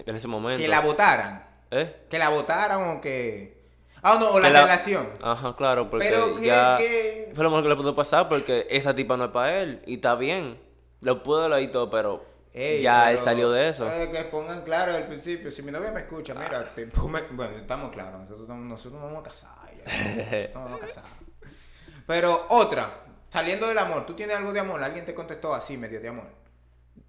en 0.06 0.16
ese 0.16 0.28
momento. 0.28 0.62
Que 0.62 0.68
la 0.68 0.82
votaran, 0.82 1.46
¿Eh? 1.72 2.06
que 2.10 2.18
la 2.20 2.30
votaran 2.30 2.98
o 2.98 3.02
que... 3.02 3.62
Ah, 4.02 4.18
no, 4.20 4.32
o 4.32 4.40
la, 4.40 4.50
relación. 4.50 5.08
Ajá, 5.22 5.56
claro, 5.56 5.90
porque 5.90 6.10
Pero 6.10 6.36
que- 6.36 6.46
ya 6.46 6.76
que- 6.78 7.32
fue 7.34 7.44
lo 7.44 7.50
mejor 7.50 7.64
que 7.64 7.70
le 7.70 7.76
pudo 7.78 7.96
pasar 7.96 8.28
porque 8.28 8.68
esa 8.70 8.94
tipa 8.94 9.16
no 9.16 9.26
es 9.26 9.32
para 9.32 9.62
él 9.62 9.82
y 9.86 9.96
está 9.96 10.16
bien. 10.16 10.60
Lo 11.02 11.24
pudo 11.24 11.44
hablar 11.44 11.62
y 11.62 11.70
todo, 11.70 11.90
pero 11.90 12.26
Ey, 12.54 12.82
ya 12.82 13.12
él 13.12 13.18
salió 13.18 13.50
de 13.50 13.70
eso. 13.70 13.90
eh, 13.90 14.10
que 14.12 14.24
pongan 14.26 14.64
claro 14.64 14.94
al 14.94 15.08
principio. 15.08 15.52
Si 15.52 15.64
mi 15.64 15.72
novia 15.72 15.92
me 15.92 16.02
escucha, 16.02 16.34
mira, 16.34 16.74
te 16.76 16.86
bueno, 16.86 17.58
estamos 17.58 17.92
claros. 17.94 18.30
Nosotros, 18.30 18.58
nosotros 18.58 18.94
nos 19.02 19.04
vamos 19.04 19.20
a 19.22 19.24
casar. 19.24 19.52
ya, 19.78 20.16
nosotros 20.26 20.54
nos 20.54 20.64
vamos 20.64 20.78
a 20.82 20.86
casar. 20.86 21.04
Pero 22.06 22.46
otra, 22.50 23.00
saliendo 23.30 23.68
del 23.68 23.78
amor, 23.78 24.06
¿tú 24.06 24.14
tienes 24.14 24.36
algo 24.36 24.52
de 24.52 24.60
amor? 24.60 24.84
¿Alguien 24.84 25.06
te 25.06 25.14
contestó 25.14 25.54
así, 25.54 25.78
medio 25.78 26.02
de 26.02 26.10
amor? 26.10 26.28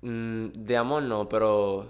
Mm, 0.02 0.48
de 0.64 0.76
amor 0.76 1.02
no, 1.02 1.28
pero... 1.28 1.87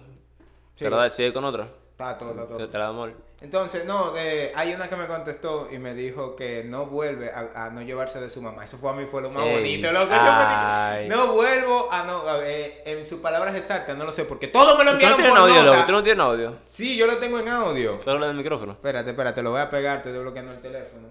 Sí. 0.75 0.85
¿Te 0.85 0.91
lo 0.91 1.11
sigue 1.11 1.33
con 1.33 1.45
otra? 1.45 1.69
Está 1.93 2.19
todo. 2.19 2.33
¿Te, 2.57 2.67
te 2.67 2.79
la 2.79 2.85
da 2.85 2.91
amor? 2.91 3.13
Entonces, 3.41 3.85
no, 3.85 4.11
de- 4.13 4.51
hay 4.57 4.73
una 4.73 4.89
que 4.89 4.97
me 4.97 5.07
contestó 5.07 5.69
y 5.71 5.79
me 5.79 5.95
dijo 5.95 6.35
que 6.35 6.65
no 6.65 6.87
vuelve 6.87 7.31
a, 7.31 7.67
a 7.67 7.71
no 7.71 7.83
llevarse 7.83 8.19
de 8.21 8.31
su 8.31 8.41
mamá. 8.43 8.65
Eso 8.65 8.79
fue 8.79 8.91
a 8.91 8.95
mí 8.95 9.05
fue 9.11 9.23
lo 9.23 9.31
más 9.31 9.45
Ey, 9.45 9.55
bonito, 9.55 9.93
loco. 9.93 10.09
Ay. 10.13 11.09
no 11.09 11.35
vuelvo 11.35 11.93
a 11.93 12.03
no, 12.05 12.27
a 12.27 12.39
ver, 12.39 12.83
en 12.87 13.07
sus 13.07 13.21
palabras 13.21 13.55
exactas, 13.55 13.97
no 13.97 14.05
lo 14.05 14.13
sé, 14.13 14.25
porque 14.25 14.49
todo 14.49 14.77
me 14.79 14.85
lo 14.85 14.93
¿Tú 14.93 14.97
no 14.99 15.03
enviaron 15.15 15.21
por 15.31 15.39
audio, 15.39 15.63
nota. 15.63 15.87
¿Tú 15.87 15.93
no 15.93 16.03
tienes 16.03 16.25
audio? 16.25 16.57
Sí, 16.65 16.97
yo 16.97 17.07
lo 17.07 17.19
tengo 17.19 17.39
en 17.39 17.49
audio. 17.49 18.01
¿Tú 18.03 18.11
hablas 18.11 18.29
del 18.29 18.37
micrófono? 18.39 18.73
Espérate, 18.73 19.11
espérate, 19.11 19.43
lo 19.43 19.51
voy 19.53 19.61
a 19.61 19.71
pegar, 19.71 19.99
estoy 19.99 20.13
desbloqueando 20.13 20.53
el 20.53 20.61
teléfono. 20.61 21.09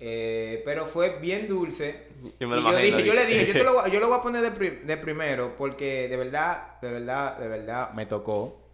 Eh, 0.00 0.62
pero 0.64 0.86
fue 0.86 1.18
bien 1.20 1.48
dulce. 1.48 2.08
Yo 2.38 2.48
me 2.48 2.56
lo 2.56 2.62
Y 2.68 2.72
yo, 2.72 2.78
dije, 2.78 3.04
yo 3.04 3.14
le 3.14 3.26
dije. 3.26 3.46
yo, 3.46 3.52
te 3.52 3.64
lo, 3.64 3.72
voy- 3.82 3.90
yo 3.90 3.98
lo 4.00 4.08
voy 4.08 4.18
a 4.18 4.22
poner 4.22 4.42
de, 4.42 4.50
pri- 4.50 4.80
de 4.84 4.96
primero 4.96 5.54
porque 5.56 6.06
de 6.08 6.16
verdad, 6.16 6.78
de 6.82 6.90
verdad, 6.92 7.36
de 7.38 7.48
verdad 7.48 7.90
me 7.92 8.06
tocó. 8.06 8.67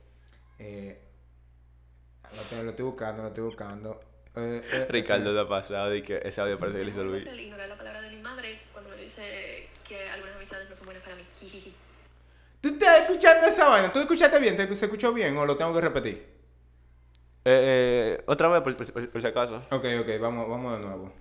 Eh, 0.58 0.98
lo, 2.36 2.42
tengo- 2.42 2.62
lo 2.64 2.70
estoy 2.70 2.84
buscando, 2.84 3.22
lo 3.22 3.28
estoy 3.28 3.44
buscando. 3.44 4.00
Eh, 4.36 4.62
eh, 4.72 4.86
Ricardo 4.88 5.30
eh. 5.30 5.34
te 5.34 5.40
ha 5.40 5.48
pasado 5.48 5.94
y 5.94 6.02
que 6.02 6.20
ese 6.24 6.40
audio 6.40 6.58
parece 6.58 6.78
que 6.78 6.84
le 6.84 6.90
hizo 6.90 7.00
hacer 7.14 7.38
ignorar 7.40 7.68
la 7.68 7.76
palabra 7.76 8.00
de 8.02 8.10
mi 8.10 8.20
madre 8.22 8.58
cuando 8.72 8.90
me 8.90 8.96
dice 8.96 9.68
que 9.88 10.08
algunas 10.10 10.34
amistades 10.36 10.68
no 10.68 10.74
son 10.74 10.86
buenas 10.86 11.02
para 11.04 11.14
mí. 11.16 11.22
¿Tú 12.60 12.68
estás 12.70 13.00
escuchando 13.02 13.46
esa 13.46 13.68
vaina? 13.68 13.92
¿Tú 13.92 14.00
escuchaste 14.00 14.38
bien? 14.40 14.56
¿Te, 14.56 14.74
¿Se 14.74 14.86
escuchó 14.86 15.12
bien 15.12 15.36
o 15.36 15.44
lo 15.46 15.56
tengo 15.56 15.72
que 15.74 15.80
repetir? 15.82 16.34
Eh, 17.46 18.16
eh, 18.18 18.24
otra 18.26 18.48
vez, 18.48 18.62
por, 18.62 18.74
por- 18.76 18.92
por- 18.92 19.08
por 19.10 19.20
si 19.20 19.26
acaso. 19.28 19.56
Ok, 19.70 19.84
ok, 20.00 20.08
vamos, 20.20 20.48
vamos 20.48 20.72
de 20.78 20.84
nuevo. 20.84 21.12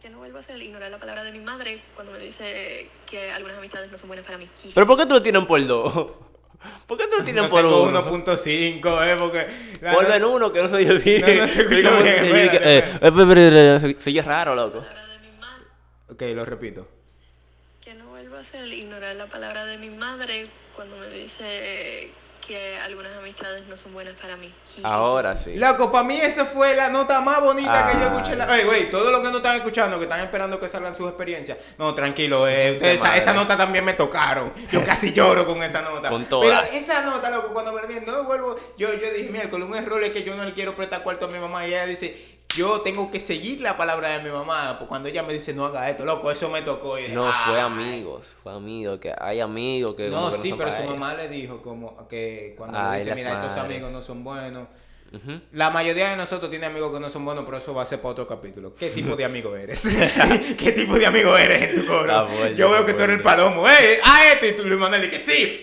Que 0.00 0.08
no 0.08 0.18
vuelvo 0.18 0.36
a 0.38 0.40
hacer 0.40 0.56
ignorar 0.62 0.90
la 0.90 0.98
palabra 0.98 1.24
de 1.24 1.32
mi 1.32 1.40
madre 1.40 1.82
cuando 1.94 2.12
me 2.12 2.20
dice 2.20 2.88
que 3.10 3.32
algunas 3.32 3.58
amistades 3.58 3.90
no 3.90 3.98
son 3.98 4.08
buenas 4.08 4.24
para 4.24 4.38
mí. 4.38 4.48
¿Pero 4.72 4.86
por 4.86 4.96
qué 4.96 5.04
tú 5.06 5.14
lo 5.14 5.22
tienen 5.22 5.44
por 5.46 5.66
dos? 5.66 6.12
¿Por 6.86 6.98
qué 6.98 7.04
tú 7.06 7.16
lo 7.18 7.24
tienen 7.24 7.44
No 7.44 7.48
por 7.48 7.62
tengo 7.62 7.82
uno? 7.84 8.04
1.5, 8.04 9.06
eh, 9.06 9.16
porque... 9.18 9.46
la- 9.80 9.92
Ponlo 9.94 10.14
en 10.14 10.24
uno, 10.24 10.52
que 10.52 10.60
no 10.62 10.68
soy 10.68 10.84
yo 10.86 10.98
bien. 10.98 11.38
No, 11.38 11.46
no 11.46 11.52
Yo 11.52 11.90
como- 11.90 12.02
bien, 12.02 12.50
yo 12.52 12.58
eh, 12.62 13.80
soy- 13.80 13.96
Soy 13.98 14.20
raro, 14.20 14.54
loco. 14.54 14.82
Ok, 16.08 16.22
lo 16.34 16.44
repito. 16.44 16.86
Que 17.82 17.94
no 17.94 18.06
vuelvo 18.08 18.36
a 18.36 18.40
hacer 18.40 18.66
ignorar 18.66 19.14
la 19.16 19.26
palabra 19.26 19.64
de 19.64 19.78
mi 19.78 19.88
madre 19.90 20.46
cuando 20.76 20.96
me 20.98 21.08
dice 21.08 22.10
que 22.50 22.78
algunas 22.78 23.16
amistades 23.16 23.64
no 23.68 23.76
son 23.76 23.92
buenas 23.92 24.14
para 24.20 24.36
mí. 24.36 24.52
Ahora 24.82 25.36
sí. 25.36 25.54
Loco, 25.54 25.92
para 25.92 26.02
mí 26.02 26.20
esa 26.20 26.46
fue 26.46 26.74
la 26.74 26.88
nota 26.88 27.20
más 27.20 27.40
bonita 27.40 27.88
que 27.92 27.98
yo 28.00 28.06
escuché. 28.06 28.34
La... 28.34 28.58
Ey, 28.58 28.64
güey, 28.64 28.90
todos 28.90 29.12
los 29.12 29.20
que 29.22 29.28
no 29.30 29.36
están 29.36 29.54
escuchando, 29.56 29.98
que 29.98 30.04
están 30.04 30.20
esperando 30.20 30.58
que 30.58 30.68
salgan 30.68 30.96
sus 30.96 31.06
experiencias. 31.06 31.58
No, 31.78 31.94
tranquilo, 31.94 32.48
eh. 32.48 32.72
ustedes- 32.72 33.00
esa, 33.00 33.16
esa 33.16 33.32
nota 33.32 33.56
también 33.56 33.84
me 33.84 33.92
tocaron. 33.92 34.52
Yo 34.72 34.84
casi 34.84 35.12
lloro 35.12 35.46
con 35.46 35.62
esa 35.62 35.80
nota. 35.82 36.08
Con 36.08 36.24
Pero 36.24 36.40
todas. 36.40 36.74
esa 36.74 37.02
nota, 37.02 37.30
loco, 37.30 37.52
cuando 37.52 37.72
me 37.72 38.00
no 38.00 38.24
vuelvo. 38.24 38.56
Yo, 38.76 38.92
yo 38.94 39.12
dije, 39.12 39.30
miércoles, 39.30 39.68
un 39.68 39.76
error 39.76 40.02
es 40.02 40.10
que 40.10 40.24
yo 40.24 40.34
no 40.34 40.44
le 40.44 40.52
quiero 40.52 40.74
prestar 40.74 41.04
cuarto 41.04 41.26
a 41.26 41.28
mi 41.28 41.38
mamá. 41.38 41.66
Y 41.66 41.70
ella 41.70 41.86
dice, 41.86 42.29
yo 42.56 42.80
tengo 42.80 43.10
que 43.10 43.20
seguir 43.20 43.60
la 43.60 43.76
palabra 43.76 44.18
de 44.18 44.24
mi 44.24 44.30
mamá. 44.30 44.76
Pues 44.78 44.88
cuando 44.88 45.08
ella 45.08 45.22
me 45.22 45.32
dice, 45.32 45.54
no 45.54 45.64
haga 45.64 45.88
esto, 45.90 46.04
loco, 46.04 46.30
eso 46.30 46.48
me 46.50 46.62
tocó. 46.62 46.98
Y 46.98 47.08
No, 47.08 47.32
fue 47.44 47.54
"Ay". 47.56 47.60
amigos. 47.60 48.36
Fue 48.42 48.52
amigos. 48.52 48.98
Que 49.00 49.14
hay 49.18 49.40
amigos 49.40 49.94
que. 49.94 50.08
No, 50.08 50.32
sí, 50.32 50.54
pero 50.56 50.72
su 50.72 50.80
ella. 50.82 50.90
mamá 50.90 51.14
le 51.14 51.28
dijo 51.28 51.62
como 51.62 52.06
que 52.08 52.54
cuando 52.56 52.78
Ay, 52.78 52.98
le 52.98 53.04
dice, 53.04 53.14
mira, 53.14 53.30
estos 53.34 53.50
madres. 53.56 53.64
amigos 53.64 53.92
no 53.92 54.02
son 54.02 54.24
buenos. 54.24 54.68
La 55.52 55.70
mayoría 55.70 56.10
de 56.10 56.16
nosotros 56.16 56.50
tiene 56.50 56.66
amigos 56.66 56.92
que 56.94 57.00
no 57.00 57.10
son 57.10 57.24
buenos, 57.24 57.44
pero 57.44 57.56
eso 57.56 57.74
va 57.74 57.82
a 57.82 57.86
ser 57.86 57.98
para 58.00 58.12
otro 58.12 58.28
capítulo. 58.28 58.76
¿Qué 58.76 58.90
tipo 58.94 59.16
de 59.16 59.24
amigo 59.24 59.56
eres? 59.56 59.82
¿Qué 60.58 60.70
tipo 60.70 60.94
de 60.94 61.04
amigo 61.06 61.36
eres 61.36 61.70
en 61.70 61.80
tu 61.80 61.86
coro? 61.86 62.28
Yo 62.54 62.70
veo 62.70 62.86
que 62.86 62.94
tú 62.94 63.02
eres 63.02 63.16
el 63.16 63.22
palomo. 63.22 63.68
¡Eh! 63.68 63.98
¡Ah, 64.04 64.20
esto! 64.32 64.46
Y 64.46 64.52
tú 64.52 64.64
Luis 64.68 64.78
Manuel 64.78 65.04
y 65.04 65.10
que 65.10 65.18
sí. 65.18 65.62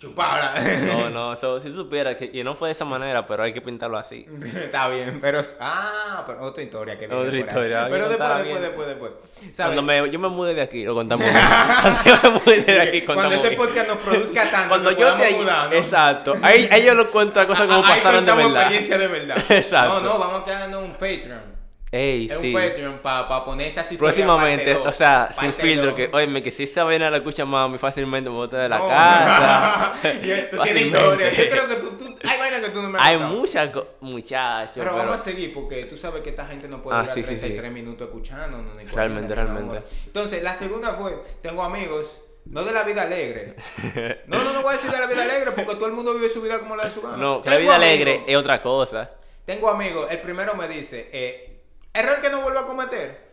Chupala. 0.00 0.54
No, 0.86 1.10
no, 1.10 1.36
so, 1.36 1.60
si 1.60 1.70
supiera 1.70 2.16
que. 2.16 2.30
Y 2.32 2.42
no 2.42 2.54
fue 2.54 2.68
de 2.68 2.72
esa 2.72 2.86
manera, 2.86 3.26
pero 3.26 3.42
hay 3.42 3.52
que 3.52 3.60
pintarlo 3.60 3.98
así. 3.98 4.24
Está 4.56 4.88
bien, 4.88 5.18
pero... 5.20 5.42
Ah, 5.60 6.24
pero 6.26 6.40
otra 6.40 6.62
historia 6.62 6.98
que 6.98 7.04
Otra 7.04 7.30
ahí. 7.30 7.40
historia, 7.40 7.86
Pero 7.90 8.08
después, 8.08 8.38
después, 8.38 8.62
después, 8.62 8.88
después. 8.88 9.12
¿Sabes? 9.54 9.74
Cuando 9.74 9.82
me, 9.82 10.10
yo 10.10 10.18
me 10.18 10.28
mude 10.28 10.54
de 10.54 10.62
aquí, 10.62 10.84
lo 10.84 10.94
contamos. 10.94 11.26
Cuando 11.82 12.00
yo 12.04 12.16
me 12.22 12.30
mude 12.30 12.62
de 12.62 12.80
aquí, 12.80 13.02
Cuando 13.02 13.24
contamos. 13.24 13.44
este 13.44 13.48
bien. 13.56 13.60
podcast 13.68 13.88
nos 13.88 13.98
produzca 13.98 14.50
tanto 14.50 14.68
Cuando 14.70 14.90
yo 14.92 14.96
podamos 14.98 15.20
te 15.20 15.32
mudar, 15.32 15.68
¿no? 15.68 15.76
Exacto. 15.76 16.34
Ahí, 16.40 16.68
ahí 16.72 16.82
yo 16.84 16.94
lo 16.94 17.10
cuento 17.10 17.46
cosas 17.46 17.66
como 17.66 17.84
Ahí 17.84 17.92
pasaron 17.96 18.24
de 18.24 18.30
contamos 18.32 18.52
verdad. 18.54 18.72
experiencia 18.72 18.98
de 18.98 19.06
verdad. 19.06 19.44
Exacto. 19.50 20.00
No, 20.00 20.00
no, 20.00 20.18
vamos 20.18 20.42
quedando 20.44 20.80
un 20.80 20.92
Patreon. 20.92 21.59
Ey, 21.92 22.26
Es 22.30 22.38
sí. 22.38 22.54
un 22.54 22.60
Patreon 22.62 22.98
para 22.98 23.44
poner 23.44 23.66
esas 23.66 23.90
historias 23.90 24.14
Próximamente, 24.14 24.76
o 24.76 24.92
sea, 24.92 25.30
sin 25.32 25.52
filtro, 25.52 25.92
que, 25.92 26.08
oye, 26.12 26.40
que 26.40 26.52
si 26.52 26.62
esa 26.62 26.84
vaina 26.84 27.10
la 27.10 27.16
escucha 27.16 27.44
mami, 27.44 27.78
fácilmente 27.78 28.30
me 28.30 28.36
bota 28.36 28.58
de 28.58 28.68
la 28.68 28.78
No. 28.78 28.86
casa. 28.88 29.94
Y 30.22 30.50
tú 30.56 30.62
tienes 30.62 30.86
historia. 30.86 31.32
Yo 31.32 31.50
creo 31.50 31.66
que 31.66 31.74
tú, 31.74 31.90
tú- 31.98 32.14
hay 32.28 32.38
vainas 32.38 32.60
que 32.60 32.68
tú 32.70 32.80
no 32.82 32.90
me 32.90 32.98
Hay 33.00 33.16
muchas 33.18 33.70
muchachos, 34.00 34.70
Pero, 34.76 34.86
pero, 34.92 34.96
vamos 34.98 35.16
a 35.16 35.18
seguir 35.18 35.52
porque 35.52 35.84
tú 35.86 35.96
sabes 35.96 36.22
que 36.22 36.30
esta 36.30 36.46
gente 36.46 36.68
no 36.68 36.80
puede 36.80 36.96
Ah, 36.96 37.00
durar 37.00 37.14
sí, 37.14 37.24
sí, 37.24 37.34
sí. 37.34 37.40
33 37.40 37.72
minutos 37.72 38.06
escuchando. 38.06 38.58
ni 38.58 38.64
40, 38.68 38.92
Realmente, 38.94 39.34
realmente. 39.34 39.70
hora. 39.70 39.82
Entonces, 40.06 40.42
la 40.44 40.54
segunda 40.54 40.92
fue, 40.94 41.20
tengo 41.42 41.64
amigos, 41.64 42.22
no 42.44 42.62
de 42.64 42.70
la 42.72 42.84
vida 42.84 43.02
alegre. 43.02 43.56
No, 44.28 44.38
no, 44.44 44.52
no 44.52 44.62
voy 44.62 44.74
a 44.74 44.76
decir 44.76 44.92
de 44.92 44.98
la 45.00 45.06
vida 45.06 45.22
alegre 45.24 45.50
porque 45.50 45.74
todo 45.74 45.86
el 45.86 45.92
mundo 45.92 46.14
vive 46.14 46.28
su 46.28 46.40
vida 46.40 46.60
como 46.60 46.76
la 46.76 46.84
de 46.84 46.92
su 46.92 47.02
gana. 47.02 47.16
no, 47.16 47.42
que 47.42 47.50
la 47.50 47.56
vida 47.56 47.74
amigos- 47.74 47.84
alegre 47.88 48.24
es 48.28 48.36
otra 48.36 48.62
cosa. 48.62 49.10
Tengo 49.44 49.68
amigos, 49.68 50.06
el 50.08 50.20
primero 50.20 50.54
me 50.54 50.68
dice, 50.68 51.08
eh, 51.12 51.49
error 51.92 52.20
que 52.20 52.30
no 52.30 52.40
vuelvo 52.42 52.60
a 52.60 52.66
cometer. 52.66 53.30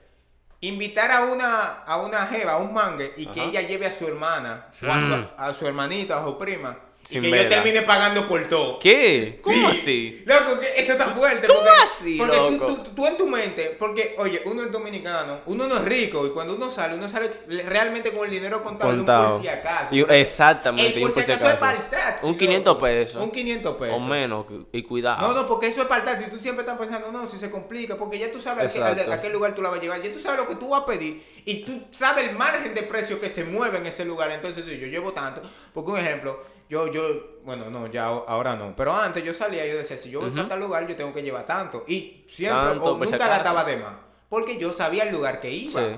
Invitar 0.61 1.11
a 1.11 1.25
una, 1.25 1.83
a 1.83 1.97
una 1.97 2.25
jeva, 2.27 2.53
a 2.53 2.57
un 2.57 2.73
mangue, 2.73 3.13
y 3.17 3.27
que 3.27 3.43
ella 3.43 3.61
lleve 3.61 3.85
a 3.85 3.91
su 3.91 4.07
hermana, 4.07 4.67
o 4.81 4.91
a 4.91 4.99
su, 4.99 5.07
Mm. 5.07 5.27
a 5.37 5.53
su 5.53 5.67
hermanita, 5.67 6.19
a 6.19 6.23
su 6.23 6.37
prima, 6.37 6.75
Sin 7.07 7.23
y 7.23 7.31
que 7.31 7.43
yo 7.43 7.47
termine 7.47 7.83
pagando 7.83 8.27
por 8.27 8.45
todo. 8.49 8.79
¿Qué? 8.79 9.39
¿Cómo 9.41 9.71
Sí. 9.71 9.79
así? 9.79 10.23
Loco, 10.25 10.59
que 10.59 10.67
eso 10.75 10.91
está 10.91 11.05
fuerte. 11.07 11.47
¿Cómo 11.47 11.59
porque, 11.61 11.71
así, 11.83 12.17
Porque 12.17 12.35
tú, 12.37 12.51
loco? 12.51 12.67
tú- 12.67 12.83
tú 12.95 13.07
en 13.07 13.15
tu 13.17 13.27
mente, 13.27 13.75
porque, 13.79 14.15
oye, 14.17 14.41
uno 14.43 14.63
es 14.63 14.71
dominicano, 14.73 15.39
uno 15.45 15.67
no 15.69 15.77
es 15.77 15.85
rico, 15.85 16.27
y 16.27 16.31
cuando 16.31 16.55
uno 16.55 16.69
sale, 16.69 16.95
uno 16.95 17.07
sale 17.07 17.31
realmente 17.65 18.11
con 18.11 18.25
el 18.25 18.31
dinero 18.31 18.61
contado, 18.61 18.89
y 18.91 18.93
un 18.95 18.99
Contado. 18.99 19.31
por 19.31 19.41
si 19.41 19.47
acaso. 19.47 19.95
Y- 19.95 20.01
exactamente, 20.09 20.95
el 20.97 21.01
por 21.01 21.11
si 21.13 21.21
acaso 21.31 21.49
es 21.49 21.55
para 21.59 21.77
el 21.77 21.89
taxi, 21.89 22.25
Un 22.25 22.37
500 22.37 22.73
loco. 22.73 22.85
pesos. 22.85 23.23
Un 23.23 23.31
500 23.31 23.77
pesos. 23.77 23.95
O 24.03 24.05
menos, 24.05 24.45
y 24.73 24.83
cuidado. 24.83 25.21
No, 25.21 25.33
no, 25.33 25.47
porque 25.47 25.67
eso 25.67 25.81
es 25.83 25.87
para 25.87 26.01
el 26.01 26.05
taxi. 26.17 26.29
Tú 26.29 26.41
siempre 26.41 26.63
estás 26.65 26.77
pensando, 26.77 27.09
no, 27.09 27.25
si 27.29 27.37
se 27.37 27.49
complica, 27.49 27.95
porque 27.95 28.19
ya 28.19 28.29
tú 28.33 28.41
sabes 28.41 28.77
a 28.81 28.93
qué, 28.95 29.09
a, 29.13 29.21
qué 29.21 29.29
lugar 29.29 29.55
tú 29.55 29.61
la 29.61 29.69
vas 29.69 29.79
a 29.79 29.81
llevar, 29.81 30.01
ya 30.01 30.11
tú 30.11 30.19
sabes 30.19 30.39
lo 30.41 30.47
que 30.49 30.55
tú 30.55 30.67
vas 30.67 30.81
a 30.81 30.85
pedir 30.85 31.23
y 31.45 31.63
tú 31.63 31.83
sabes 31.91 32.27
el 32.29 32.35
margen 32.35 32.73
de 32.73 32.83
precio 32.83 33.21
que 33.21 33.29
se 33.29 33.45
mueve 33.45 33.77
en 33.77 33.85
ese 33.85 34.03
lugar. 34.03 34.29
Entonces 34.31 34.65
tú, 34.65 34.71
yo 34.71 34.87
llevo 34.87 35.13
tanto. 35.13 35.41
Porque 35.73 35.91
un 35.91 35.97
ejemplo, 35.99 36.56
yo, 36.69 36.91
yo, 36.91 37.01
bueno, 37.43 37.69
no, 37.69 37.87
ya 37.87 38.05
ahora 38.07 38.55
no, 38.55 38.75
pero 38.75 38.93
antes 38.93 39.23
yo 39.23 39.33
salía 39.33 39.65
y 39.65 39.69
yo 39.71 39.77
decía, 39.77 39.97
si 39.97 40.09
yo 40.09 40.19
voy 40.19 40.29
Ujú. 40.29 40.37
para 40.37 40.49
tal 40.49 40.59
lugar, 40.59 40.87
yo 40.87 40.95
tengo 40.95 41.13
que 41.13 41.23
llevar 41.23 41.45
tanto. 41.45 41.83
Y 41.87 42.23
siempre, 42.27 42.63
Tanto, 42.71 42.85
o 42.85 42.93
si 42.95 42.99
nunca 43.11 43.15
acaso. 43.15 43.29
gastaba 43.31 43.63
de 43.63 43.77
más, 43.77 43.93
porque 44.29 44.57
yo 44.57 44.73
sabía 44.73 45.03
el 45.03 45.13
lugar 45.13 45.39
que 45.39 45.49
iba. 45.51 45.79
Sí. 45.81 45.95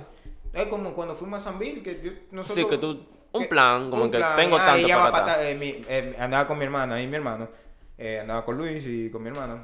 Es 0.54 0.68
como 0.68 0.94
cuando 0.94 1.16
fuimos 1.16 1.42
a 1.42 1.50
San 1.50 1.60
Bill, 1.60 1.82
que 1.84 2.02
yo, 2.04 2.12
nosotros... 2.32 2.58
Sí, 2.66 2.70
que 2.70 2.78
tú. 2.78 3.06
Un 3.32 3.48
plan, 3.48 3.92
como 3.92 4.06
un 4.06 4.12
que 4.12 4.18
plan, 4.18 4.36
tengo 4.36 4.58
ah, 4.58 4.66
tanto 4.66 4.88
para 4.88 4.98
va 4.98 5.12
pa' 5.12 5.18
gastar. 5.20 5.36
ta- 5.38 5.50
eh, 5.50 5.54
mi- 5.56 5.86
eh, 5.88 6.16
andaba 6.18 6.48
con 6.48 6.58
mi 6.58 6.64
hermana 6.66 7.00
y 7.00 7.06
mi 7.06 7.16
hermano. 7.16 7.48
eh, 7.98 8.20
andaba 8.22 8.44
con 8.44 8.58
Luis 8.58 8.84
y 8.88 9.12
con 9.12 9.22
mi 9.22 9.28
hermano. 9.30 9.60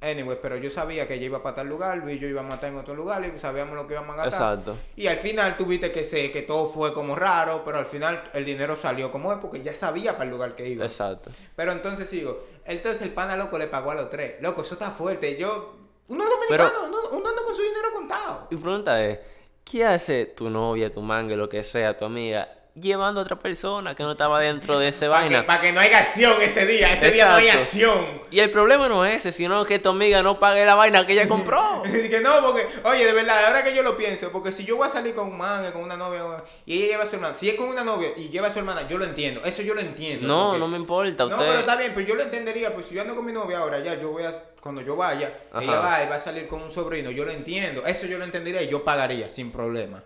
Anyway, 0.00 0.38
pero 0.42 0.58
yo 0.58 0.68
sabía 0.68 1.08
que 1.08 1.14
ella 1.14 1.24
iba 1.24 1.42
para 1.42 1.56
tal 1.56 1.68
lugar, 1.68 1.96
Luis 1.96 2.16
y 2.16 2.18
yo 2.18 2.28
iba 2.28 2.42
a 2.42 2.44
matar 2.44 2.70
en 2.70 2.76
otro 2.76 2.94
lugar 2.94 3.24
y 3.24 3.38
sabíamos 3.38 3.74
lo 3.74 3.86
que 3.86 3.94
íbamos 3.94 4.14
a 4.18 4.24
gastar. 4.24 4.54
Exacto. 4.54 4.76
Y 4.94 5.06
al 5.06 5.16
final 5.16 5.56
tuviste 5.56 5.90
que 5.90 6.04
sé 6.04 6.30
que 6.30 6.42
todo 6.42 6.68
fue 6.68 6.92
como 6.92 7.14
raro, 7.14 7.62
pero 7.64 7.78
al 7.78 7.86
final 7.86 8.22
el 8.34 8.44
dinero 8.44 8.76
salió 8.76 9.10
como 9.10 9.32
es 9.32 9.38
porque 9.38 9.62
ya 9.62 9.74
sabía 9.74 10.12
para 10.12 10.24
el 10.24 10.30
lugar 10.30 10.54
que 10.54 10.68
iba. 10.68 10.84
Exacto. 10.84 11.30
Pero 11.56 11.72
entonces 11.72 12.10
sigo, 12.10 12.44
entonces 12.66 13.02
el 13.02 13.12
pana 13.12 13.36
loco 13.38 13.58
le 13.58 13.68
pagó 13.68 13.90
a 13.90 13.94
los 13.94 14.10
tres. 14.10 14.36
Loco, 14.42 14.62
eso 14.62 14.74
está 14.74 14.90
fuerte. 14.90 15.38
Yo, 15.38 15.76
uno 16.08 16.24
es 16.24 16.30
dominicano, 16.30 16.88
uno, 16.88 16.96
uno 17.12 17.28
anda 17.30 17.42
con 17.42 17.56
su 17.56 17.62
dinero 17.62 17.88
contado. 17.94 18.48
Mi 18.50 18.58
pregunta 18.58 19.02
es, 19.02 19.18
¿qué 19.64 19.86
hace 19.86 20.26
tu 20.26 20.50
novia, 20.50 20.92
tu 20.92 21.00
manga, 21.00 21.34
lo 21.36 21.48
que 21.48 21.64
sea, 21.64 21.96
tu 21.96 22.04
amiga, 22.04 22.55
llevando 22.80 23.20
a 23.20 23.24
otra 23.24 23.38
persona 23.38 23.94
que 23.94 24.02
no 24.02 24.12
estaba 24.12 24.40
dentro 24.40 24.78
de 24.78 24.88
ese 24.88 25.08
Para 25.08 25.20
vaina? 25.22 25.46
pa' 25.46 25.60
que 25.60 25.72
no 25.72 25.80
haya 25.80 25.98
acción 25.98 26.34
ese 26.42 26.66
día, 26.66 26.92
ese 26.92 27.10
día 27.10 27.28
no 27.28 27.34
hay 27.36 27.48
acción. 27.48 28.04
Y 28.30 28.40
el 28.40 28.50
problema 28.50 28.88
no 28.88 29.04
es 29.06 29.20
ese, 29.24 29.32
sino 29.32 29.64
que 29.64 29.78
tu 29.78 29.88
amiga 29.88 30.22
no 30.22 30.38
pague 30.38 30.64
la 30.66 30.74
vaina 30.74 31.06
que 31.06 31.14
ella 31.14 31.26
compró. 31.28 31.82
Que 31.84 32.20
no, 32.20 32.40
porque, 32.42 32.66
oye, 32.84 33.06
de 33.06 33.12
verdad, 33.12 33.46
ahora 33.46 33.64
que 33.64 33.74
yo 33.74 33.82
lo 33.82 33.96
pienso, 33.96 34.30
porque 34.30 34.52
si 34.52 34.64
yo 34.64 34.76
voy 34.76 34.86
a 34.86 34.90
salir 34.90 35.14
con 35.14 35.28
un 35.28 35.38
man, 35.38 35.70
con 35.72 35.82
una 35.82 35.96
novia, 35.96 36.22
y 36.66 36.76
ella 36.82 36.86
lleva 36.92 37.04
a 37.04 37.06
su 37.08 37.14
hermana, 37.16 37.34
si 37.34 37.48
es 37.48 37.54
con 37.56 37.68
una 37.68 37.82
novia 37.84 38.10
y 38.16 38.28
lleva 38.28 38.48
a 38.48 38.52
su 38.52 38.58
hermana, 38.58 38.86
yo 38.88 38.98
lo 38.98 39.04
entiendo, 39.04 39.40
eso 39.44 39.62
yo 39.62 39.74
lo 39.74 39.80
entiendo. 39.80 40.26
No, 40.28 40.46
porque- 40.48 40.58
no 40.60 40.68
me 40.68 40.76
importa. 40.76 41.24
No, 41.24 41.30
pero 41.36 41.44
Usted... 41.50 41.60
está 41.60 41.76
bien, 41.76 41.92
pero 41.94 42.06
yo 42.06 42.14
lo 42.14 42.22
entendería, 42.22 42.74
pues 42.74 42.86
si 42.86 42.94
yo 42.94 43.00
ando 43.02 43.14
con 43.16 43.24
mi 43.24 43.32
novia 43.32 43.58
ahora, 43.58 43.78
ya, 43.80 43.94
yo 43.94 44.10
voy 44.10 44.24
a, 44.24 44.34
cuando 44.60 44.82
yo 44.82 44.96
vaya, 44.96 45.32
Ajá. 45.52 45.64
ella 45.64 45.78
va 45.78 46.04
y 46.04 46.08
va 46.08 46.16
a 46.16 46.20
salir 46.20 46.46
con 46.46 46.60
un 46.60 46.70
sobrino, 46.70 47.10
yo 47.10 47.24
lo 47.24 47.30
entiendo, 47.32 47.86
eso 47.86 48.06
yo 48.06 48.18
lo 48.18 48.24
entendería 48.24 48.62
y 48.62 48.68
yo 48.68 48.84
pagaría 48.84 49.30
sin 49.30 49.50
problema. 49.50 50.02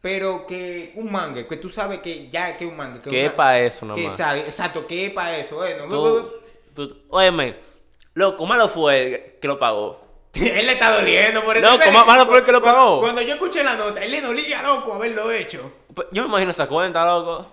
Pero 0.00 0.46
que 0.46 0.92
un 0.94 1.10
mangue, 1.10 1.46
que 1.46 1.56
tú 1.56 1.68
sabes 1.70 1.98
que 2.00 2.30
ya 2.30 2.56
que 2.56 2.64
un 2.66 2.76
mangue, 2.76 3.00
que 3.00 3.10
Que 3.10 3.24
es 3.26 3.32
para 3.32 3.58
eso 3.60 3.80
que 3.94 4.02
nomás. 4.02 4.16
sabe- 4.16 4.40
exacto, 4.40 4.86
que 4.86 5.06
es 5.06 5.12
para 5.12 5.36
eso, 5.38 5.66
eh, 5.66 5.76
no, 5.78 5.88
Tú, 5.88 6.32
tú- 6.74 6.96
óyeme, 7.08 7.56
loco, 8.14 8.46
malo 8.46 8.68
fue 8.68 9.02
el 9.02 9.38
que 9.40 9.48
lo 9.48 9.58
pagó. 9.58 10.00
Él 10.34 10.66
le 10.66 10.72
está 10.72 10.92
doliendo 10.92 11.42
por 11.42 11.56
eso. 11.56 11.66
Loco, 11.68 11.90
malo 12.06 12.26
fue 12.26 12.38
el 12.38 12.44
que 12.44 12.52
lo 12.52 12.62
pagó. 12.62 13.00
Cuando 13.00 13.22
yo 13.22 13.34
escuché 13.34 13.64
la 13.64 13.74
nota, 13.74 14.02
él 14.04 14.10
le 14.12 14.20
dolía, 14.20 14.62
loco, 14.62 14.94
haberlo 14.94 15.30
hecho. 15.32 15.72
Pues, 15.92 16.06
Yo 16.12 16.22
me 16.22 16.28
imagino 16.28 16.52
esa 16.52 16.68
cuenta, 16.68 17.04
loco. 17.04 17.46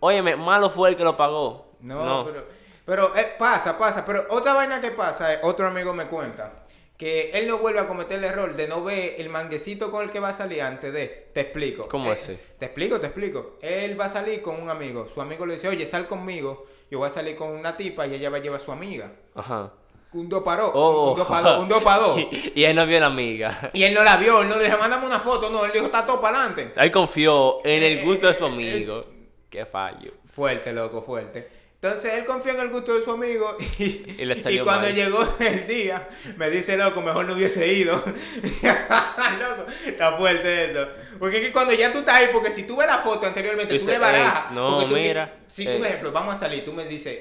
Óyeme, 0.00 0.36
malo 0.36 0.68
fue 0.68 0.90
el 0.90 0.96
que 0.96 1.04
lo 1.04 1.16
pagó. 1.16 1.70
No, 1.80 2.24
pero, 2.26 2.46
pero 2.84 3.16
eh, 3.16 3.34
pasa, 3.38 3.78
pasa. 3.78 4.04
Pero 4.04 4.26
otra 4.30 4.52
vaina 4.52 4.80
que 4.82 4.90
pasa, 4.90 5.32
eh, 5.32 5.38
otro 5.44 5.66
amigo 5.66 5.94
me 5.94 6.06
cuenta, 6.06 6.52
que 7.00 7.30
él 7.32 7.48
no 7.48 7.56
vuelve 7.56 7.80
a 7.80 7.88
cometer 7.88 8.18
el 8.18 8.24
error 8.24 8.54
de 8.54 8.68
no 8.68 8.84
ver 8.84 9.14
el 9.16 9.30
manguecito 9.30 9.90
con 9.90 10.04
el 10.04 10.10
que 10.12 10.20
va 10.20 10.28
a 10.28 10.32
salir 10.34 10.60
antes 10.60 10.92
de. 10.92 11.06
Te 11.32 11.40
explico. 11.40 11.88
¿Cómo 11.88 12.10
Eh, 12.10 12.12
así? 12.12 12.38
Te 12.58 12.66
explico, 12.66 13.00
te 13.00 13.06
explico. 13.06 13.56
Él 13.62 13.98
va 13.98 14.04
a 14.04 14.08
salir 14.10 14.42
con 14.42 14.60
un 14.60 14.68
amigo. 14.68 15.08
Su 15.12 15.22
amigo 15.22 15.46
le 15.46 15.54
dice, 15.54 15.66
oye, 15.68 15.86
sal 15.86 16.06
conmigo. 16.06 16.66
Yo 16.90 16.98
voy 16.98 17.08
a 17.08 17.10
salir 17.10 17.36
con 17.36 17.48
una 17.52 17.74
tipa 17.74 18.06
y 18.06 18.16
ella 18.16 18.28
va 18.28 18.36
a 18.36 18.40
llevar 18.40 18.60
a 18.60 18.62
su 18.62 18.70
amiga. 18.70 19.12
Ajá. 19.34 19.72
Un 20.12 20.28
dos. 20.28 20.42
Oh. 20.74 21.12
Un 21.12 21.16
dos. 21.16 21.58
Un 21.60 21.68
dos. 21.70 22.18
y, 22.32 22.52
y 22.60 22.64
él 22.64 22.76
no 22.76 22.84
vio 22.84 22.98
a 22.98 23.00
la 23.00 23.06
amiga. 23.06 23.70
Y 23.72 23.82
él 23.84 23.94
no 23.94 24.04
la 24.04 24.18
vio, 24.18 24.42
él 24.42 24.50
no 24.50 24.58
le 24.58 24.64
dijo, 24.66 24.76
mándame 24.76 25.06
una 25.06 25.20
foto. 25.20 25.48
No, 25.48 25.64
él 25.64 25.72
dijo, 25.72 25.86
está 25.86 26.04
todo 26.04 26.20
para 26.20 26.40
adelante. 26.44 26.72
Él 26.76 26.90
confió 26.90 27.64
en 27.64 27.82
el 27.82 28.04
gusto 28.04 28.26
de 28.26 28.34
su 28.34 28.44
Eh, 28.44 28.48
amigo. 28.48 29.04
Qué 29.48 29.64
fallo. 29.64 30.12
Fuerte, 30.26 30.74
loco, 30.74 31.00
fuerte. 31.00 31.48
Entonces 31.82 32.12
él 32.14 32.26
confió 32.26 32.52
en 32.52 32.60
el 32.60 32.68
gusto 32.68 32.94
de 32.94 33.02
su 33.02 33.10
amigo 33.10 33.56
y, 33.78 33.84
Y 34.18 34.24
le 34.26 34.34
salió 34.34 34.64
cuando 34.64 34.86
mal. 34.88 34.94
llegó 34.94 35.26
el 35.40 35.66
día 35.66 36.08
me 36.36 36.50
dice, 36.50 36.76
loco, 36.76 37.00
mejor 37.00 37.24
no 37.24 37.32
hubiese 37.34 37.66
ido. 37.72 37.94
loco, 38.74 39.70
está 39.86 40.16
fuerte 40.16 40.70
eso. 40.72 40.86
Porque 41.18 41.38
es 41.38 41.46
que 41.46 41.52
cuando 41.52 41.72
ya 41.74 41.92
tú 41.92 41.98
estás 42.00 42.16
ahí, 42.16 42.26
porque 42.32 42.50
si 42.50 42.66
tú 42.66 42.76
ves 42.76 42.86
la 42.86 42.98
foto 42.98 43.26
anteriormente, 43.26 43.78
tú 43.78 43.86
le 43.86 43.98
barajas. 43.98 44.44
"Ex, 44.46 44.52
no, 44.52 44.86
tú- 44.86 44.94
mira, 44.94 45.38
Si 45.48 45.66
eh. 45.66 45.76
un 45.76 45.84
ejemplo, 45.86 46.12
vamos 46.12 46.34
a 46.34 46.36
salir, 46.36 46.64
tú 46.64 46.72
me 46.72 46.84
dices, 46.86 47.18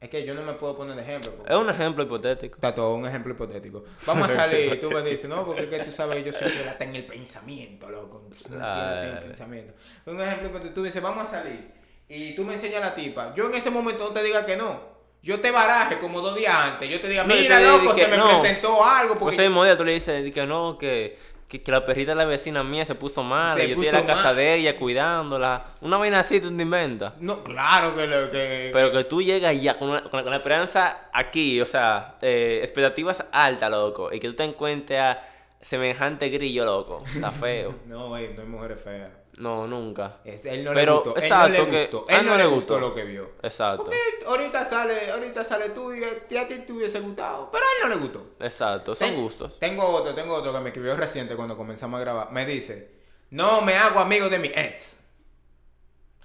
es 0.00 0.08
que 0.10 0.24
yo 0.24 0.34
no 0.34 0.42
me 0.42 0.52
puedo 0.54 0.76
poner 0.76 0.96
de 0.96 1.02
ejemplo. 1.02 1.32
Es 1.46 1.56
un 1.56 1.68
ejemplo 1.68 2.04
hipotético. 2.04 2.54
Está 2.56 2.74
todo 2.74 2.94
un 2.94 3.06
ejemplo 3.06 3.32
hipotético. 3.34 3.84
Vamos 4.06 4.30
a 4.30 4.34
salir 4.36 4.72
y 4.74 4.76
tú 4.78 4.90
me 4.90 5.02
dices, 5.02 5.28
no, 5.28 5.44
porque 5.44 5.64
es 5.64 5.68
que 5.68 5.78
tú 5.80 5.92
sabes, 5.92 6.24
yo 6.24 6.32
soy 6.32 6.48
hasta 6.68 6.84
en 6.84 6.94
el 6.96 7.04
pensamiento, 7.06 7.90
loco. 7.90 8.28
Hasta 8.44 9.02
en 9.10 9.16
el 9.16 9.18
pensamiento. 9.24 9.74
Un 10.06 10.20
ejemplo 10.20 10.48
hipotético, 10.48 10.74
tú 10.74 10.82
dices, 10.84 11.02
vamos 11.02 11.26
a 11.26 11.30
salir 11.30 11.66
y 12.08 12.34
tú 12.34 12.44
me 12.44 12.54
enseñas 12.54 12.80
la 12.80 12.94
tipa. 12.94 13.34
Yo 13.34 13.46
en 13.48 13.54
ese 13.54 13.70
momento 13.70 14.04
no 14.08 14.10
te 14.14 14.22
diga 14.22 14.44
que 14.46 14.56
no. 14.56 14.96
Yo 15.22 15.40
te 15.40 15.50
baraje 15.50 15.98
como 15.98 16.20
dos 16.20 16.36
días 16.36 16.54
antes. 16.54 16.88
Yo 16.88 17.00
te 17.00 17.08
diga, 17.08 17.24
No, 17.24 17.34
mira, 17.34 17.58
te 17.58 17.64
loco, 17.64 17.92
se 17.94 18.06
me 18.08 18.16
no. 18.16 18.28
presentó 18.40 18.84
algo. 18.84 19.08
Pues 19.14 19.20
Porque 19.20 19.34
ese 19.34 19.42
mismo 19.48 19.64
día 19.64 19.76
tú 19.76 19.84
le 19.84 19.92
dices 19.94 20.24
di 20.24 20.30
que 20.30 20.46
no, 20.46 20.78
que, 20.78 21.18
que, 21.48 21.60
que 21.60 21.72
la 21.72 21.84
perrita 21.84 22.12
de 22.12 22.16
la 22.16 22.24
vecina 22.24 22.62
mía 22.62 22.84
se 22.84 22.94
puso 22.94 23.22
mal. 23.24 23.52
Se 23.54 23.66
yo 23.68 23.74
estoy 23.74 23.88
en 23.88 23.94
la 23.94 24.06
casa 24.06 24.24
mal. 24.28 24.36
de 24.36 24.54
ella 24.54 24.76
cuidándola. 24.78 25.66
Una 25.82 25.96
vaina 25.96 26.20
así 26.20 26.40
tú 26.40 26.56
te 26.56 26.62
inventas. 26.62 27.14
No, 27.18 27.42
claro 27.42 27.96
que 27.96 28.06
lo 28.06 28.30
que. 28.30 28.70
Pero 28.72 28.92
que 28.92 29.04
tú 29.04 29.20
llegas 29.20 29.60
ya 29.60 29.76
con, 29.76 29.90
una- 29.90 30.04
con 30.04 30.18
la, 30.18 30.22
con 30.22 30.30
la 30.30 30.36
esperanza 30.38 31.08
aquí, 31.12 31.60
o 31.60 31.66
sea, 31.66 32.14
eh, 32.22 32.60
expectativas 32.62 33.24
altas, 33.32 33.70
loco. 33.70 34.12
Y 34.12 34.20
que 34.20 34.28
tú 34.28 34.34
te 34.34 34.44
encuentres 34.44 35.16
semejante 35.60 36.28
grillo, 36.28 36.64
loco. 36.64 37.02
Está 37.12 37.30
feo. 37.32 37.74
No, 37.86 38.08
güey, 38.08 38.32
no 38.34 38.42
hay 38.42 38.48
mujeres 38.48 38.80
feas. 38.80 39.10
No, 39.38 39.66
nunca. 39.68 40.18
Es- 40.24 40.44
él 40.46 40.64
no 40.64 40.72
Pero, 40.74 40.92
le 40.94 40.98
gustó. 41.10 41.16
él 41.16 41.22
exacto, 41.24 41.48
no 41.48 41.64
le 41.64 41.70
que 41.70 41.80
gustó. 41.82 42.04
a 42.08 42.16
Él 42.18 42.26
no 42.26 42.36
le 42.36 42.46
gustó 42.46 42.74
gustó. 42.74 42.80
lo 42.88 42.94
que 42.94 43.04
vio. 43.04 43.30
Exacto. 43.42 43.84
Porque 43.84 43.98
ahorita 44.26 44.64
sale, 44.64 45.10
ahorita 45.12 45.44
sale 45.44 45.68
tú 45.70 45.92
y 45.94 46.02
a 46.04 46.48
ti 46.48 46.54
te 46.66 46.72
hubiese 46.72 46.98
gustado. 47.00 47.48
Pero 47.52 47.64
a 47.64 47.68
él 47.84 47.88
no 47.88 47.94
le 47.94 48.00
gustó. 48.02 48.30
Exacto. 48.40 48.94
Son 48.96 49.08
Ten- 49.10 49.20
gustos. 49.22 49.58
Tengo 49.60 49.86
otro, 49.86 50.12
tengo 50.14 50.34
otro 50.34 50.52
que 50.52 50.58
me 50.60 50.68
escribió 50.70 50.96
reciente 50.96 51.36
cuando 51.36 51.56
comenzamos 51.56 51.98
a 51.98 52.00
grabar. 52.00 52.32
Me 52.32 52.44
dice, 52.46 52.90
no 53.30 53.62
me 53.62 53.74
hago 53.76 54.00
amigo 54.00 54.28
de 54.28 54.38
mi 54.40 54.48
ex. 54.48 54.96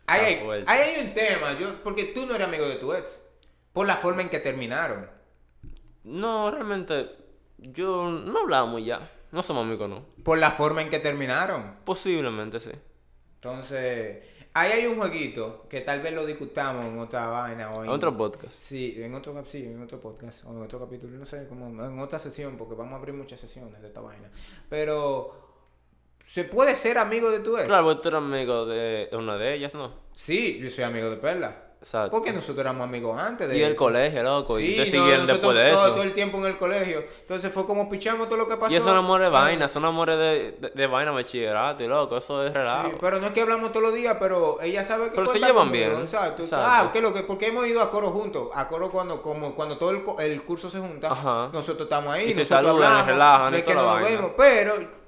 Hay, 0.08 0.46
ahí 0.68 0.80
hay 0.96 1.08
un 1.08 1.14
tema, 1.14 1.58
yo, 1.58 1.82
porque 1.84 2.06
tú 2.06 2.26
no 2.26 2.36
eres 2.36 2.48
amigo 2.48 2.66
de 2.68 2.76
tu 2.76 2.94
ex. 2.94 3.22
Por 3.72 3.88
la 3.88 3.96
forma 3.98 4.22
en 4.22 4.30
que 4.30 4.40
terminaron. 4.40 5.10
No, 6.04 6.52
realmente, 6.52 7.10
yo 7.58 8.10
no 8.10 8.40
hablamos 8.42 8.84
ya. 8.84 9.10
No 9.32 9.42
somos 9.42 9.66
amigos, 9.66 9.90
no. 9.90 10.06
Por 10.24 10.38
la 10.38 10.52
forma 10.52 10.82
en 10.82 10.90
que 10.90 11.00
terminaron. 11.00 11.78
Posiblemente 11.86 12.60
sí. 12.60 12.72
Entonces, 13.44 14.24
ahí 14.54 14.72
hay 14.72 14.86
un 14.86 14.98
jueguito 14.98 15.66
que 15.70 15.82
tal 15.82 16.02
vez 16.02 16.14
lo 16.14 16.26
discutamos 16.26 16.86
en 16.86 16.98
otra 16.98 17.28
vaina 17.28 17.72
o 17.72 17.84
en 17.84 17.90
Otro 17.90 18.16
podcast. 18.16 18.54
Sí, 18.54 18.96
en 18.98 19.14
otro, 19.14 19.44
sí, 19.48 19.66
en 19.66 19.82
otro 19.84 20.00
podcast 20.00 20.46
o 20.46 20.52
en 20.52 20.62
otro 20.62 20.80
capítulo, 20.80 21.18
no 21.18 21.26
sé, 21.26 21.46
como 21.50 21.68
en 21.68 22.00
otra 22.00 22.20
sesión, 22.20 22.56
porque 22.56 22.76
vamos 22.76 22.94
a 22.94 22.96
abrir 22.98 23.14
muchas 23.14 23.42
sesiones 23.42 23.82
de 23.82 23.88
esta 23.88 24.00
vaina. 24.00 24.32
Pero, 24.70 25.66
¿se 26.26 26.46
puede 26.46 26.74
ser 26.78 26.98
amigo 26.98 27.30
de 27.30 27.42
tu 27.42 27.58
ex? 27.58 27.68
Claro, 27.68 28.00
tú 28.00 28.08
eres 28.08 28.20
amigo 28.20 28.66
de 28.66 29.10
una 29.12 29.36
de 29.36 29.56
ellas, 29.56 29.76
¿no? 29.76 29.92
Sí, 30.14 30.60
yo 30.60 30.70
soy 30.70 30.86
amigo 30.86 31.10
de 31.10 31.18
Perla. 31.18 31.73
Exacto. 31.84 32.12
Porque 32.12 32.32
nosotros 32.32 32.60
éramos 32.60 32.88
amigos 32.88 33.20
antes 33.20 33.50
de 33.50 33.58
Y 33.58 33.62
el 33.62 33.76
colegio, 33.76 34.24
loco. 34.24 34.58
y 34.58 34.78
te 34.78 34.90
no, 34.98 35.06
nosotros 35.06 35.28
después 35.28 35.56
de 35.58 35.70
todo, 35.72 35.86
eso. 35.86 35.94
todo 35.96 36.04
el 36.04 36.14
tiempo 36.14 36.38
en 36.38 36.46
el 36.46 36.58
colegio. 36.58 37.04
Entonces 37.20 37.52
fue 37.54 37.66
como 37.66 37.90
pichamos 37.90 38.30
todo 38.30 38.38
lo 38.38 38.48
que 38.48 38.56
pasó. 38.56 38.72
Y 38.72 38.78
eso 38.78 38.86
son 38.88 38.96
amores 38.98 39.28
de 39.28 39.32
vaina, 39.32 39.68
son 39.68 39.84
amores 39.84 40.18
de, 40.18 40.58
de, 40.62 40.70
de 40.74 40.88
vaina 40.88 41.12
bachillerato 41.12 41.86
loco, 41.86 42.16
eso 42.18 42.48
es 42.48 42.54
relajo. 42.54 42.90
Sí, 42.90 42.96
pero 43.02 43.20
no 43.20 43.28
es 43.28 43.34
que 43.34 43.42
hablamos 43.42 43.74
todos 43.74 43.84
los 43.88 43.94
días, 43.96 44.16
pero 44.18 44.62
ella 44.62 44.86
sabe 44.86 45.10
que 45.10 45.16
Pero 45.16 45.28
se 45.28 45.40
llevan 45.40 45.66
conmigo, 45.68 45.90
bien. 45.90 46.02
Exacto. 46.04 46.42
Exacto. 46.44 46.66
Ah, 46.70 46.90
¿qué 46.94 47.02
lo 47.02 47.14
que? 47.14 47.24
Porque 47.24 47.48
hemos 47.48 47.68
ido 47.68 47.82
a 47.82 47.92
coro 47.92 48.12
juntos. 48.12 48.48
A 48.56 48.68
coro 48.70 48.90
cuando, 48.90 49.22
como, 49.22 49.54
cuando 49.54 49.78
todo 49.78 49.92
el, 49.92 50.04
el 50.20 50.42
curso 50.44 50.70
se 50.70 50.80
junta. 50.80 51.12
Ajá. 51.12 51.50
Nosotros 51.52 51.82
estamos 51.86 52.14
ahí. 52.14 52.30
Y 52.30 52.34
se 52.34 52.40
nosotros 52.44 52.66
saludan, 52.66 52.82
y 52.82 52.86
hablamos, 52.86 53.08
relajan, 53.08 53.52
no 53.52 53.58
y 53.58 53.60
es 53.60 53.66
que 53.66 53.74
no 53.76 53.82
nos 53.82 53.94
vaina. 53.96 54.08
vemos, 54.10 54.32
pero 54.38 55.03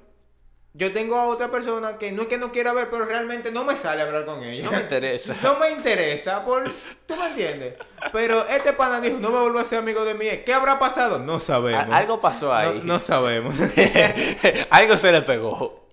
yo 0.76 0.92
tengo 0.92 1.16
a 1.16 1.26
otra 1.28 1.48
persona 1.50 1.96
que 1.96 2.12
no 2.12 2.22
es 2.22 2.28
que 2.28 2.36
no 2.38 2.52
quiera 2.52 2.72
ver, 2.72 2.88
pero 2.90 3.04
realmente 3.06 3.50
no 3.50 3.64
me 3.64 3.76
sale 3.76 4.02
hablar 4.02 4.24
con 4.26 4.42
ella. 4.44 4.64
No 4.66 4.72
me 4.72 4.80
interesa. 4.80 5.34
No 5.42 5.58
me 5.58 5.70
interesa, 5.70 6.44
por... 6.44 6.64
¿tú 7.06 7.16
me 7.16 7.28
entiendes? 7.28 7.74
Pero 8.12 8.46
este 8.46 8.72
pana 8.74 9.00
dijo, 9.00 9.16
no 9.18 9.30
me 9.30 9.40
vuelvo 9.40 9.58
a 9.58 9.64
ser 9.64 9.78
amigo 9.78 10.04
de 10.04 10.12
ex. 10.12 10.44
¿Qué 10.44 10.52
habrá 10.52 10.78
pasado? 10.78 11.18
No 11.18 11.40
sabemos. 11.40 11.88
A- 11.92 11.96
Algo 11.96 12.20
pasó 12.20 12.52
ahí. 12.54 12.80
No, 12.84 12.94
no 12.94 12.98
sabemos. 12.98 13.54
Algo 14.70 14.96
se 14.96 15.12
le 15.12 15.22
pegó. 15.22 15.86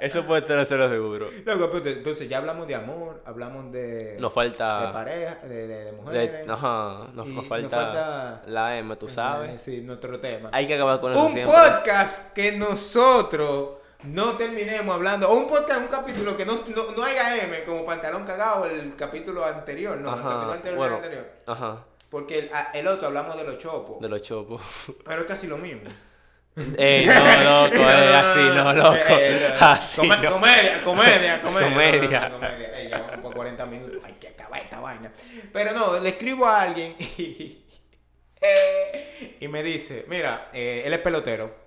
Eso 0.00 0.24
puede 0.24 0.40
estar 0.40 0.56
lo 0.56 0.88
seguro. 0.90 1.30
Pero 1.44 1.70
entonces 1.86 2.28
ya 2.28 2.38
hablamos 2.38 2.66
de 2.66 2.74
amor, 2.74 3.22
hablamos 3.24 3.70
de... 3.70 4.16
Nos 4.18 4.32
falta. 4.32 4.86
de 4.88 4.92
pareja, 4.92 5.34
de, 5.44 5.48
de, 5.48 5.66
de 5.68 5.84
de- 5.84 5.92
mujeres. 5.92 6.48
ajá, 6.48 7.06
nos, 7.14 7.46
falta, 7.46 8.42
la 8.48 8.78
M, 8.78 8.96
tú 8.96 9.06
Eh, 9.06 9.10
sabes. 9.10 9.62
Sí, 9.62 9.80
nuestro 9.82 10.18
tema. 10.18 10.48
Hay 10.52 10.66
que 10.66 10.74
acabar 10.74 10.98
con 11.00 11.12
eso 11.12 11.24
un 11.26 11.32
siempre. 11.32 11.56
podcast 11.56 12.32
que 12.32 12.50
nosotros 12.50 13.74
no 14.04 14.32
terminemos 14.36 14.94
hablando. 14.94 15.28
O 15.28 15.34
un 15.34 15.48
podcast, 15.48 15.80
un 15.80 15.88
capítulo 15.88 16.36
que 16.36 16.44
no, 16.44 16.54
no, 16.54 16.92
no 16.96 17.04
haya 17.04 17.36
M, 17.44 17.64
como 17.64 17.84
pantalón 17.84 18.24
cagado 18.24 18.66
el 18.66 18.94
capítulo 18.96 19.44
anterior. 19.44 19.96
No, 19.98 20.14
el 20.14 20.22
capítulo 20.22 20.52
anterior 20.52 20.78
bueno. 20.78 20.96
anterior. 20.96 21.32
Ajá, 21.46 21.84
Porque 22.10 22.50
el, 22.74 22.86
otro 22.88 23.08
hablamos 23.08 23.36
de 23.36 23.44
los 23.44 23.58
chopos. 23.58 24.00
de 24.00 24.08
los 24.08 24.22
chopos. 24.22 24.60
Pero 25.04 25.22
es 25.22 25.26
casi 25.26 25.46
lo 25.46 25.58
mismo. 25.58 25.88
Ey, 26.76 27.06
no, 27.06 27.14
loco, 27.64 27.76
eh, 27.76 28.14
así 28.14 28.40
no, 28.40 28.72
loco. 28.74 28.96
Eh, 29.08 29.54
Así 29.60 30.06
no. 30.06 30.30
Comedia, 30.32 30.82
comedia, 30.84 31.42
comedia. 31.42 31.70
Comedia. 31.70 32.28
No, 32.28 32.34
comedia. 32.34 32.78
Ey, 32.78 32.90
ya 32.90 32.98
vamos 32.98 33.20
por 33.20 33.34
40 33.34 33.66
minutos. 33.66 34.04
Hay 34.04 34.12
que 34.14 34.28
acabar 34.28 34.60
esta 34.60 34.80
vaina. 34.80 35.10
Pero 35.52 35.72
no, 35.72 35.98
le 35.98 36.10
escribo 36.10 36.46
a 36.46 36.60
alguien 36.62 36.94
y, 36.98 37.64
y 39.40 39.48
me 39.48 39.62
dice, 39.62 40.04
mira, 40.08 40.50
eh, 40.52 40.82
él 40.84 40.92
es 40.92 40.98
pelotero. 40.98 41.61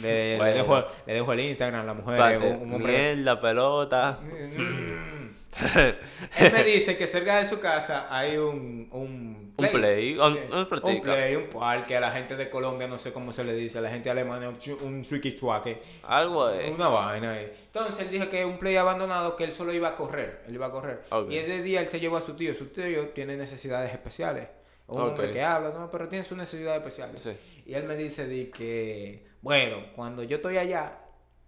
Le, 0.00 0.32
le 0.32 0.36
Bueno. 0.38 0.54
dejo, 0.54 0.84
le 1.06 1.14
dejo 1.14 1.32
el 1.34 1.40
Instagram 1.40 1.80
a 1.82 1.84
la 1.84 1.94
mujer, 1.94 2.14
Espérate, 2.20 2.50
un, 2.56 2.62
un 2.68 2.74
hombre... 2.74 2.92
Mierda, 3.14 3.40
pelota. 3.40 4.18
Él 6.38 6.52
me 6.52 6.64
dice 6.64 6.96
que 6.96 7.06
cerca 7.06 7.38
de 7.38 7.46
su 7.46 7.60
casa 7.60 8.06
hay 8.10 8.36
un... 8.38 8.88
Un 8.90 9.52
Un 9.56 9.68
play, 9.68 10.16
un- 10.16 10.32
Sí. 10.34 10.40
una 10.50 10.60
un 10.60 10.66
practica. 10.66 11.02
play, 11.02 11.36
un 11.36 11.48
parque. 11.48 11.94
A 11.96 12.00
la 12.00 12.10
gente 12.10 12.36
de 12.36 12.48
Colombia 12.48 12.88
no 12.88 12.96
sé 12.96 13.12
cómo 13.12 13.32
se 13.32 13.44
le 13.44 13.52
dice. 13.54 13.78
A 13.78 13.80
la 13.82 13.90
gente 13.90 14.08
alemana 14.08 14.48
un 14.48 14.58
chu- 14.58 14.78
un 14.80 15.04
tricky 15.04 15.36
Algo 16.04 16.46
de... 16.48 16.70
Una 16.70 16.88
vaina 16.88 17.32
ahí. 17.32 17.52
Entonces 17.66 18.00
él 18.06 18.10
dijo 18.10 18.30
que 18.30 18.44
un 18.46 18.58
play 18.58 18.76
abandonado 18.76 19.36
que 19.36 19.44
él 19.44 19.52
solo 19.52 19.74
iba 19.74 19.88
a 19.88 19.94
correr. 19.94 20.42
Él 20.48 20.54
iba 20.54 20.66
a 20.66 20.70
correr. 20.70 21.02
Ok. 21.10 21.30
Y 21.30 21.36
ese 21.36 21.60
día 21.62 21.80
él 21.82 21.88
se 21.88 22.00
llevó 22.00 22.16
a 22.16 22.22
su 22.22 22.32
tío. 22.34 22.54
Su 22.54 22.66
tío 22.68 23.08
tiene 23.10 23.36
necesidades 23.36 23.92
especiales. 23.92 24.44
Es 24.44 24.48
un 24.96 25.02
Ok. 25.02 25.08
hombre 25.10 25.32
que 25.32 25.42
habla, 25.42 25.70
¿no? 25.78 25.90
Pero 25.90 26.08
tiene 26.08 26.24
sus 26.24 26.38
necesidades 26.38 26.78
especiales. 26.78 27.20
Sí. 27.20 27.30
Y 27.66 27.74
él 27.74 27.84
me 27.84 27.94
dice 27.94 28.26
de 28.26 28.48
que, 28.50 29.22
bueno, 29.42 29.76
cuando 29.94 30.22
yo 30.22 30.36
estoy 30.36 30.56
allá, 30.56 30.98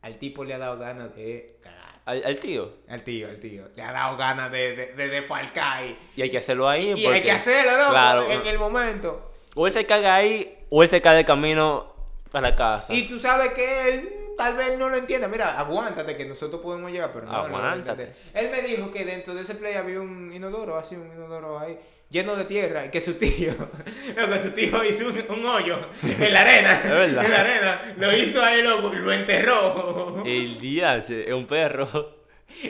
al 0.03 0.19
tipo 0.19 0.45
le 0.45 0.55
ha 0.55 0.59
dado 0.59 0.79
ganas 0.79 1.15
de 1.17 1.57
cagar. 1.63 1.85
Al, 2.05 2.23
al 2.25 2.37
tío. 2.39 2.71
Al 2.89 3.03
tío, 3.03 3.29
al 3.29 3.41
tío. 3.41 3.69
Le 3.75 3.83
ha 3.83 3.93
dado 3.93 4.17
ganas 4.19 4.53
de, 4.53 4.77
de, 4.77 4.87
de 4.93 5.09
defalcar. 5.09 5.85
Y, 5.87 5.97
Y 6.17 6.23
hay 6.23 6.29
que 6.31 6.37
hacerlo 6.39 6.69
ahí. 6.69 6.93
y 6.95 7.07
hay 7.07 7.23
que 7.23 7.31
hacerlo, 7.33 7.73
¿no? 7.83 7.91
Claro. 7.91 8.31
En 8.31 8.47
el 8.47 8.59
momento. 8.59 9.31
O 9.55 9.67
él 9.67 9.73
se 9.73 9.87
caga 9.87 10.17
ahí, 10.17 10.59
o 10.69 10.83
él 10.83 10.89
se 10.89 11.01
cae 11.01 11.17
de 11.17 11.25
camino 11.25 11.95
a 12.33 12.41
la 12.41 12.55
casa. 12.55 12.93
Y 12.93 13.09
tú 13.09 13.19
sabes 13.21 13.53
que 13.55 13.89
él 13.89 14.09
tal 14.37 14.57
vez 14.57 14.77
no 14.77 14.89
lo 14.91 14.97
entienda. 14.97 15.29
Mira, 15.29 15.59
aguántate 15.59 16.17
que 16.17 16.25
nosotros 16.27 16.61
podemos 16.61 16.91
llegar, 16.91 17.13
pero 17.15 17.25
no, 17.27 17.33
no 17.33 17.39
Aguántate. 17.57 18.03
entender. 18.03 18.17
Él 18.35 18.51
me 18.51 18.63
dijo 18.69 18.91
que 18.91 19.05
dentro 19.05 19.33
de 19.33 19.43
ese 19.43 19.55
play 19.55 19.75
había 19.75 20.01
un 20.01 20.31
inodoro, 20.33 20.77
así 20.77 20.97
un 20.97 21.07
inodoro 21.07 21.59
ahí, 21.61 21.79
lleno 22.15 22.37
de 22.37 22.45
tierra, 22.45 22.87
y 22.87 22.91
que 22.91 23.01
su 23.01 23.15
tío, 23.15 23.53
que 24.15 24.39
su 24.39 24.53
tío 24.53 24.85
hizo 24.85 25.09
un, 25.09 25.39
un 25.41 25.47
hoyo 25.47 25.77
en 26.03 26.33
la 26.33 26.41
arena. 26.43 26.81
En 27.05 27.15
la 27.17 27.41
arena. 27.41 27.95
Lo 27.99 28.17
hizo 28.17 28.43
ahí, 28.43 28.63
lo, 28.63 28.81
lo 28.93 29.13
enterró. 29.13 30.23
El 30.27 30.59
día, 30.59 30.97
es 30.97 31.11
un 31.33 31.47
perro. 31.47 32.25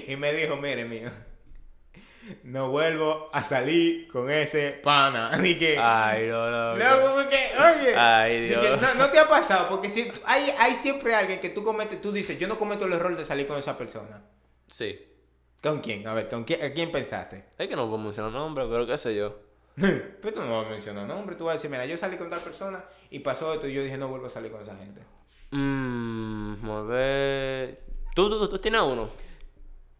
Y 0.09 0.17
me 0.17 0.33
dijo, 0.33 0.57
mire, 0.57 0.87
mío, 0.87 1.11
no 2.43 2.71
vuelvo 2.71 3.29
a 3.35 3.43
salir 3.43 4.09
con 4.09 4.31
ese 4.31 4.81
pana. 4.83 5.37
Dije, 5.37 5.77
Ay, 5.79 6.27
no, 6.27 6.51
no. 6.51 6.75
no, 6.77 7.01
como 7.03 7.29
que, 7.29 7.51
oye, 7.59 7.95
Ay, 7.95 8.49
Dios. 8.49 8.81
no, 8.81 8.95
no 8.95 9.11
te 9.11 9.19
ha 9.19 9.29
pasado, 9.29 9.69
porque 9.69 9.91
si 9.91 10.11
hay, 10.25 10.55
hay 10.59 10.75
siempre 10.75 11.15
alguien 11.15 11.39
que 11.41 11.51
tú 11.51 11.63
cometes, 11.63 12.01
tú 12.01 12.13
dices, 12.13 12.39
yo 12.39 12.49
no 12.49 12.57
cometo 12.57 12.87
el 12.87 12.95
error 12.95 13.15
de 13.15 13.27
salir 13.27 13.47
con 13.47 13.59
esa 13.59 13.77
persona. 13.77 14.23
Sí. 14.71 14.99
¿Con 15.65 15.81
quién? 15.81 16.07
A 16.07 16.13
ver, 16.13 16.29
¿con 16.29 16.45
quién, 16.45 16.63
¿a 16.63 16.75
quién 16.75 16.93
pensaste? 16.93 17.47
Es 17.59 17.69
que 17.69 17.75
no 17.75 17.87
puedo 17.87 17.97
mencionar 17.97 18.31
nombre, 18.31 18.67
pero 18.69 18.87
qué 18.87 18.99
sé 18.99 19.17
yo. 19.17 19.35
Pero 19.77 20.35
tú 20.35 20.41
no 20.43 20.59
vas 20.59 20.67
a 20.67 20.71
mencionar 20.71 21.07
nombre, 21.07 21.37
tú 21.37 21.45
vas 21.47 21.53
a 21.53 21.55
decir, 21.55 21.71
mira, 21.71 21.87
yo 21.87 21.97
salí 21.97 22.19
con 22.19 22.29
tal 22.29 22.41
persona 22.41 22.85
y 23.11 23.21
pasó 23.21 23.55
esto 23.55 23.67
y 23.67 23.73
yo 23.73 23.83
dije, 23.83 23.97
no 23.97 24.09
vuelvo 24.09 24.27
a 24.27 24.31
salir 24.31 24.53
con 24.53 24.61
esa 24.61 24.77
gente. 24.77 25.01
Mmm, 25.53 26.71
a 26.71 26.83
ver. 26.83 27.81
¿Tú, 28.15 28.29
tú, 28.29 28.47
tú 28.47 28.59
tienes 28.59 28.83
uno? 28.83 29.09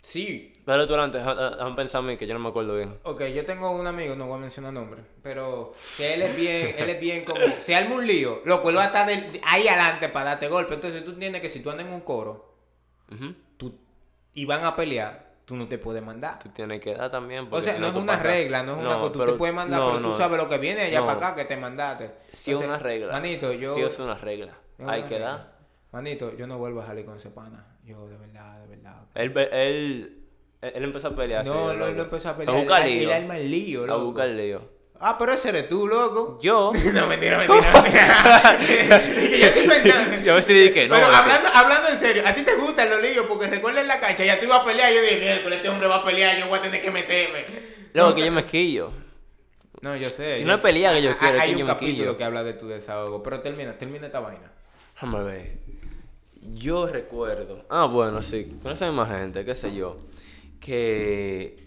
Sí, 0.03 0.53
Pero 0.67 0.87
tú 0.87 0.95
antes, 0.97 1.23
han 1.27 1.75
pensado 1.75 2.05
a 2.05 2.07
mí 2.07 2.19
que 2.19 2.27
yo 2.27 2.35
no 2.35 2.41
me 2.41 2.51
acuerdo 2.51 2.77
bien. 2.77 2.99
Ok, 3.05 3.23
yo 3.35 3.47
tengo 3.47 3.71
un 3.71 3.87
amigo, 3.87 4.15
no 4.15 4.27
voy 4.27 4.37
a 4.37 4.41
mencionar 4.43 4.71
nombre, 4.75 5.01
pero 5.23 5.73
que 5.97 6.13
él 6.13 6.21
es 6.21 6.37
bien, 6.37 6.75
él 6.77 6.91
es 6.91 7.01
bien 7.01 7.25
como, 7.25 7.41
se 7.59 7.75
arma 7.75 7.95
un 7.95 8.07
lío, 8.07 8.43
loco, 8.45 8.69
él 8.69 8.77
va 8.77 8.83
a 8.83 8.87
estar 8.89 9.09
ahí 9.09 9.67
adelante 9.67 10.11
para 10.11 10.33
darte 10.33 10.49
golpe, 10.49 10.75
entonces 10.75 11.03
tú 11.07 11.13
entiendes 11.13 11.41
que 11.41 11.49
si 11.49 11.63
tú 11.63 11.71
andas 11.71 11.87
en 11.87 11.93
un 11.95 12.03
coro 12.03 12.55
tú, 13.57 13.79
y 14.35 14.45
van 14.45 14.63
a 14.65 14.77
pelear, 14.77 15.34
tú 15.45 15.57
no 15.57 15.67
te 15.69 15.79
puedes 15.79 16.03
mandar. 16.03 16.39
Tú 16.39 16.49
tienes 16.51 16.81
que 16.81 16.95
dar 16.95 17.11
también. 17.11 17.49
O 17.51 17.61
sea, 17.61 17.75
si 17.75 17.81
no 17.81 17.89
es 17.89 17.95
una 17.95 18.15
pasas- 18.15 18.23
regla, 18.27 18.63
no 18.63 18.73
es 18.73 18.79
una 18.79 18.99
cosa, 18.99 19.13
tú 19.13 19.25
te 19.27 19.33
puedes 19.33 19.55
mandar, 19.55 19.81
no, 19.81 19.87
pero 19.89 19.99
tú 20.03 20.09
no. 20.09 20.17
sabes 20.19 20.39
lo 20.39 20.49
que 20.49 20.59
viene 20.59 20.83
allá 20.83 21.01
para 21.05 21.13
acá 21.13 21.35
que 21.35 21.45
te 21.45 21.57
mandaste. 21.57 22.11
Sí 22.33 22.53
es 22.53 22.61
una 22.61 22.79
regla. 22.79 23.13
Manito, 23.13 23.53
yo... 23.53 23.75
Sí 23.75 23.81
es 23.83 23.99
una 23.99 24.15
regla. 24.15 24.53
es 24.79 24.87
Hay 24.89 25.01
una 25.01 25.09
que 25.09 25.15
regla. 25.15 25.27
dar. 25.31 25.55
Manito, 25.93 26.37
yo 26.37 26.47
no 26.47 26.59
vuelvo 26.59 26.81
a 26.81 26.87
salir 26.87 27.05
con 27.05 27.17
ese 27.17 27.31
pana, 27.31 27.77
yo 27.85 28.09
de 28.09 28.17
verdad, 28.17 28.59
de 28.61 28.67
verdad. 28.67 28.97
Él, 29.15 29.33
él, 29.53 30.25
él 30.61 30.85
empezó 30.85 31.09
a 31.09 31.15
pelear. 31.17 31.47
No, 31.47 31.71
él 31.71 31.99
empezó 32.01 32.31
a 32.31 32.37
pelear, 32.37 32.57
buscar 32.59 32.87
él- 32.87 32.93
él 32.95 32.99
lío. 33.01 33.15
arma 33.15 33.39
el 33.39 33.51
lío, 33.51 33.93
A 33.93 33.97
buscar 33.97 34.29
lío. 34.29 34.63
Ah, 35.01 35.17
pero 35.19 35.33
ese 35.33 35.49
eres 35.51 35.69
tú, 35.69 35.87
loco. 35.87 36.39
Yo. 36.43 36.73
No, 36.93 37.07
mentira, 37.07 37.39
mentira. 37.39 37.83
mentira. 38.59 39.03
yo 39.39 39.47
estoy 39.47 39.69
pensando. 39.69 40.25
Yo 40.25 40.37
a 40.37 40.43
si 40.43 40.55
dije, 40.55 40.89
no. 40.89 40.95
Pero 40.95 41.07
loco. 41.07 41.19
hablando, 41.19 41.49
hablando 41.53 41.89
en 41.89 41.99
serio, 41.99 42.23
¿a 42.27 42.35
ti 42.35 42.43
te 42.43 42.55
gustan 42.55 42.91
los 42.91 43.03
líos? 43.03 43.27
Porque 43.27 43.49
recuerda 43.49 43.81
en 43.81 43.89
la 43.89 44.01
cancha, 44.01 44.25
ya 44.25 44.39
tú 44.39 44.47
ibas 44.47 44.61
a 44.61 44.65
pelear, 44.65 44.93
yo 44.93 45.03
dije, 45.03 45.41
pero 45.43 45.55
este 45.55 45.69
hombre 45.69 45.87
va 45.89 45.97
a 45.97 46.05
pelear, 46.05 46.39
yo 46.39 46.49
voy 46.49 46.59
a 46.59 46.63
tener 46.63 46.81
que 46.81 46.91
meterme. 46.91 47.45
No 47.93 48.15
que 48.15 48.25
yo 48.25 48.33
me 48.33 48.45
quillo. 48.45 48.93
No, 49.83 49.95
yo 49.97 50.09
sé. 50.09 50.41
Y 50.41 50.45
no 50.45 50.55
es 50.55 50.61
pelea 50.61 50.95
que 50.95 51.03
yo 51.03 51.17
quiero, 51.19 51.41
Hay 51.41 51.51
que 51.51 51.57
un 51.57 51.61
yo 51.61 51.67
capítulo 51.67 52.17
que 52.17 52.25
habla 52.25 52.43
de 52.43 52.55
tu 52.55 52.67
desahogo, 52.67 53.23
pero 53.23 53.41
termina, 53.41 53.77
termina 53.77 54.07
esta 54.07 54.21
vaina. 54.21 54.51
Déjame 54.95 55.23
ver. 55.23 55.59
Yo 56.41 56.87
recuerdo. 56.87 57.67
Ah, 57.69 57.85
bueno, 57.85 58.23
sí. 58.23 58.59
Con 58.63 58.73
esa 58.73 58.87
misma 58.87 59.07
gente, 59.07 59.45
qué 59.45 59.55
sé 59.55 59.75
yo. 59.75 59.99
Que. 60.59 61.64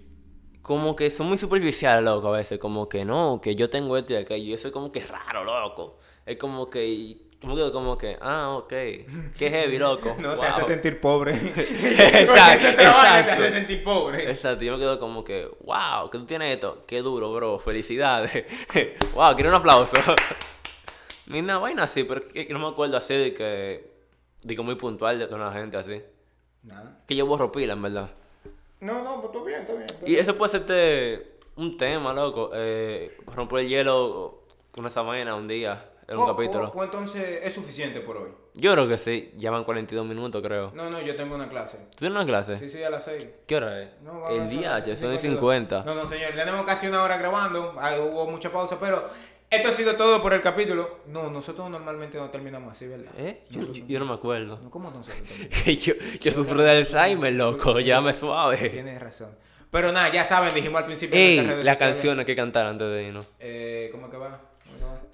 Como 0.68 0.98
que 0.98 1.10
son 1.10 1.28
muy 1.28 1.38
superficiales, 1.38 2.04
loco, 2.04 2.28
a 2.28 2.38
veces. 2.40 2.60
Como 2.60 2.90
que 2.90 3.06
no, 3.06 3.40
que 3.42 3.56
yo 3.56 3.70
tengo 3.70 3.96
esto 3.96 4.12
y 4.12 4.18
aquello. 4.18 4.44
Y 4.44 4.54
eso 4.54 4.68
es 4.68 4.74
como 4.74 4.92
que 4.92 5.00
raro, 5.00 5.46
loco. 5.46 5.98
Es 6.26 6.38
como 6.38 6.70
que. 6.70 7.26
Como 7.40 7.56
que, 7.56 7.72
como 7.72 7.98
que, 7.98 8.18
ah, 8.20 8.50
ok. 8.58 8.70
Qué 9.38 9.50
heavy, 9.50 9.80
loco. 9.80 10.18
No 10.20 10.38
te 10.38 10.46
hace 10.46 10.66
sentir 10.66 11.00
pobre. 11.00 11.32
Exacto, 11.38 12.26
trabajo 12.26 12.76
te 12.76 12.84
exacto. 12.84 13.32
hace 13.32 13.52
sentir 13.52 13.82
pobre. 13.82 14.30
Exacto, 14.30 14.66
yo 14.66 14.74
me 14.74 14.80
quedo 14.80 15.00
como 15.00 15.24
que, 15.24 15.50
wow, 15.62 16.10
que 16.12 16.18
tú 16.18 16.26
tienes 16.26 16.54
esto, 16.54 16.84
qué 16.86 17.02
duro, 17.02 17.32
bro, 17.32 17.60
felicidades. 17.60 18.46
wow, 19.16 19.36
quiero 19.36 19.52
un 19.52 19.56
aplauso. 19.56 19.96
Ni 21.28 21.40
una 21.40 21.60
vaina 21.60 21.84
así, 21.84 22.04
pero 22.04 22.24
no 22.50 22.60
me 22.60 22.68
acuerdo 22.68 22.98
así 22.98 23.14
de 23.14 23.34
que, 23.34 23.90
de 24.42 24.56
que 24.56 24.62
muy 24.62 24.76
puntual 24.76 25.18
de 25.18 25.34
una 25.34 25.54
gente 25.54 25.78
así. 25.78 26.04
Nada. 26.64 27.00
Que 27.08 27.16
yo 27.16 27.26
borro 27.26 27.54
pila, 27.54 27.72
en 27.72 27.82
verdad. 27.84 28.10
No, 28.80 29.04
no, 29.04 29.22
pues 29.22 29.32
todo 29.34 29.44
bien, 29.44 29.66
todo 29.66 29.78
bien. 29.78 29.88
todo 29.88 30.08
Y 30.08 30.16
eso 30.18 30.38
puede 30.38 30.52
ser 30.60 31.38
un 31.56 31.78
tema, 31.78 32.14
loco. 32.14 32.52
Eh, 32.54 33.18
romper 33.36 33.60
el 33.60 33.70
hielo 33.70 34.44
con 34.72 34.86
esa 34.86 35.02
vaina 35.02 35.36
un 35.36 35.48
día, 35.48 35.90
en 36.08 36.18
un 36.18 36.24
Oh, 36.24 36.28
capítulo. 36.36 36.72
oh, 36.74 36.80
oh, 36.80 36.84
entonces 36.84 37.40
es 37.44 37.54
suficiente 37.54 38.00
por 38.02 38.18
hoy. 38.18 38.30
Yo 38.54 38.72
creo 38.74 38.88
que 38.88 38.98
sí, 38.98 39.34
ya 39.38 39.52
van 39.52 39.64
42 39.64 40.06
minutos, 40.06 40.42
creo. 40.44 40.72
No, 40.74 40.90
no, 40.90 41.00
yo 41.02 41.16
tengo 41.16 41.36
una 41.36 41.48
clase. 41.50 41.78
¿Tú 41.92 41.98
tienes 41.98 42.16
una 42.16 42.26
clase? 42.26 42.58
Sí, 42.58 42.70
sí, 42.70 42.82
a 42.84 42.90
las 42.90 43.06
6. 43.06 43.28
¿Qué 43.46 43.56
hora 43.56 43.82
es? 43.84 43.90
No, 44.02 44.28
el 44.30 44.50
día, 44.50 44.80
son 44.80 44.96
52. 44.96 45.22
50. 45.22 45.84
No, 45.84 45.94
no, 45.96 46.08
señor, 46.08 46.32
tenemos 46.34 46.66
casi 46.66 46.88
una 46.88 47.04
hora 47.04 47.18
grabando. 47.18 47.76
Ah, 47.80 47.96
hubo 48.00 48.26
mucha 48.28 48.52
pausa, 48.52 48.80
pero 48.80 49.10
esto 49.50 49.70
ha 49.70 49.72
sido 49.72 49.96
todo 49.96 50.22
por 50.22 50.34
el 50.34 50.42
capítulo. 50.42 51.00
No, 51.08 51.30
nosotros 51.32 51.70
normalmente 51.70 52.18
no 52.18 52.30
terminamos 52.30 52.72
así, 52.72 52.88
¿verdad? 52.88 53.12
¿Eh? 53.18 53.44
Yo, 53.50 53.62
yo- 53.74 53.86
yo 53.88 54.00
no 54.00 54.06
me 54.06 54.14
acuerdo. 54.14 54.60
No, 54.62 54.70
¿Cómo 54.70 54.92
nosotros 54.92 55.18
yo, 55.66 55.94
yo 56.20 56.32
sufro 56.32 56.62
de 56.62 56.72
Alzheimer, 56.72 57.34
loco, 57.34 57.80
llámame 57.80 58.14
suave. 58.14 58.70
Tienes 58.70 59.02
razón. 59.02 59.30
Pero 59.70 59.92
nada, 59.92 60.10
ya 60.12 60.24
saben, 60.26 60.54
dijimos 60.54 60.80
al 60.80 60.86
principio. 60.86 61.18
Ey, 61.18 61.36
nuestras 61.36 61.54
redes 61.56 61.66
la 61.66 61.74
sociales. 61.74 61.96
canción 61.98 62.20
hay 62.20 62.26
que 62.26 62.36
cantar 62.36 62.66
antes 62.68 62.88
de 62.90 63.04
irnos. 63.04 63.28
Eh, 63.40 63.90
¿Cómo 63.92 64.10
que 64.10 64.18
va? 64.18 64.42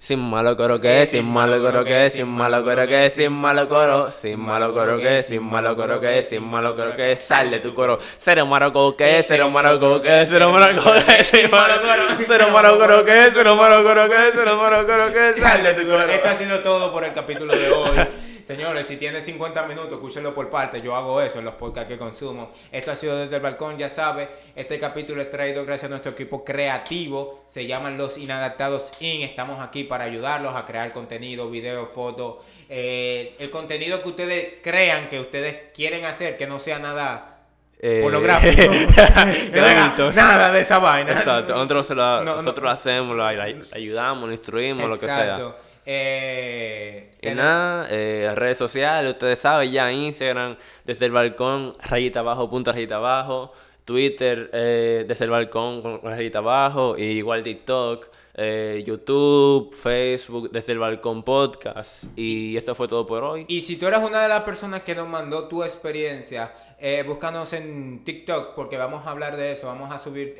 Sin 0.04 0.20
malo 0.20 0.54
coro 0.54 0.78
que, 0.78 1.06
sin 1.06 1.24
malo 1.24 1.62
coro 1.62 1.82
que, 1.82 2.10
sin 2.10 2.28
malo 2.28 2.62
coro 2.62 2.86
que, 2.86 3.08
sin 3.08 3.32
malo 3.32 3.66
coro, 3.66 4.10
sin 4.12 4.38
malo 4.38 4.74
coro 4.74 4.98
que, 4.98 5.22
sin 5.22 5.42
malo 5.42 5.74
coro 5.74 5.98
que, 5.98 6.22
sin 6.22 6.44
malo 6.44 6.76
coro 6.76 6.94
que, 6.94 7.16
sal 7.16 7.50
de 7.50 7.60
tu 7.60 7.72
coro. 7.72 7.98
Cero 8.18 8.44
malo 8.44 8.70
coro 8.70 8.94
que, 8.94 9.22
cero 9.22 9.48
malo 9.48 9.80
coro 9.80 10.02
que, 10.02 10.26
cero 10.28 10.52
malo 10.52 10.82
coro 10.82 11.00
que, 11.06 11.24
cero 11.24 11.48
malo 11.50 11.80
coro 11.80 12.22
cero 12.26 12.48
malo 12.52 12.78
coro 12.78 13.04
que, 13.06 13.30
cero 13.32 13.56
malo 13.56 13.82
coro 13.82 14.08
que, 14.10 14.30
cero 14.34 14.56
malo 14.58 14.86
coro 14.86 15.10
que, 15.10 15.40
sal 15.40 15.62
de 15.62 15.72
tu 15.72 15.88
coro. 15.88 16.02
Esto 16.02 16.28
ha 16.28 16.34
sido 16.34 16.58
todo 16.58 16.92
por 16.92 17.02
el 17.02 17.14
capítulo 17.14 17.56
de 17.56 17.70
hoy. 17.70 18.23
Señores, 18.44 18.86
si 18.86 18.96
tienen 18.98 19.22
50 19.22 19.66
minutos, 19.66 19.92
escúchenlo 19.92 20.34
por 20.34 20.50
parte. 20.50 20.80
Yo 20.82 20.94
hago 20.94 21.20
eso 21.22 21.38
en 21.38 21.46
los 21.46 21.54
podcasts 21.54 21.88
que 21.90 21.96
consumo. 21.98 22.52
Esto 22.70 22.90
ha 22.92 22.96
sido 22.96 23.16
desde 23.18 23.36
el 23.36 23.42
balcón, 23.42 23.78
ya 23.78 23.88
sabe. 23.88 24.28
Este 24.54 24.78
capítulo 24.78 25.22
es 25.22 25.30
traído 25.30 25.64
gracias 25.64 25.86
a 25.86 25.90
nuestro 25.90 26.12
equipo 26.12 26.44
creativo. 26.44 27.44
Se 27.48 27.66
llaman 27.66 27.96
Los 27.96 28.18
Inadaptados 28.18 28.90
In. 29.00 29.22
Estamos 29.22 29.62
aquí 29.62 29.84
para 29.84 30.04
ayudarlos 30.04 30.54
a 30.54 30.66
crear 30.66 30.92
contenido, 30.92 31.50
video, 31.50 31.86
fotos. 31.86 32.36
eh, 32.68 33.34
el 33.38 33.50
contenido 33.50 34.02
que 34.02 34.08
ustedes 34.08 34.54
crean 34.62 35.08
que 35.08 35.20
ustedes 35.20 35.70
quieren 35.74 36.04
hacer, 36.06 36.36
que 36.38 36.46
no 36.46 36.58
sea 36.58 36.78
nada 36.78 37.30
Eh, 37.78 38.00
pornográfico. 38.02 38.62
Adultos. 39.54 40.16
nada 40.16 40.50
de 40.52 40.60
esa 40.60 40.78
vaina. 40.78 41.12
Exacto, 41.12 41.54
nosotros, 41.54 41.90
la- 41.90 42.18
No, 42.20 42.24
no. 42.24 42.36
nosotros 42.36 42.64
lo 42.64 42.70
hacemos, 42.70 43.16
lo, 43.16 43.30
la- 43.30 43.54
ayudamos, 43.72 44.26
lo 44.26 44.32
instruimos, 44.32 44.88
lo 44.88 44.98
que 44.98 45.06
sea. 45.06 45.54
Eh, 45.86 47.12
Y 47.22 47.30
nada, 47.30 47.86
eh, 47.90 48.32
redes 48.34 48.58
sociales, 48.58 49.12
ustedes 49.12 49.38
saben 49.38 49.70
ya, 49.70 49.90
Instagram, 49.92 50.56
desde 50.84 51.06
el 51.06 51.12
balcón, 51.12 51.74
rayita 51.82 52.20
abajo, 52.20 52.48
punto 52.48 52.72
rayita 52.72 52.96
abajo, 52.96 53.52
Twitter, 53.84 54.50
eh, 54.52 55.04
desde 55.06 55.26
el 55.26 55.30
balcón, 55.30 55.82
con 55.82 56.00
rayita 56.02 56.38
abajo, 56.38 56.96
y 56.96 57.02
igual 57.02 57.42
TikTok, 57.42 58.08
eh, 58.36 58.82
YouTube, 58.86 59.74
Facebook, 59.74 60.50
desde 60.50 60.72
el 60.72 60.78
balcón 60.78 61.22
podcast, 61.22 62.04
y 62.16 62.56
eso 62.56 62.74
fue 62.74 62.88
todo 62.88 63.06
por 63.06 63.22
hoy. 63.22 63.44
Y 63.48 63.60
si 63.60 63.76
tú 63.76 63.86
eres 63.86 64.00
una 64.00 64.22
de 64.22 64.28
las 64.28 64.42
personas 64.42 64.82
que 64.82 64.94
nos 64.94 65.06
mandó 65.06 65.48
tu 65.48 65.62
experiencia, 65.62 66.52
eh, 66.78 67.04
búscanos 67.06 67.52
en 67.52 68.04
TikTok 68.04 68.54
porque 68.54 68.76
vamos 68.76 69.06
a 69.06 69.10
hablar 69.10 69.36
de 69.36 69.52
eso. 69.52 69.66
Vamos 69.68 69.90
a 69.92 69.98
subir 69.98 70.34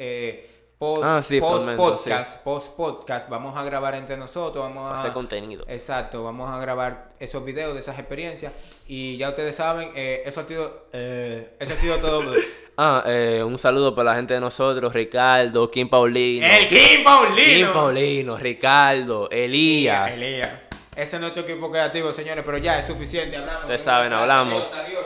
post, 0.84 1.02
Ah, 1.04 1.22
sí, 1.22 1.40
post 1.40 1.52
Fragmento, 1.64 1.96
sí. 1.96 2.10
podcast, 2.10 2.36
post 2.42 2.76
podcast, 2.76 3.28
vamos 3.28 3.56
a 3.56 3.64
grabar 3.64 3.94
entre 3.94 4.16
nosotros, 4.16 4.62
vamos 4.62 4.92
a 4.92 4.96
Hacer 4.96 5.12
contenido. 5.12 5.64
Exacto, 5.68 6.22
vamos 6.24 6.50
a 6.50 6.58
grabar 6.58 7.12
esos 7.18 7.44
videos 7.44 7.74
de 7.74 7.80
esas 7.80 7.98
experiencias 7.98 8.52
y 8.86 9.16
ya 9.16 9.30
ustedes 9.30 9.56
saben, 9.56 9.90
eh, 9.94 10.22
eso 10.26 10.40
ha 10.40 10.44
sido, 10.44 10.86
eh, 10.92 11.56
eso 11.58 11.72
ha 11.72 11.76
sido 11.76 11.96
todo. 11.98 12.32
Ah, 12.76 13.04
eh, 13.06 13.40
un 13.46 13.56
saludo 13.56 13.94
para 13.94 14.10
la 14.10 14.16
gente 14.16 14.34
de 14.34 14.40
nosotros, 14.40 14.92
Ricardo, 14.92 15.70
Kim 15.70 15.88
Paulino. 15.88 16.44
El 16.44 16.66
Kim 16.66 17.04
Paulino. 17.04 17.66
Kim 17.66 17.72
Paulino, 17.72 18.36
Ricardo, 18.36 19.30
Elías. 19.30 20.16
Elías. 20.16 20.50
Ese 20.96 21.14
es 21.16 21.20
nuestro 21.20 21.44
equipo 21.44 21.70
creativo, 21.70 22.12
señores, 22.12 22.42
pero 22.44 22.58
ya 22.58 22.80
es 22.80 22.86
suficiente, 22.86 23.36
hablamos. 23.36 23.62
Ustedes 23.62 23.80
saben, 23.80 24.12
hablamos. 24.12 24.64
Adiós, 24.74 25.04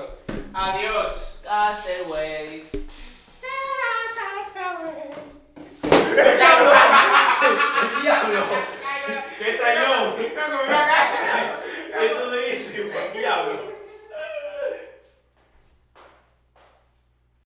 adiós. 0.55 1.41
Castaways. 1.45 2.71
¡Diablo! 6.19 6.73
¿Qué 9.39 9.53
trayó? 9.53 10.17